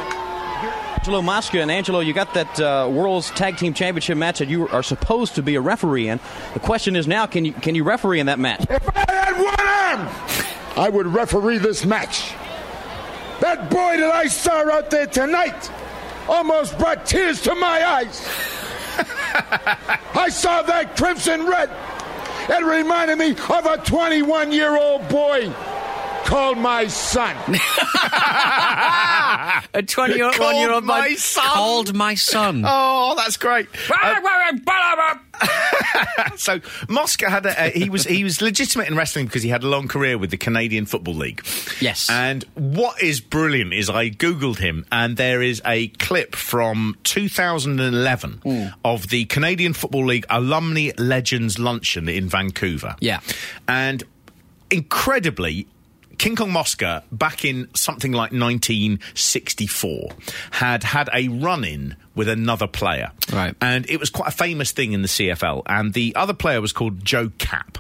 Angelo 1.05 1.21
Mosca 1.21 1.61
and 1.61 1.71
Angelo, 1.71 2.01
you 2.01 2.15
got 2.15 2.33
that 2.33 2.59
uh, 2.59 2.89
World's 2.91 3.31
Tag 3.33 3.59
Team 3.59 3.75
Championship 3.75 4.17
match 4.17 4.39
that 4.39 4.49
you 4.49 4.67
are 4.69 4.83
supposed 4.83 5.35
to 5.35 5.43
be 5.43 5.55
a 5.55 5.61
referee 5.61 6.09
in. 6.09 6.19
The 6.55 6.61
question 6.61 6.97
is 6.97 7.07
now, 7.07 7.27
can 7.27 7.45
you 7.45 7.53
can 7.53 7.75
you 7.75 7.85
referee 7.85 8.21
in 8.21 8.27
that 8.27 8.39
match? 8.39 8.65
If 8.71 8.89
I 8.89 9.13
had 9.13 9.37
one 9.37 10.01
arm, 10.01 10.79
I 10.79 10.89
would 10.89 11.07
referee 11.07 11.59
this 11.59 11.85
match. 11.85 12.33
That 13.41 13.69
boy 13.69 13.99
that 13.99 14.13
I 14.15 14.29
saw 14.29 14.67
out 14.71 14.89
there 14.89 15.07
tonight 15.07 15.71
almost 16.27 16.79
brought 16.79 17.05
tears 17.05 17.43
to 17.43 17.55
my 17.55 17.87
eyes. 17.87 18.27
I 20.15 20.31
saw 20.31 20.63
that 20.63 20.97
crimson 20.97 21.47
red. 21.47 21.69
It 22.49 22.65
reminded 22.65 23.19
me 23.19 23.33
of 23.33 23.67
a 23.67 23.77
21 23.77 24.53
year 24.53 24.75
old 24.75 25.07
boy 25.11 25.53
called 26.25 26.59
my 26.59 26.87
son. 26.89 27.37
A 29.75 29.83
21 29.83 30.57
year 30.57 30.73
old 30.73 30.85
my 30.85 31.15
son. 31.15 31.45
called 31.45 31.95
my 31.95 32.15
son. 32.15 32.65
Oh, 32.77 33.15
that's 33.17 33.37
great. 33.37 33.69
Uh, 33.91 35.17
so 36.37 36.61
Mosca 36.89 37.31
had 37.31 37.47
a, 37.47 37.67
uh, 37.67 37.71
he 37.71 37.89
was 37.91 38.05
he 38.05 38.25
was 38.25 38.41
legitimate 38.41 38.89
in 38.89 38.97
wrestling 38.97 39.27
because 39.27 39.43
he 39.43 39.49
had 39.49 39.63
a 39.63 39.69
long 39.69 39.87
career 39.89 40.17
with 40.19 40.31
the 40.31 40.37
Canadian 40.37 40.87
Football 40.87 41.15
League. 41.15 41.45
Yes. 41.81 42.09
And 42.11 42.45
what 42.55 43.03
is 43.03 43.21
brilliant 43.21 43.73
is 43.75 43.91
I 43.91 44.11
googled 44.11 44.59
him 44.59 44.87
and 44.91 45.17
there 45.17 45.43
is 45.43 45.61
a 45.65 45.89
clip 45.89 46.35
from 46.35 46.97
2011 47.05 48.73
of 48.85 49.09
the 49.09 49.25
Canadian 49.27 49.73
Football 49.73 50.07
League 50.07 50.27
Alumni 50.31 50.91
Legends 50.99 51.59
Luncheon 51.59 52.09
in 52.09 52.29
Vancouver. 52.29 52.97
Yeah. 53.01 53.21
And 53.69 54.03
incredibly 54.71 55.67
King 56.19 56.37
Kong 56.37 56.53
Mosca, 56.53 57.03
back 57.11 57.45
in 57.45 57.69
something 57.75 58.13
like 58.13 58.33
1964, 58.33 60.11
had 60.53 60.85
had 60.85 61.09
a 61.13 61.29
run 61.29 61.65
in 61.65 61.97
with 62.15 62.29
another 62.29 62.67
player. 62.67 63.11
Right. 63.33 63.55
And 63.61 63.89
it 63.89 63.99
was 63.99 64.11
quite 64.11 64.29
a 64.29 64.37
famous 64.37 64.73
thing 64.73 64.93
in 64.93 65.03
the 65.03 65.09
CFL. 65.09 65.63
And 65.67 65.93
the 65.93 66.15
other 66.15 66.35
player 66.35 66.61
was 66.61 66.73
called 66.73 67.05
Joe 67.05 67.31
Kapp. 67.39 67.79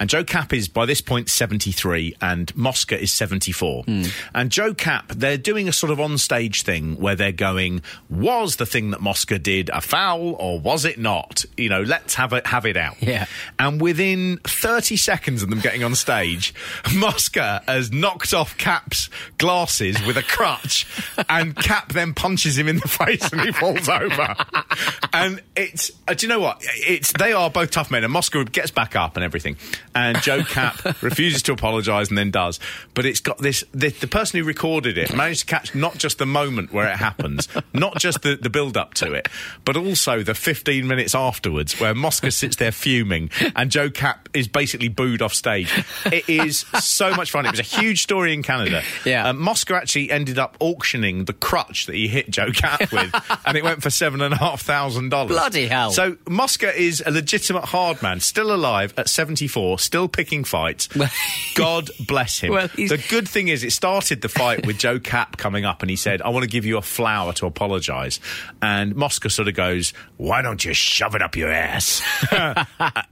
And 0.00 0.10
Joe 0.10 0.24
Kapp 0.24 0.52
is, 0.52 0.68
by 0.68 0.86
this 0.86 1.00
point, 1.00 1.28
73, 1.28 2.16
and 2.20 2.54
Mosca 2.56 3.00
is 3.00 3.12
74. 3.12 3.84
Hmm. 3.84 4.02
And 4.34 4.50
Joe 4.50 4.74
Kapp, 4.74 5.08
they're 5.08 5.38
doing 5.38 5.68
a 5.68 5.72
sort 5.72 5.92
of 5.92 6.00
on-stage 6.00 6.62
thing 6.62 6.96
where 6.96 7.14
they're 7.14 7.32
going, 7.32 7.82
was 8.10 8.56
the 8.56 8.66
thing 8.66 8.90
that 8.90 9.00
Mosca 9.00 9.38
did 9.38 9.70
a 9.70 9.80
foul 9.80 10.34
or 10.38 10.58
was 10.58 10.84
it 10.84 10.98
not? 10.98 11.44
You 11.56 11.68
know, 11.68 11.82
let's 11.82 12.14
have 12.14 12.32
it, 12.32 12.46
have 12.46 12.66
it 12.66 12.76
out. 12.76 13.00
Yeah. 13.00 13.26
And 13.58 13.80
within 13.80 14.38
30 14.44 14.96
seconds 14.96 15.42
of 15.42 15.50
them 15.50 15.60
getting 15.60 15.84
on 15.84 15.94
stage, 15.94 16.54
Mosca 16.94 17.62
has 17.66 17.92
knocked 17.92 18.34
off 18.34 18.56
Kapp's 18.58 19.08
glasses 19.38 20.04
with 20.06 20.16
a 20.16 20.22
crutch, 20.22 20.86
and 21.28 21.54
Kapp 21.56 21.92
then 21.92 22.14
punches 22.14 22.58
him 22.58 22.68
in 22.68 22.76
the 22.76 22.88
face 22.88 23.32
and 23.32 23.40
he 23.42 23.52
falls 23.52 23.71
over. 23.88 24.36
And 25.14 25.42
it's, 25.54 25.92
uh, 26.08 26.14
do 26.14 26.24
you 26.26 26.28
know 26.32 26.40
what? 26.40 26.62
It's 26.62 27.12
They 27.12 27.34
are 27.34 27.50
both 27.50 27.70
tough 27.70 27.90
men, 27.90 28.02
and 28.02 28.10
Mosca 28.10 28.44
gets 28.46 28.70
back 28.70 28.96
up 28.96 29.14
and 29.14 29.22
everything. 29.22 29.58
And 29.94 30.16
Joe 30.22 30.42
Kapp 30.48 31.02
refuses 31.02 31.42
to 31.42 31.52
apologise 31.52 32.08
and 32.08 32.16
then 32.16 32.30
does. 32.30 32.58
But 32.94 33.04
it's 33.04 33.20
got 33.20 33.36
this, 33.36 33.62
the, 33.72 33.90
the 33.90 34.06
person 34.06 34.40
who 34.40 34.46
recorded 34.46 34.96
it 34.96 35.14
managed 35.14 35.40
to 35.40 35.46
catch 35.46 35.74
not 35.74 35.98
just 35.98 36.16
the 36.16 36.24
moment 36.24 36.72
where 36.72 36.90
it 36.90 36.96
happens, 36.96 37.46
not 37.74 37.98
just 37.98 38.22
the, 38.22 38.36
the 38.36 38.48
build 38.48 38.78
up 38.78 38.94
to 38.94 39.12
it, 39.12 39.28
but 39.66 39.76
also 39.76 40.22
the 40.22 40.34
15 40.34 40.86
minutes 40.86 41.14
afterwards 41.14 41.78
where 41.78 41.94
Mosca 41.94 42.30
sits 42.30 42.56
there 42.56 42.72
fuming 42.72 43.28
and 43.54 43.70
Joe 43.70 43.90
Kapp 43.90 44.30
is 44.32 44.48
basically 44.48 44.88
booed 44.88 45.20
off 45.20 45.34
stage. 45.34 45.70
It 46.06 46.26
is 46.26 46.60
so 46.80 47.14
much 47.14 47.30
fun. 47.30 47.44
It 47.44 47.50
was 47.50 47.60
a 47.60 47.64
huge 47.64 48.02
story 48.02 48.32
in 48.32 48.42
Canada. 48.42 48.82
Yeah. 49.04 49.28
Um, 49.28 49.38
Mosca 49.38 49.74
actually 49.74 50.10
ended 50.10 50.38
up 50.38 50.56
auctioning 50.58 51.26
the 51.26 51.34
crutch 51.34 51.84
that 51.84 51.94
he 51.94 52.08
hit 52.08 52.30
Joe 52.30 52.50
Kapp 52.50 52.90
with, 52.92 53.14
and 53.44 53.58
it 53.58 53.61
went 53.62 53.82
for 53.82 53.90
seven 53.90 54.20
and 54.20 54.34
a 54.34 54.36
half 54.36 54.62
thousand 54.62 55.10
dollars. 55.10 55.30
Bloody 55.30 55.66
hell. 55.66 55.90
So 55.90 56.16
Mosca 56.28 56.74
is 56.74 57.02
a 57.04 57.10
legitimate 57.10 57.64
hard 57.64 58.02
man, 58.02 58.20
still 58.20 58.54
alive 58.54 58.94
at 58.96 59.08
74, 59.08 59.78
still 59.78 60.08
picking 60.08 60.44
fights. 60.44 60.88
God 61.54 61.90
bless 62.06 62.40
him. 62.40 62.52
Well, 62.52 62.68
the 62.68 63.02
good 63.08 63.28
thing 63.28 63.48
is, 63.48 63.64
it 63.64 63.72
started 63.72 64.22
the 64.22 64.28
fight 64.28 64.66
with 64.66 64.78
Joe 64.78 64.98
Kapp 64.98 65.36
coming 65.36 65.64
up, 65.64 65.82
and 65.82 65.90
he 65.90 65.96
said, 65.96 66.22
"I 66.22 66.28
want 66.30 66.44
to 66.44 66.50
give 66.50 66.64
you 66.64 66.78
a 66.78 66.82
flower 66.82 67.32
to 67.34 67.46
apologise." 67.46 68.20
And 68.60 68.94
Mosca 68.96 69.30
sort 69.30 69.48
of 69.48 69.54
goes, 69.54 69.92
"Why 70.16 70.42
don't 70.42 70.64
you 70.64 70.74
shove 70.74 71.14
it 71.14 71.22
up 71.22 71.36
your 71.36 71.50
ass?" 71.50 72.02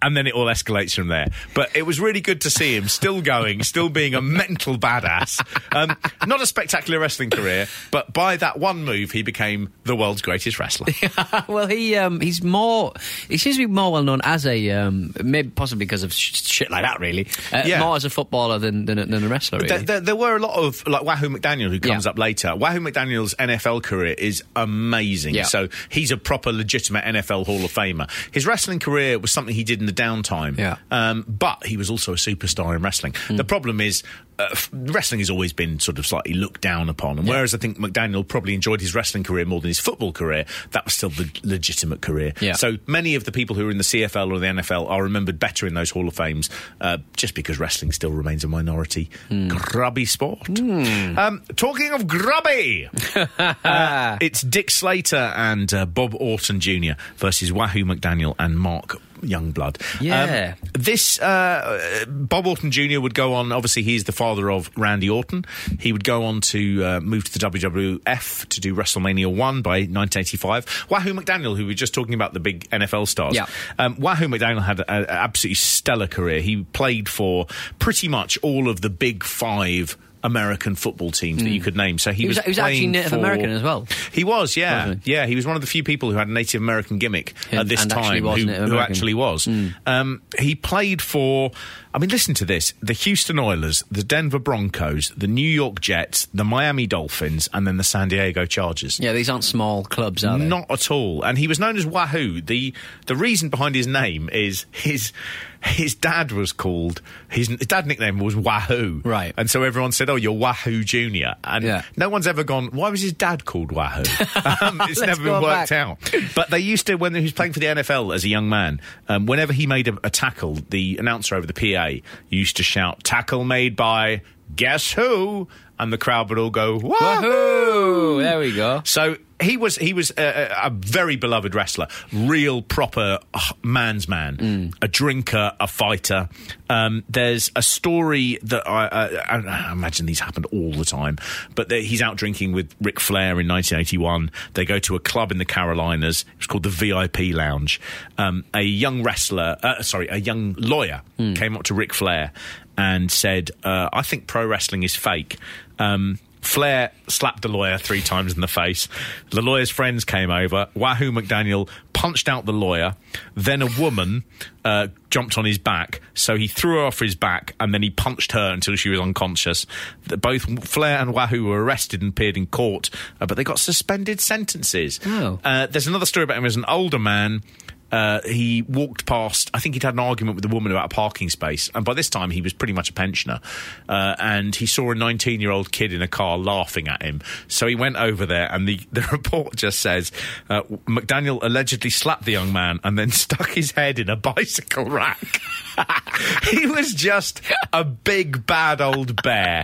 and 0.02 0.16
then 0.16 0.26
it 0.26 0.34
all 0.34 0.46
escalates 0.46 0.94
from 0.94 1.08
there. 1.08 1.28
But 1.54 1.76
it 1.76 1.82
was 1.82 2.00
really 2.00 2.20
good 2.20 2.40
to 2.42 2.50
see 2.50 2.76
him 2.76 2.88
still 2.88 3.20
going, 3.22 3.62
still 3.62 3.88
being 3.88 4.14
a 4.14 4.22
mental 4.22 4.76
badass. 4.76 5.40
Um, 5.72 5.96
not 6.26 6.40
a 6.40 6.46
spectacular 6.46 6.98
wrestling 6.98 7.30
career, 7.30 7.66
but 7.90 8.12
by 8.12 8.36
that 8.36 8.58
one 8.58 8.84
move, 8.84 9.10
he 9.10 9.22
became 9.22 9.72
the 9.84 9.96
world's 9.96 10.22
greatest 10.22 10.39
wrestler. 10.58 10.86
well, 11.48 11.66
he 11.66 11.96
um, 11.96 12.20
he's 12.20 12.42
more. 12.42 12.92
He 13.28 13.36
seems 13.36 13.56
to 13.56 13.66
be 13.66 13.72
more 13.72 13.92
well 13.92 14.02
known 14.02 14.20
as 14.24 14.46
a 14.46 14.70
um, 14.70 15.12
maybe 15.22 15.50
possibly 15.50 15.84
because 15.84 16.02
of 16.02 16.12
sh- 16.12 16.42
shit 16.42 16.70
like 16.70 16.84
that. 16.84 17.00
Really, 17.00 17.26
uh, 17.52 17.62
Yeah. 17.66 17.80
more 17.80 17.96
as 17.96 18.04
a 18.04 18.10
footballer 18.10 18.58
than 18.58 18.86
than, 18.86 18.98
a- 18.98 19.06
than 19.06 19.24
a 19.24 19.28
wrestler. 19.28 19.58
Really. 19.58 19.68
There, 19.68 19.78
there, 19.82 20.00
there 20.00 20.16
were 20.16 20.36
a 20.36 20.40
lot 20.40 20.56
of 20.58 20.86
like 20.86 21.02
Wahoo 21.02 21.28
McDaniel 21.28 21.70
who 21.70 21.80
comes 21.80 22.04
Yeah. 22.04 22.10
up 22.10 22.18
later. 22.18 22.54
Wahoo 22.56 22.80
McDaniel's 22.80 23.34
NFL 23.34 23.82
career 23.82 24.14
is 24.16 24.42
amazing. 24.56 25.34
Yeah. 25.34 25.44
So 25.44 25.68
he's 25.88 26.10
a 26.10 26.16
proper 26.16 26.52
legitimate 26.52 27.04
NFL 27.04 27.46
Hall 27.46 27.64
of 27.64 27.72
Famer. 27.72 28.08
His 28.32 28.46
wrestling 28.46 28.78
career 28.78 29.18
was 29.18 29.30
something 29.32 29.54
he 29.54 29.64
did 29.64 29.80
in 29.80 29.86
the 29.86 29.92
downtime. 29.92 30.58
Yeah. 30.58 30.76
Um, 30.90 31.24
but 31.28 31.66
he 31.66 31.76
was 31.76 31.90
also 31.90 32.12
a 32.12 32.16
superstar 32.16 32.74
in 32.76 32.82
wrestling. 32.82 33.14
The 33.28 33.44
problem 33.44 33.80
is. 33.80 34.02
Uh, 34.40 34.54
wrestling 34.72 35.20
has 35.20 35.28
always 35.28 35.52
been 35.52 35.78
sort 35.78 35.98
of 35.98 36.06
slightly 36.06 36.32
looked 36.32 36.60
down 36.60 36.88
upon, 36.88 37.18
and 37.18 37.28
whereas 37.28 37.54
I 37.54 37.58
think 37.58 37.78
McDaniel 37.78 38.26
probably 38.26 38.54
enjoyed 38.54 38.80
his 38.80 38.94
wrestling 38.94 39.22
career 39.22 39.44
more 39.44 39.60
than 39.60 39.68
his 39.68 39.78
football 39.78 40.12
career, 40.12 40.46
that 40.70 40.84
was 40.84 40.94
still 40.94 41.10
the 41.10 41.30
legitimate 41.42 42.00
career. 42.00 42.32
Yeah. 42.40 42.54
So 42.54 42.78
many 42.86 43.14
of 43.14 43.24
the 43.24 43.32
people 43.32 43.56
who 43.56 43.68
are 43.68 43.70
in 43.70 43.78
the 43.78 43.84
CFL 43.84 44.32
or 44.32 44.38
the 44.38 44.46
NFL 44.46 44.88
are 44.88 45.02
remembered 45.02 45.38
better 45.38 45.66
in 45.66 45.74
those 45.74 45.90
Hall 45.90 46.08
of 46.08 46.14
Fames, 46.14 46.48
uh, 46.80 46.98
just 47.16 47.34
because 47.34 47.58
wrestling 47.58 47.92
still 47.92 48.12
remains 48.12 48.44
a 48.44 48.48
minority 48.48 49.10
grubby 49.48 50.04
sport. 50.04 50.48
Um, 50.58 51.42
talking 51.56 51.92
of 51.92 52.06
grubby, 52.06 52.88
uh, 53.38 54.18
it's 54.20 54.40
Dick 54.42 54.70
Slater 54.70 55.16
and 55.36 55.72
uh, 55.74 55.86
Bob 55.86 56.14
Orton 56.14 56.60
Jr. 56.60 56.92
versus 57.16 57.52
Wahoo 57.52 57.84
McDaniel 57.84 58.34
and 58.38 58.58
Mark 58.58 58.96
Youngblood. 59.20 60.00
Yeah. 60.00 60.54
Um, 60.60 60.70
this 60.72 61.20
uh, 61.20 62.04
Bob 62.08 62.46
Orton 62.46 62.70
Jr. 62.70 63.00
would 63.00 63.14
go 63.14 63.34
on. 63.34 63.52
Obviously, 63.52 63.82
he's 63.82 64.04
the 64.04 64.12
father 64.12 64.50
of 64.50 64.70
Randy 64.76 65.08
Orton. 65.08 65.44
He 65.78 65.92
would 65.92 66.04
go 66.04 66.24
on 66.24 66.40
to 66.42 66.84
uh, 66.84 67.00
move 67.00 67.24
to 67.24 67.38
the 67.38 67.50
WWF 67.50 68.48
to 68.48 68.60
do 68.60 68.74
WrestleMania 68.74 69.26
One 69.26 69.62
by 69.62 69.80
1985. 69.80 70.86
Wahoo 70.88 71.14
McDaniel, 71.14 71.56
who 71.56 71.64
we 71.64 71.66
were 71.66 71.74
just 71.74 71.94
talking 71.94 72.14
about, 72.14 72.32
the 72.32 72.40
big 72.40 72.68
NFL 72.70 73.08
stars. 73.08 73.34
Yeah. 73.34 73.46
Um, 73.78 73.98
Wahoo 73.98 74.28
McDaniel 74.28 74.62
had 74.62 74.80
an 74.80 75.06
absolutely 75.08 75.54
stellar 75.54 76.06
career. 76.06 76.40
He 76.40 76.64
played 76.72 77.08
for 77.08 77.46
pretty 77.78 78.08
much 78.08 78.38
all 78.42 78.68
of 78.68 78.80
the 78.80 78.90
big 78.90 79.24
five 79.24 79.96
American 80.22 80.74
football 80.74 81.10
teams 81.10 81.42
that 81.42 81.50
you 81.50 81.60
could 81.60 81.76
name. 81.76 81.98
So 81.98 82.12
he, 82.12 82.22
He 82.22 82.28
was- 82.28 82.36
was, 82.36 82.44
he 82.44 82.50
was 82.50 82.58
actually 82.58 82.86
Native 82.88 83.10
for- 83.10 83.16
American 83.18 83.50
as 83.50 83.62
well. 83.62 83.86
He 84.12 84.24
was, 84.24 84.56
yeah, 84.56 84.86
Wasn't 84.86 85.06
yeah. 85.06 85.26
He 85.26 85.36
was 85.36 85.46
one 85.46 85.56
of 85.56 85.62
the 85.62 85.66
few 85.66 85.82
people 85.82 86.10
who 86.10 86.16
had 86.18 86.28
a 86.28 86.32
Native 86.32 86.60
American 86.60 86.98
gimmick 86.98 87.34
at 87.52 87.68
this 87.68 87.86
time. 87.86 88.22
who, 88.24 88.46
who 88.46 88.78
actually 88.78 89.14
was. 89.14 89.48
Um, 89.86 90.22
he 90.38 90.54
played 90.54 91.00
for. 91.02 91.50
I 91.92 91.98
mean, 91.98 92.10
listen 92.10 92.34
to 92.34 92.44
this: 92.44 92.72
the 92.80 92.92
Houston 92.92 93.38
Oilers, 93.38 93.82
the 93.90 94.04
Denver 94.04 94.38
Broncos, 94.38 95.10
the 95.16 95.26
New 95.26 95.48
York 95.48 95.80
Jets, 95.80 96.28
the 96.32 96.44
Miami 96.44 96.86
Dolphins, 96.86 97.48
and 97.52 97.66
then 97.66 97.78
the 97.78 97.84
San 97.84 98.08
Diego 98.08 98.46
Chargers. 98.46 99.00
Yeah, 99.00 99.12
these 99.12 99.28
aren't 99.28 99.42
small 99.42 99.82
clubs, 99.84 100.24
are 100.24 100.38
they? 100.38 100.44
Not 100.44 100.70
at 100.70 100.90
all. 100.90 101.22
And 101.24 101.36
he 101.36 101.48
was 101.48 101.58
known 101.58 101.76
as 101.76 101.84
Wahoo. 101.86 102.40
The 102.40 102.72
the 103.06 103.16
reason 103.16 103.48
behind 103.48 103.74
his 103.74 103.88
name 103.88 104.28
is 104.32 104.66
his 104.70 105.12
his 105.62 105.94
dad 105.94 106.32
was 106.32 106.52
called 106.52 107.02
his, 107.28 107.48
his 107.48 107.66
dad 107.66 107.86
nickname 107.86 108.18
was 108.18 108.34
Wahoo. 108.34 109.02
Right. 109.04 109.34
And 109.36 109.50
so 109.50 109.62
everyone 109.62 109.92
said, 109.92 110.08
"Oh, 110.08 110.16
you're 110.16 110.32
Wahoo 110.32 110.82
Junior." 110.84 111.34
And 111.44 111.64
Yeah. 111.64 111.82
no 111.96 112.08
one's 112.08 112.26
ever 112.26 112.44
gone. 112.44 112.68
Why 112.68 112.88
was 112.90 113.02
his 113.02 113.12
dad 113.12 113.44
called 113.44 113.70
Wahoo? 113.72 114.02
um, 114.62 114.80
it's 114.88 115.00
never 115.00 115.22
been 115.22 115.32
worked 115.42 115.70
back. 115.70 115.72
out. 115.72 115.98
But 116.34 116.50
they 116.50 116.60
used 116.60 116.86
to 116.86 116.94
when 116.96 117.14
he 117.14 117.22
was 117.22 117.32
playing 117.32 117.52
for 117.52 117.60
the 117.60 117.66
NFL 117.66 118.14
as 118.14 118.24
a 118.24 118.28
young 118.28 118.48
man. 118.48 118.80
Um, 119.08 119.26
whenever 119.26 119.52
he 119.52 119.66
made 119.66 119.88
a, 119.88 119.98
a 120.02 120.10
tackle, 120.10 120.58
the 120.70 120.96
announcer 120.98 121.34
over 121.34 121.46
the 121.46 121.52
PA 121.52 122.02
used 122.30 122.56
to 122.56 122.62
shout, 122.62 123.04
"Tackle 123.04 123.44
made 123.44 123.76
by 123.76 124.22
guess 124.56 124.92
who?" 124.92 125.46
And 125.80 125.90
the 125.90 125.98
crowd 125.98 126.28
would 126.28 126.38
all 126.38 126.50
go, 126.50 126.76
Wahoo! 126.76 126.96
Wahoo! 127.00 128.22
There 128.22 128.38
we 128.38 128.54
go. 128.54 128.82
So 128.84 129.16
he 129.40 129.56
was 129.56 129.76
he 129.76 129.92
was 129.92 130.12
a, 130.16 130.50
a, 130.64 130.70
very 130.70 131.16
beloved 131.16 131.54
wrestler, 131.54 131.88
real 132.12 132.62
proper 132.62 133.18
man's 133.62 134.08
man, 134.08 134.72
a 134.82 134.88
drinker, 134.88 135.52
a 135.58 135.66
fighter. 135.66 136.28
Um, 136.68 137.04
there's 137.08 137.50
a 137.56 137.62
story 137.62 138.38
that 138.42 138.68
I, 138.68 138.86
I, 138.86 139.36
I 139.36 139.72
imagine 139.72 140.06
these 140.06 140.20
happened 140.20 140.46
all 140.52 140.72
the 140.72 140.84
time, 140.84 141.16
but 141.54 141.70
he's 141.70 142.02
out 142.02 142.16
drinking 142.16 142.52
with 142.52 142.74
Ric 142.80 143.00
Flair 143.00 143.40
in 143.40 143.48
1981. 143.48 144.30
They 144.54 144.64
go 144.64 144.78
to 144.80 144.96
a 144.96 145.00
club 145.00 145.32
in 145.32 145.38
the 145.38 145.44
Carolinas. 145.44 146.22
It 146.22 146.38
was 146.38 146.46
called 146.46 146.64
the 146.64 146.68
VIP 146.68 147.34
Lounge. 147.34 147.80
Um, 148.18 148.44
a 148.54 148.62
young 148.62 149.02
wrestler, 149.02 149.56
uh, 149.62 149.82
sorry, 149.82 150.08
a 150.08 150.18
young 150.18 150.54
lawyer 150.58 151.02
came 151.16 151.56
up 151.56 151.64
to 151.64 151.74
Ric 151.74 151.92
Flair 151.94 152.32
and 152.76 153.10
said, 153.10 153.50
uh, 153.62 153.88
"I 153.92 154.02
think 154.02 154.26
pro 154.26 154.46
wrestling 154.46 154.82
is 154.82 154.94
fake." 154.96 155.36
Um, 155.80 156.20
Flair 156.42 156.90
slapped 157.06 157.42
the 157.42 157.48
lawyer 157.48 157.76
three 157.78 158.00
times 158.00 158.34
in 158.34 158.40
the 158.40 158.48
face. 158.48 158.88
The 159.30 159.42
lawyer's 159.42 159.70
friends 159.70 160.04
came 160.04 160.30
over. 160.30 160.68
Wahoo 160.74 161.12
McDaniel 161.12 161.68
punched 161.92 162.28
out 162.28 162.46
the 162.46 162.52
lawyer. 162.52 162.96
Then 163.34 163.60
a 163.60 163.68
woman 163.78 164.24
uh, 164.64 164.88
jumped 165.10 165.36
on 165.36 165.44
his 165.44 165.58
back, 165.58 166.00
so 166.14 166.36
he 166.36 166.48
threw 166.48 166.76
her 166.76 166.86
off 166.86 166.98
his 166.98 167.14
back, 167.14 167.54
and 167.60 167.74
then 167.74 167.82
he 167.82 167.90
punched 167.90 168.32
her 168.32 168.52
until 168.52 168.74
she 168.76 168.88
was 168.88 169.00
unconscious. 169.00 169.66
Both 170.06 170.66
Flair 170.66 170.98
and 170.98 171.12
Wahoo 171.12 171.44
were 171.44 171.62
arrested 171.62 172.00
and 172.00 172.10
appeared 172.10 172.36
in 172.36 172.46
court, 172.46 172.90
uh, 173.20 173.26
but 173.26 173.36
they 173.36 173.44
got 173.44 173.58
suspended 173.58 174.20
sentences. 174.20 174.98
Oh. 175.04 175.40
Uh, 175.44 175.66
there's 175.66 175.86
another 175.86 176.06
story 176.06 176.24
about 176.24 176.38
him 176.38 176.46
as 176.46 176.56
an 176.56 176.64
older 176.66 176.98
man. 176.98 177.42
Uh, 177.90 178.20
he 178.22 178.62
walked 178.62 179.06
past. 179.06 179.50
I 179.54 179.60
think 179.60 179.74
he'd 179.74 179.82
had 179.82 179.94
an 179.94 180.00
argument 180.00 180.36
with 180.36 180.44
a 180.44 180.48
woman 180.48 180.72
about 180.72 180.86
a 180.92 180.94
parking 180.94 181.30
space, 181.30 181.70
and 181.74 181.84
by 181.84 181.94
this 181.94 182.08
time 182.08 182.30
he 182.30 182.40
was 182.40 182.52
pretty 182.52 182.72
much 182.72 182.90
a 182.90 182.92
pensioner. 182.92 183.40
Uh, 183.88 184.14
and 184.18 184.54
he 184.54 184.66
saw 184.66 184.92
a 184.92 184.94
19-year-old 184.94 185.72
kid 185.72 185.92
in 185.92 186.02
a 186.02 186.08
car 186.08 186.38
laughing 186.38 186.88
at 186.88 187.02
him, 187.02 187.20
so 187.48 187.66
he 187.66 187.74
went 187.74 187.96
over 187.96 188.26
there. 188.26 188.52
And 188.52 188.68
the, 188.68 188.80
the 188.92 189.06
report 189.12 189.56
just 189.56 189.80
says 189.80 190.12
uh, 190.48 190.62
McDaniel 190.86 191.42
allegedly 191.42 191.90
slapped 191.90 192.24
the 192.24 192.32
young 192.32 192.52
man 192.52 192.80
and 192.84 192.98
then 192.98 193.10
stuck 193.20 193.50
his 193.50 193.72
head 193.72 193.98
in 193.98 194.08
a 194.08 194.16
bicycle 194.16 194.84
rack. 194.84 195.40
he 196.50 196.66
was 196.66 196.92
just 196.92 197.40
a 197.72 197.84
big 197.84 198.46
bad 198.46 198.80
old 198.80 199.22
bear. 199.22 199.62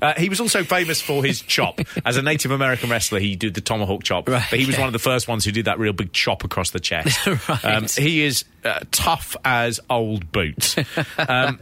Uh, 0.00 0.14
he 0.16 0.28
was 0.28 0.40
also 0.40 0.62
famous 0.62 1.00
for 1.00 1.24
his 1.24 1.40
chop 1.42 1.80
as 2.04 2.16
a 2.16 2.22
Native 2.22 2.50
American 2.50 2.90
wrestler. 2.90 3.18
He 3.18 3.36
did 3.36 3.54
the 3.54 3.60
tomahawk 3.60 4.02
chop, 4.02 4.28
Right, 4.28 4.44
but 4.50 4.58
he 4.58 4.66
was 4.66 4.76
yeah. 4.76 4.82
one 4.82 4.88
of 4.88 4.92
the 4.92 4.98
first 4.98 5.28
ones 5.28 5.44
who 5.44 5.52
did 5.52 5.64
that 5.64 5.78
real 5.78 5.92
big 5.92 6.12
chop 6.12 6.44
across 6.44 6.70
the 6.70 6.80
chest. 6.80 7.26
Right. 7.26 7.64
Um, 7.66 7.86
he 7.96 8.22
is 8.22 8.44
uh, 8.64 8.80
tough 8.90 9.36
as 9.44 9.80
old 9.90 10.32
boots. 10.32 10.76
Um, 11.28 11.60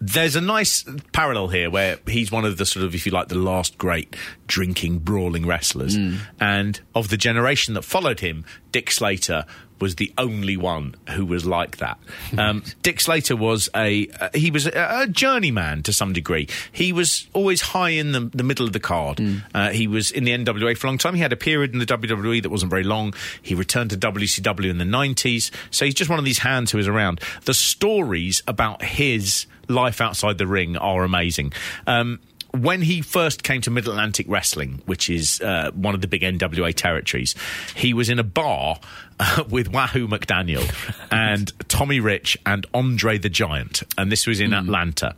there's 0.00 0.36
a 0.36 0.40
nice 0.40 0.84
parallel 1.12 1.48
here 1.48 1.70
where 1.70 1.98
he's 2.06 2.30
one 2.30 2.44
of 2.44 2.56
the 2.56 2.66
sort 2.66 2.84
of, 2.84 2.94
if 2.94 3.06
you 3.06 3.12
like, 3.12 3.28
the 3.28 3.34
last 3.36 3.78
great 3.78 4.14
drinking, 4.46 4.98
brawling 4.98 5.46
wrestlers. 5.46 5.96
And 6.40 6.80
of 6.94 7.08
the 7.08 7.16
generation 7.16 7.74
that 7.74 7.82
followed 7.82 8.20
him, 8.20 8.44
Dick 8.72 8.90
Slater 8.90 9.44
was 9.80 9.96
the 9.96 10.12
only 10.18 10.56
one 10.56 10.94
who 11.10 11.24
was 11.26 11.44
like 11.44 11.78
that. 11.78 11.98
Um, 12.36 12.62
Dick 12.82 13.00
Slater 13.00 13.36
was 13.36 13.68
a 13.74 14.08
uh, 14.20 14.28
he 14.34 14.50
was 14.50 14.66
a, 14.66 15.02
a 15.02 15.06
journeyman 15.06 15.82
to 15.84 15.92
some 15.92 16.12
degree. 16.12 16.48
He 16.72 16.92
was 16.92 17.26
always 17.32 17.60
high 17.60 17.90
in 17.90 18.12
the, 18.12 18.20
the 18.20 18.42
middle 18.42 18.66
of 18.66 18.72
the 18.72 18.80
card. 18.80 19.20
Uh, 19.54 19.70
he 19.70 19.86
was 19.86 20.10
in 20.10 20.24
the 20.24 20.32
NWA 20.32 20.76
for 20.76 20.86
a 20.86 20.90
long 20.90 20.98
time. 20.98 21.14
He 21.14 21.20
had 21.20 21.32
a 21.32 21.36
period 21.36 21.72
in 21.72 21.78
the 21.78 21.86
WWE 21.86 22.42
that 22.42 22.50
wasn't 22.50 22.70
very 22.70 22.84
long. 22.84 23.14
He 23.42 23.54
returned 23.54 23.90
to 23.90 23.96
WCW 23.96 24.70
in 24.70 24.78
the 24.78 24.84
90s. 24.84 25.50
So 25.70 25.84
he's 25.84 25.94
just 25.94 26.10
one 26.10 26.18
of 26.18 26.24
these 26.24 26.38
hands 26.38 26.70
who 26.70 26.78
is 26.78 26.88
around. 26.88 27.20
The 27.44 27.54
stories 27.54 28.42
about 28.46 28.82
his 28.82 29.46
life 29.68 30.00
outside 30.00 30.38
the 30.38 30.46
ring 30.46 30.76
are 30.76 31.04
amazing. 31.04 31.52
Um, 31.86 32.20
when 32.52 32.82
he 32.82 33.02
first 33.02 33.42
came 33.42 33.60
to 33.62 33.70
Mid 33.70 33.86
Atlantic 33.86 34.26
Wrestling, 34.28 34.82
which 34.86 35.10
is 35.10 35.40
uh, 35.40 35.70
one 35.72 35.94
of 35.94 36.00
the 36.00 36.08
big 36.08 36.22
NWA 36.22 36.74
territories, 36.74 37.34
he 37.74 37.94
was 37.94 38.08
in 38.08 38.18
a 38.18 38.24
bar 38.24 38.78
uh, 39.18 39.44
with 39.50 39.72
Wahoo 39.72 40.08
McDaniel 40.08 40.64
and 41.10 41.52
Tommy 41.68 42.00
Rich 42.00 42.38
and 42.46 42.66
Andre 42.74 43.18
the 43.18 43.28
Giant, 43.28 43.82
and 43.96 44.10
this 44.10 44.26
was 44.26 44.40
in 44.40 44.52
Atlanta. 44.52 45.14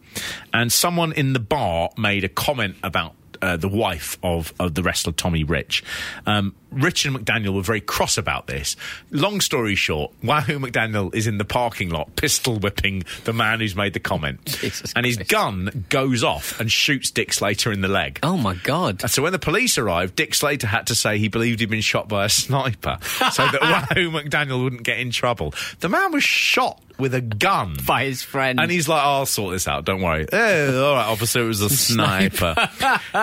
And 0.52 0.72
someone 0.72 1.12
in 1.12 1.32
the 1.32 1.40
bar 1.40 1.90
made 1.96 2.24
a 2.24 2.28
comment 2.28 2.76
about 2.82 3.14
uh, 3.43 3.57
the 3.57 3.68
wife 3.68 4.18
of, 4.22 4.53
of 4.59 4.74
the 4.74 4.82
wrestler 4.82 5.12
Tommy 5.12 5.45
Rich. 5.45 5.84
Um, 6.26 6.55
Rich 6.70 7.07
and 7.07 7.16
McDaniel 7.16 7.55
were 7.55 7.62
very 7.62 7.80
cross 7.80 8.18
about 8.18 8.47
this. 8.47 8.76
Long 9.11 9.41
story 9.41 9.74
short, 9.74 10.12
Wahoo 10.22 10.59
McDaniel 10.59 11.14
is 11.14 11.26
in 11.26 11.39
the 11.39 11.45
parking 11.45 11.89
lot 11.89 12.14
pistol 12.16 12.59
whipping 12.59 13.05
the 13.24 13.32
man 13.32 13.61
who's 13.61 13.74
made 13.74 13.95
the 13.95 14.01
comment. 14.01 14.45
Jesus 14.61 14.93
and 14.95 15.07
his 15.07 15.16
gun 15.16 15.86
goes 15.89 16.22
off 16.22 16.61
and 16.61 16.70
shoots 16.70 17.11
Dick 17.11 17.32
Slater 17.32 17.72
in 17.72 17.80
the 17.80 17.89
leg. 17.89 18.18
Oh 18.22 18.36
my 18.36 18.55
god. 18.55 19.03
And 19.03 19.11
so 19.11 19.22
when 19.22 19.32
the 19.32 19.39
police 19.39 19.78
arrived, 19.78 20.16
Dick 20.16 20.34
Slater 20.34 20.66
had 20.66 20.86
to 20.89 20.95
say 20.95 21.18
he 21.18 21.28
believed 21.28 21.61
he'd 21.61 21.70
been 21.70 21.80
shot 21.80 22.09
by 22.09 22.26
a 22.26 22.28
sniper 22.28 22.99
so 23.32 23.47
that 23.47 23.61
Wahoo 23.97 24.11
McDaniel 24.11 24.62
wouldn't 24.62 24.82
get 24.82 24.99
in 24.99 25.11
trouble. 25.11 25.55
The 25.80 25.89
man 25.89 26.12
was 26.12 26.22
shot 26.22 26.82
with 26.99 27.14
a 27.14 27.20
gun. 27.20 27.76
By 27.86 28.05
his 28.05 28.22
friend. 28.22 28.59
And 28.61 28.70
he's 28.70 28.88
like, 28.88 29.03
I'll 29.03 29.26
sort 29.26 29.53
this 29.53 29.68
out, 29.68 29.84
don't 29.84 30.03
worry. 30.03 30.26
Eh, 30.32 30.66
all 30.74 30.94
right, 30.94 31.07
officer, 31.07 31.42
it 31.42 31.46
was 31.46 31.61
a 31.61 31.68
sniper. 31.70 32.55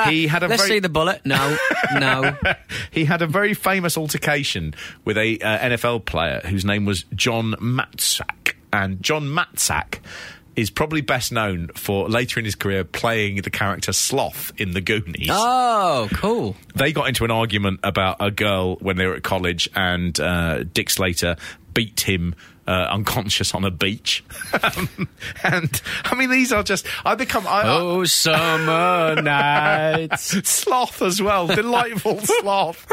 he 0.08 0.28
had 0.28 0.44
a 0.44 0.48
Let's 0.48 0.64
very 0.64 0.76
see 0.76 0.80
the 0.80 0.90
bullet. 0.90 1.22
No, 1.26 1.58
no. 1.94 2.36
he 2.92 3.06
had 3.06 3.22
a 3.22 3.28
very 3.28 3.54
famous 3.54 3.98
altercation 3.98 4.74
with 5.04 5.18
a 5.18 5.40
uh, 5.40 5.70
NFL 5.70 6.06
player 6.06 6.42
whose 6.46 6.66
name 6.66 6.86
was 6.86 7.04
John 7.14 7.54
Matuszak. 7.60 8.54
And 8.72 9.02
John 9.02 9.24
Matuszak 9.24 10.00
is 10.56 10.70
probably 10.70 11.02
best 11.02 11.32
known 11.32 11.68
for 11.76 12.08
later 12.10 12.40
in 12.40 12.46
his 12.46 12.56
career 12.56 12.84
playing 12.84 13.42
the 13.42 13.50
character 13.50 13.92
Sloth 13.92 14.52
in 14.58 14.72
The 14.72 14.82
Goonies. 14.82 15.30
Oh, 15.32 16.08
cool. 16.14 16.56
They 16.76 16.94
got 16.94 17.08
into 17.08 17.26
an 17.26 17.32
argument 17.32 17.82
about 17.84 18.18
a 18.20 18.32
girl 18.32 18.76
when 18.78 18.96
they 18.98 19.06
were 19.06 19.16
at 19.16 19.24
college, 19.24 19.70
and 19.76 20.18
uh, 20.20 20.64
Dick 20.64 20.90
Slater 20.90 21.36
beat 21.74 22.02
him. 22.02 22.36
Uh, 22.68 22.88
unconscious 22.90 23.54
on 23.54 23.64
a 23.64 23.70
beach, 23.70 24.24
um, 24.64 24.90
and 25.44 25.82
I 26.04 26.16
mean 26.16 26.32
these 26.32 26.52
are 26.52 26.64
just. 26.64 26.88
I 27.06 27.14
become. 27.14 27.46
I, 27.46 27.62
I- 27.62 27.78
Oh, 27.78 28.06
summer 28.06 29.22
nights. 29.22 30.24
sloth 30.50 31.02
as 31.04 31.22
well. 31.22 31.46
Delightful 31.46 32.20
sloth. 32.24 32.88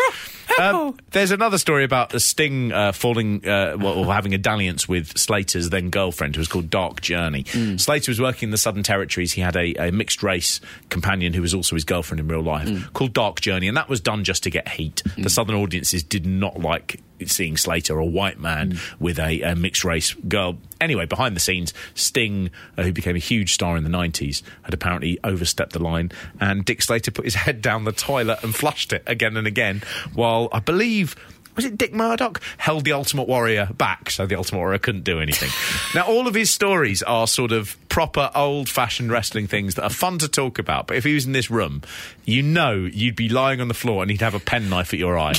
Um, 0.59 0.99
there's 1.13 1.31
another 1.31 1.57
story 1.57 1.85
about 1.85 2.13
a 2.13 2.21
Sting 2.21 2.71
uh, 2.73 2.93
falling, 2.93 3.49
uh, 3.49 3.77
well, 3.79 3.95
or 4.05 4.13
having 4.13 4.35
a 4.35 4.39
dalliance 4.39 4.87
with 4.87 5.17
Slater's 5.17 5.71
then 5.71 5.89
girlfriend, 5.89 6.35
who 6.37 6.41
was 6.41 6.49
called 6.49 6.69
Dark 6.69 7.01
Journey. 7.01 7.45
Slater 7.79 8.11
was 8.11 8.21
working 8.21 8.49
in 8.49 8.51
the 8.51 8.59
Southern 8.59 8.83
Territories. 8.83 9.33
He 9.33 9.41
had 9.41 9.57
a, 9.57 9.73
a 9.89 9.91
mixed 9.91 10.23
race 10.23 10.61
companion 10.91 11.33
who 11.33 11.41
was 11.41 11.55
also 11.55 11.77
his 11.77 11.85
girlfriend 11.85 12.21
in 12.21 12.29
real 12.29 12.43
life, 12.43 12.93
called 12.93 13.15
Dark 13.15 13.41
Journey, 13.41 13.69
and 13.69 13.77
that 13.79 13.89
was 13.89 14.03
done 14.03 14.25
just 14.25 14.43
to 14.43 14.51
get 14.51 14.69
heat. 14.69 15.03
The 15.17 15.31
Southern 15.31 15.57
audiences 15.57 16.03
did 16.03 16.27
not 16.27 16.61
like 16.61 17.01
seeing 17.27 17.57
Slater, 17.57 17.99
a 17.99 18.05
white 18.05 18.39
man 18.39 18.79
with 18.99 19.19
a, 19.19 19.43
a 19.43 19.55
mixed 19.55 19.85
race 19.85 20.15
girl. 20.15 20.59
Anyway, 20.81 21.07
behind 21.07 21.37
the 21.37 21.41
scenes, 21.41 21.73
Sting, 21.95 22.51
uh, 22.77 22.83
who 22.83 22.93
became 22.93 23.17
a 23.17 23.21
huge 23.21 23.55
star 23.55 23.77
in 23.77 23.85
the 23.85 23.91
90s, 23.91 24.43
had 24.63 24.75
apparently 24.75 25.19
overstepped 25.25 25.73
the 25.73 25.83
line, 25.83 26.11
and 26.41 26.65
Dick 26.65 26.83
Slater 26.83 27.11
put 27.11 27.25
his 27.25 27.35
head 27.35 27.63
down 27.63 27.85
the 27.85 27.93
toilet 27.93 28.43
and 28.43 28.55
flushed 28.55 28.93
it 28.93 29.03
again 29.07 29.37
and 29.37 29.47
again, 29.47 29.83
while 30.15 30.49
I 30.53 30.61
believe. 30.61 31.17
Was 31.55 31.67
it 31.67 31.77
Dick 31.77 31.93
Murdoch? 31.93 32.41
Held 32.57 32.87
the 32.87 32.93
Ultimate 32.93 33.29
Warrior 33.29 33.69
back 33.77 34.09
so 34.09 34.25
the 34.25 34.37
Ultimate 34.37 34.59
Warrior 34.59 34.79
couldn't 34.79 35.05
do 35.05 35.21
anything. 35.21 35.51
now, 35.95 36.07
all 36.07 36.27
of 36.27 36.33
his 36.33 36.49
stories 36.49 37.03
are 37.03 37.27
sort 37.27 37.53
of 37.53 37.77
proper 37.93 38.31
old 38.35 38.71
fashioned 38.71 39.13
wrestling 39.13 39.47
things 39.47 39.75
that 39.75 39.83
are 39.85 39.91
fun 39.91 40.17
to 40.17 40.27
talk 40.27 40.59
about. 40.59 40.87
But 40.87 40.97
if 40.97 41.05
he 41.05 41.13
was 41.13 41.27
in 41.27 41.33
this 41.33 41.51
room, 41.51 41.83
you 42.25 42.43
know 42.43 42.73
you'd 42.73 43.17
be 43.17 43.29
lying 43.29 43.61
on 43.61 43.69
the 43.69 43.75
floor 43.75 44.01
and 44.01 44.11
he'd 44.11 44.23
have 44.23 44.35
a 44.35 44.41
penknife 44.41 44.95
at 44.95 44.99
your 44.99 45.19
eye. 45.19 45.35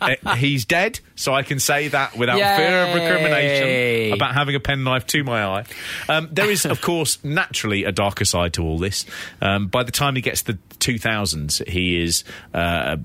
Uh, 0.00 0.34
he's 0.36 0.64
dead, 0.64 0.98
so 1.14 1.34
I 1.34 1.42
can 1.42 1.58
say 1.60 1.88
that 1.88 2.16
without 2.16 2.38
fear 2.56 2.84
of 2.86 2.94
recrimination 2.94 4.12
about 4.14 4.32
having 4.34 4.54
a 4.54 4.60
penknife 4.60 5.06
to 5.08 5.24
my 5.24 5.44
eye. 5.44 5.64
Um, 6.08 6.28
there 6.32 6.50
is, 6.50 6.64
of 6.64 6.80
course, 6.80 7.22
naturally 7.22 7.84
a 7.84 7.92
darker 7.92 8.24
side 8.24 8.54
to 8.54 8.62
all 8.62 8.78
this. 8.78 9.04
Um, 9.42 9.66
by 9.68 9.82
the 9.82 9.92
time 9.92 10.16
he 10.16 10.22
gets 10.22 10.40
to 10.44 10.54
the 10.54 10.58
2000s, 10.78 11.66
he 11.68 12.00
is, 12.02 12.24
uh, 12.54 12.96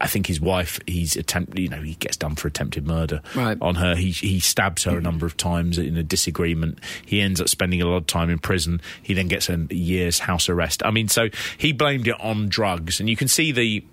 I 0.00 0.06
think 0.06 0.26
his 0.28 0.40
wife, 0.40 0.78
he's 0.86 1.16
attempt, 1.16 1.58
you 1.58 1.68
know, 1.68 1.82
he 1.82 1.94
gets 1.94 2.16
done 2.16 2.36
for 2.36 2.46
attempted 2.46 2.86
murder 2.86 3.22
Right. 3.34 3.58
on 3.60 3.74
her. 3.76 3.96
He, 3.96 4.10
he 4.12 4.38
stabs 4.38 4.84
her 4.84 4.96
a 4.98 5.00
number 5.00 5.26
of 5.26 5.36
times 5.36 5.78
in 5.78 5.96
a 5.96 6.02
disagreement. 6.04 6.78
He 7.04 7.20
ends 7.20 7.40
up 7.40 7.48
spending 7.48 7.71
a 7.80 7.86
lot 7.86 7.96
of 7.96 8.06
time 8.06 8.28
in 8.28 8.38
prison. 8.38 8.80
He 9.02 9.14
then 9.14 9.28
gets 9.28 9.48
a 9.48 9.66
year's 9.70 10.18
house 10.18 10.48
arrest. 10.48 10.82
I 10.84 10.90
mean, 10.90 11.08
so 11.08 11.28
he 11.56 11.72
blamed 11.72 12.08
it 12.08 12.20
on 12.20 12.48
drugs, 12.48 13.00
and 13.00 13.08
you 13.08 13.16
can 13.16 13.28
see 13.28 13.52
the 13.52 13.84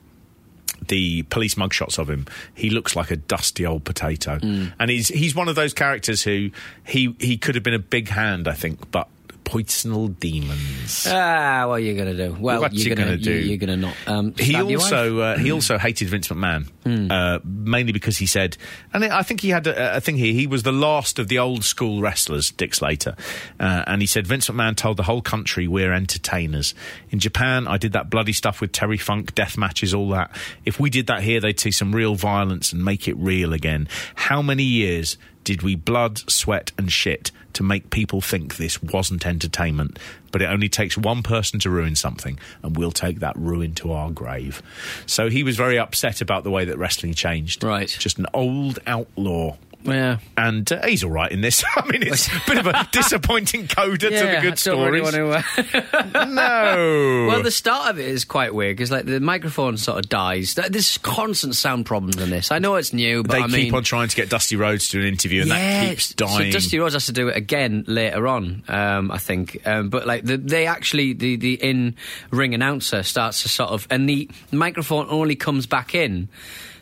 the 0.87 1.23
police 1.23 1.55
mugshots 1.55 1.99
of 1.99 2.09
him, 2.09 2.25
he 2.55 2.69
looks 2.69 2.95
like 2.95 3.11
a 3.11 3.15
dusty 3.15 3.65
old 3.65 3.83
potato, 3.83 4.37
mm. 4.39 4.71
and 4.79 4.89
he's 4.89 5.09
he's 5.09 5.35
one 5.35 5.47
of 5.47 5.55
those 5.55 5.73
characters 5.73 6.23
who 6.23 6.49
he 6.85 7.15
he 7.19 7.37
could 7.37 7.55
have 7.55 7.63
been 7.63 7.73
a 7.73 7.79
big 7.79 8.09
hand, 8.09 8.47
I 8.47 8.53
think, 8.53 8.89
but 8.91 9.07
poisonal 9.49 10.09
demons. 10.09 11.07
Ah, 11.09 11.65
what 11.67 11.75
are 11.75 11.79
you 11.79 11.95
going 11.95 12.15
to 12.15 12.27
do? 12.27 12.37
Well, 12.39 12.61
What's 12.61 12.85
you're 12.85 12.95
going 12.95 13.07
gonna 13.07 13.17
do? 13.17 13.33
You're 13.33 13.57
going 13.57 13.69
to 13.69 13.77
not. 13.77 13.95
Um, 14.05 14.33
he 14.37 14.55
also 14.55 15.19
uh, 15.19 15.37
he 15.37 15.51
also 15.51 15.79
hated 15.79 16.07
Vince 16.07 16.27
McMahon, 16.27 16.69
uh, 17.09 17.39
mainly 17.43 17.91
because 17.91 18.17
he 18.17 18.27
said, 18.27 18.57
and 18.93 19.03
I 19.03 19.23
think 19.23 19.41
he 19.41 19.49
had 19.49 19.65
a, 19.65 19.97
a 19.97 20.01
thing 20.01 20.17
here. 20.17 20.33
He 20.33 20.45
was 20.45 20.61
the 20.61 20.71
last 20.71 21.17
of 21.17 21.29
the 21.29 21.39
old 21.39 21.63
school 21.63 21.99
wrestlers, 22.01 22.51
Dick 22.51 22.75
Slater, 22.75 23.15
uh, 23.59 23.83
and 23.87 24.01
he 24.01 24.07
said 24.07 24.27
Vince 24.27 24.47
McMahon 24.49 24.75
told 24.75 24.97
the 24.97 25.03
whole 25.03 25.21
country 25.21 25.67
we're 25.67 25.93
entertainers. 25.93 26.75
In 27.09 27.17
Japan, 27.17 27.67
I 27.67 27.77
did 27.77 27.93
that 27.93 28.11
bloody 28.11 28.33
stuff 28.33 28.61
with 28.61 28.71
Terry 28.71 28.97
Funk, 28.97 29.33
death 29.33 29.57
matches, 29.57 29.95
all 29.95 30.09
that. 30.09 30.29
If 30.63 30.79
we 30.79 30.91
did 30.91 31.07
that 31.07 31.23
here, 31.23 31.39
they'd 31.39 31.59
see 31.59 31.71
some 31.71 31.95
real 31.95 32.13
violence 32.13 32.71
and 32.71 32.85
make 32.85 33.07
it 33.07 33.17
real 33.17 33.53
again. 33.53 33.87
How 34.13 34.43
many 34.43 34.63
years? 34.63 35.17
Did 35.45 35.63
we 35.63 35.73
blood, 35.73 36.29
sweat, 36.29 36.71
and 36.77 36.91
shit 36.91 37.31
to 37.59 37.63
make 37.63 37.89
people 37.89 38.21
think 38.21 38.55
this 38.55 38.81
wasn't 38.81 39.25
entertainment? 39.25 39.99
But 40.31 40.41
it 40.41 40.45
only 40.45 40.69
takes 40.69 40.97
one 40.97 41.23
person 41.23 41.59
to 41.59 41.69
ruin 41.69 41.97
something, 41.97 42.39
and 42.63 42.77
we'll 42.77 42.93
take 42.93 43.19
that 43.19 43.35
ruin 43.35 43.75
to 43.75 43.91
our 43.91 44.11
grave. 44.11 44.63
So 45.05 45.29
he 45.29 45.43
was 45.43 45.57
very 45.57 45.77
upset 45.77 46.21
about 46.21 46.45
the 46.45 46.51
way 46.51 46.63
that 46.63 46.77
wrestling 46.77 47.13
changed. 47.13 47.61
Right. 47.61 47.89
Just 47.99 48.17
an 48.17 48.27
old 48.33 48.79
outlaw. 48.87 49.57
Yeah. 49.83 50.17
And 50.35 50.69
uh, 50.71 50.85
he's 50.85 51.03
all 51.05 51.09
right 51.11 51.31
in 51.31 51.41
this. 51.41 51.63
I 51.75 51.85
mean, 51.87 52.03
it's 52.03 52.27
a 52.27 52.41
bit 52.47 52.57
of 52.57 52.67
a 52.67 52.87
disappointing 52.91 53.67
coda 53.67 53.97
to 53.97 54.09
the 54.09 54.39
good 54.41 54.55
don't 54.55 54.91
really 54.91 55.05
stories. 55.05 55.73
uh, 55.93 56.25
no. 56.27 57.25
Well, 57.29 57.43
the 57.43 57.51
start 57.51 57.89
of 57.91 57.99
it 57.99 58.05
is 58.07 58.25
quite 58.25 58.53
weird 58.53 58.75
because 58.75 58.91
like 58.91 59.05
the 59.05 59.19
microphone 59.19 59.77
sort 59.77 59.99
of 59.99 60.09
dies. 60.09 60.55
Th- 60.55 60.67
There's 60.67 60.97
constant 60.97 61.55
sound 61.55 61.85
problems 61.85 62.17
in 62.17 62.29
this. 62.29 62.51
I 62.51 62.59
know 62.59 62.75
it's 62.75 62.93
new, 62.93 63.23
but 63.23 63.31
they 63.33 63.39
I 63.39 63.47
keep 63.47 63.51
mean, 63.53 63.75
on 63.75 63.83
trying 63.83 64.09
to 64.09 64.15
get 64.15 64.29
Dusty 64.29 64.55
Rhodes 64.55 64.89
to 64.89 64.97
do 64.97 65.01
an 65.01 65.07
interview, 65.07 65.43
and 65.43 65.51
that 65.51 65.59
Yeah, 65.59 65.89
keeps 65.89 66.13
dying. 66.13 66.51
So 66.51 66.59
Dusty 66.59 66.79
Rhodes 66.79 66.93
has 66.95 67.05
to 67.07 67.13
do 67.13 67.29
it 67.29 67.37
again 67.37 67.85
later 67.87 68.27
on, 68.27 68.63
um, 68.67 69.11
I 69.11 69.17
think. 69.17 69.65
Um, 69.65 69.89
but 69.89 70.05
like 70.05 70.23
the, 70.25 70.37
they 70.37 70.67
actually, 70.67 71.13
the 71.13 71.35
the 71.37 71.53
in 71.53 71.95
ring 72.31 72.53
announcer 72.53 73.01
starts 73.03 73.43
to 73.43 73.49
sort 73.49 73.69
of, 73.69 73.87
and 73.89 74.09
the 74.09 74.29
microphone 74.51 75.07
only 75.09 75.35
comes 75.35 75.65
back 75.67 75.95
in. 75.95 76.27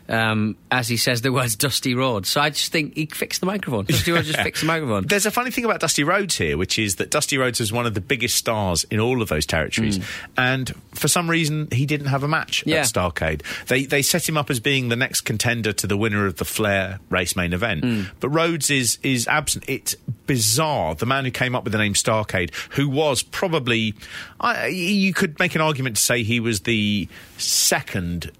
Um, 0.08 0.56
as 0.70 0.88
he 0.88 0.96
says 0.96 1.20
the 1.20 1.30
words 1.32 1.54
Dusty 1.54 1.94
Rhodes. 1.94 2.30
So 2.30 2.40
I 2.40 2.48
just 2.48 2.72
think 2.72 2.94
he 2.94 3.04
fixed 3.06 3.40
the 3.40 3.46
microphone. 3.46 3.84
Dusty 3.84 4.10
Rhodes 4.10 4.26
just 4.28 4.40
fixed 4.42 4.62
the 4.62 4.66
microphone. 4.66 5.06
There's 5.06 5.26
a 5.26 5.30
funny 5.30 5.50
thing 5.50 5.66
about 5.66 5.80
Dusty 5.80 6.02
Rhodes 6.02 6.38
here, 6.38 6.56
which 6.56 6.78
is 6.78 6.96
that 6.96 7.10
Dusty 7.10 7.36
Rhodes 7.36 7.60
was 7.60 7.72
one 7.74 7.84
of 7.84 7.92
the 7.92 8.00
biggest 8.00 8.36
stars 8.36 8.84
in 8.90 9.00
all 9.00 9.20
of 9.20 9.28
those 9.28 9.44
territories, 9.44 10.00
and 10.36 10.72
for 10.94 11.08
some 11.08 11.28
reason 11.28 11.68
he 11.72 11.84
didn't 11.84 12.06
have 12.06 12.22
a 12.22 12.28
match 12.28 12.62
Yeah. 12.66 12.78
at 12.78 12.86
Starcade. 12.86 13.42
They 13.66 13.84
they 13.84 14.00
set 14.00 14.26
him 14.28 14.36
up 14.38 14.48
as 14.48 14.60
being 14.60 14.88
the 14.88 14.96
next 14.96 15.22
contender 15.22 15.72
to 15.74 15.86
the 15.86 15.96
winner 15.96 16.24
of 16.26 16.36
the 16.36 16.44
Flair 16.46 17.00
Race 17.10 17.36
main 17.36 17.52
event, 17.52 18.08
but 18.20 18.30
Rhodes 18.30 18.70
is 18.70 18.98
is 19.02 19.28
absent. 19.28 19.64
It's 19.68 19.94
bizarre. 20.26 20.94
The 20.94 21.06
man 21.06 21.24
who 21.26 21.30
came 21.30 21.54
up 21.54 21.64
with 21.64 21.72
the 21.72 21.78
name 21.78 21.92
Starcade, 21.94 22.54
who 22.70 22.88
was 22.88 23.22
probably, 23.22 23.94
I, 24.40 24.68
you 24.68 25.12
could 25.12 25.38
make 25.38 25.54
an 25.54 25.60
argument 25.60 25.96
to 25.96 26.02
say 26.02 26.22
he 26.22 26.40
was 26.40 26.60
the 26.60 27.08
second 27.36 28.30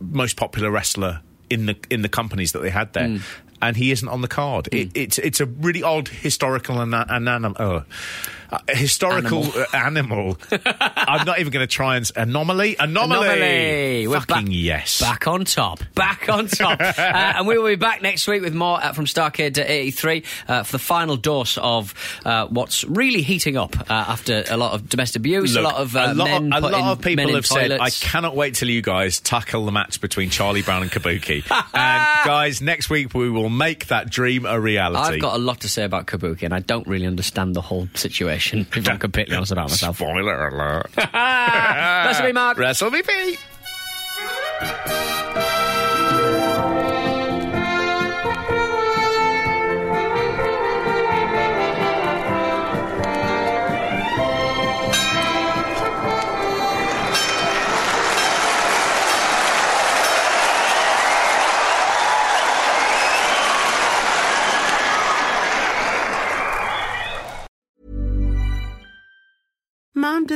most 0.00 0.36
popular 0.36 0.70
wrestler 0.70 1.20
in 1.50 1.66
the 1.66 1.76
in 1.90 2.02
the 2.02 2.08
companies 2.08 2.52
that 2.52 2.62
they 2.62 2.70
had 2.70 2.92
there. 2.92 3.08
And 3.60 3.76
he 3.76 3.90
isn't 3.90 4.08
on 4.08 4.20
the 4.20 4.28
card. 4.28 4.68
It, 4.72 4.90
it's 4.94 5.18
it's 5.18 5.40
a 5.40 5.46
really 5.46 5.82
odd 5.82 6.08
historical 6.08 6.80
and 6.80 6.94
an, 6.94 7.26
anim- 7.26 7.56
uh, 7.58 7.62
uh, 7.62 7.82
historical 8.68 9.44
animal. 9.74 10.38
I'm 10.50 11.26
not 11.26 11.38
even 11.40 11.52
going 11.52 11.66
to 11.66 11.72
try 11.72 11.96
and 11.96 12.10
anomaly. 12.16 12.76
Anomaly. 12.78 13.26
Anomaly. 13.26 14.06
We're 14.08 14.20
Fucking 14.20 14.46
back- 14.46 14.54
yes. 14.54 15.00
Back 15.00 15.26
on 15.26 15.44
top. 15.44 15.80
Back 15.94 16.28
on 16.28 16.46
top. 16.46 16.80
uh, 16.82 16.92
and 16.96 17.46
we 17.46 17.58
will 17.58 17.68
be 17.68 17.76
back 17.76 18.02
next 18.02 18.26
week 18.26 18.42
with 18.42 18.54
more 18.54 18.82
uh, 18.82 18.92
from 18.92 19.04
Starcade 19.04 19.54
to 19.54 19.70
83 19.70 20.24
uh, 20.48 20.62
for 20.62 20.72
the 20.72 20.78
final 20.78 21.16
dose 21.16 21.58
of 21.58 21.94
uh, 22.24 22.46
what's 22.46 22.84
really 22.84 23.22
heating 23.22 23.56
up 23.56 23.78
uh, 23.90 23.92
after 23.92 24.44
a 24.50 24.56
lot 24.56 24.72
of 24.72 24.88
domestic 24.88 25.20
abuse, 25.20 25.54
Look, 25.54 25.64
a 25.64 25.66
lot 25.66 25.76
of 25.76 25.96
uh, 25.96 26.06
a 26.08 26.14
lot, 26.14 26.24
men 26.42 26.52
a 26.52 26.60
lot 26.60 26.74
of 26.74 27.00
people 27.00 27.34
have 27.34 27.46
said, 27.46 27.72
I 27.72 27.90
cannot 27.90 28.34
wait 28.36 28.54
till 28.54 28.68
you 28.68 28.82
guys 28.82 29.20
tackle 29.20 29.64
the 29.66 29.72
match 29.72 30.00
between 30.00 30.30
Charlie 30.30 30.62
Brown 30.62 30.82
and 30.82 30.90
Kabuki. 30.90 31.44
and 31.74 32.26
guys, 32.26 32.60
next 32.60 32.90
week 32.90 33.14
we 33.14 33.30
will 33.30 33.48
make 33.48 33.86
that 33.88 34.10
dream 34.10 34.46
a 34.46 34.60
reality. 34.60 35.14
I've 35.14 35.20
got 35.20 35.34
a 35.34 35.38
lot 35.38 35.60
to 35.60 35.68
say 35.68 35.84
about 35.84 36.06
Kabuki, 36.06 36.42
and 36.42 36.54
I 36.54 36.60
don't 36.60 36.86
really 36.86 37.06
understand 37.06 37.54
the 37.54 37.60
whole 37.60 37.88
situation, 37.94 38.37
if 38.38 38.88
I'm 38.88 38.98
completely 38.98 39.36
honest 39.36 39.52
about 39.52 39.70
myself. 39.70 39.96
Spoiler 39.96 40.48
alert. 40.48 40.90
Wrestle 41.14 42.26
me, 42.26 42.32
Mark. 42.32 42.58
Wrestle 42.58 42.90
me, 42.90 43.02
Pete. 43.02 43.38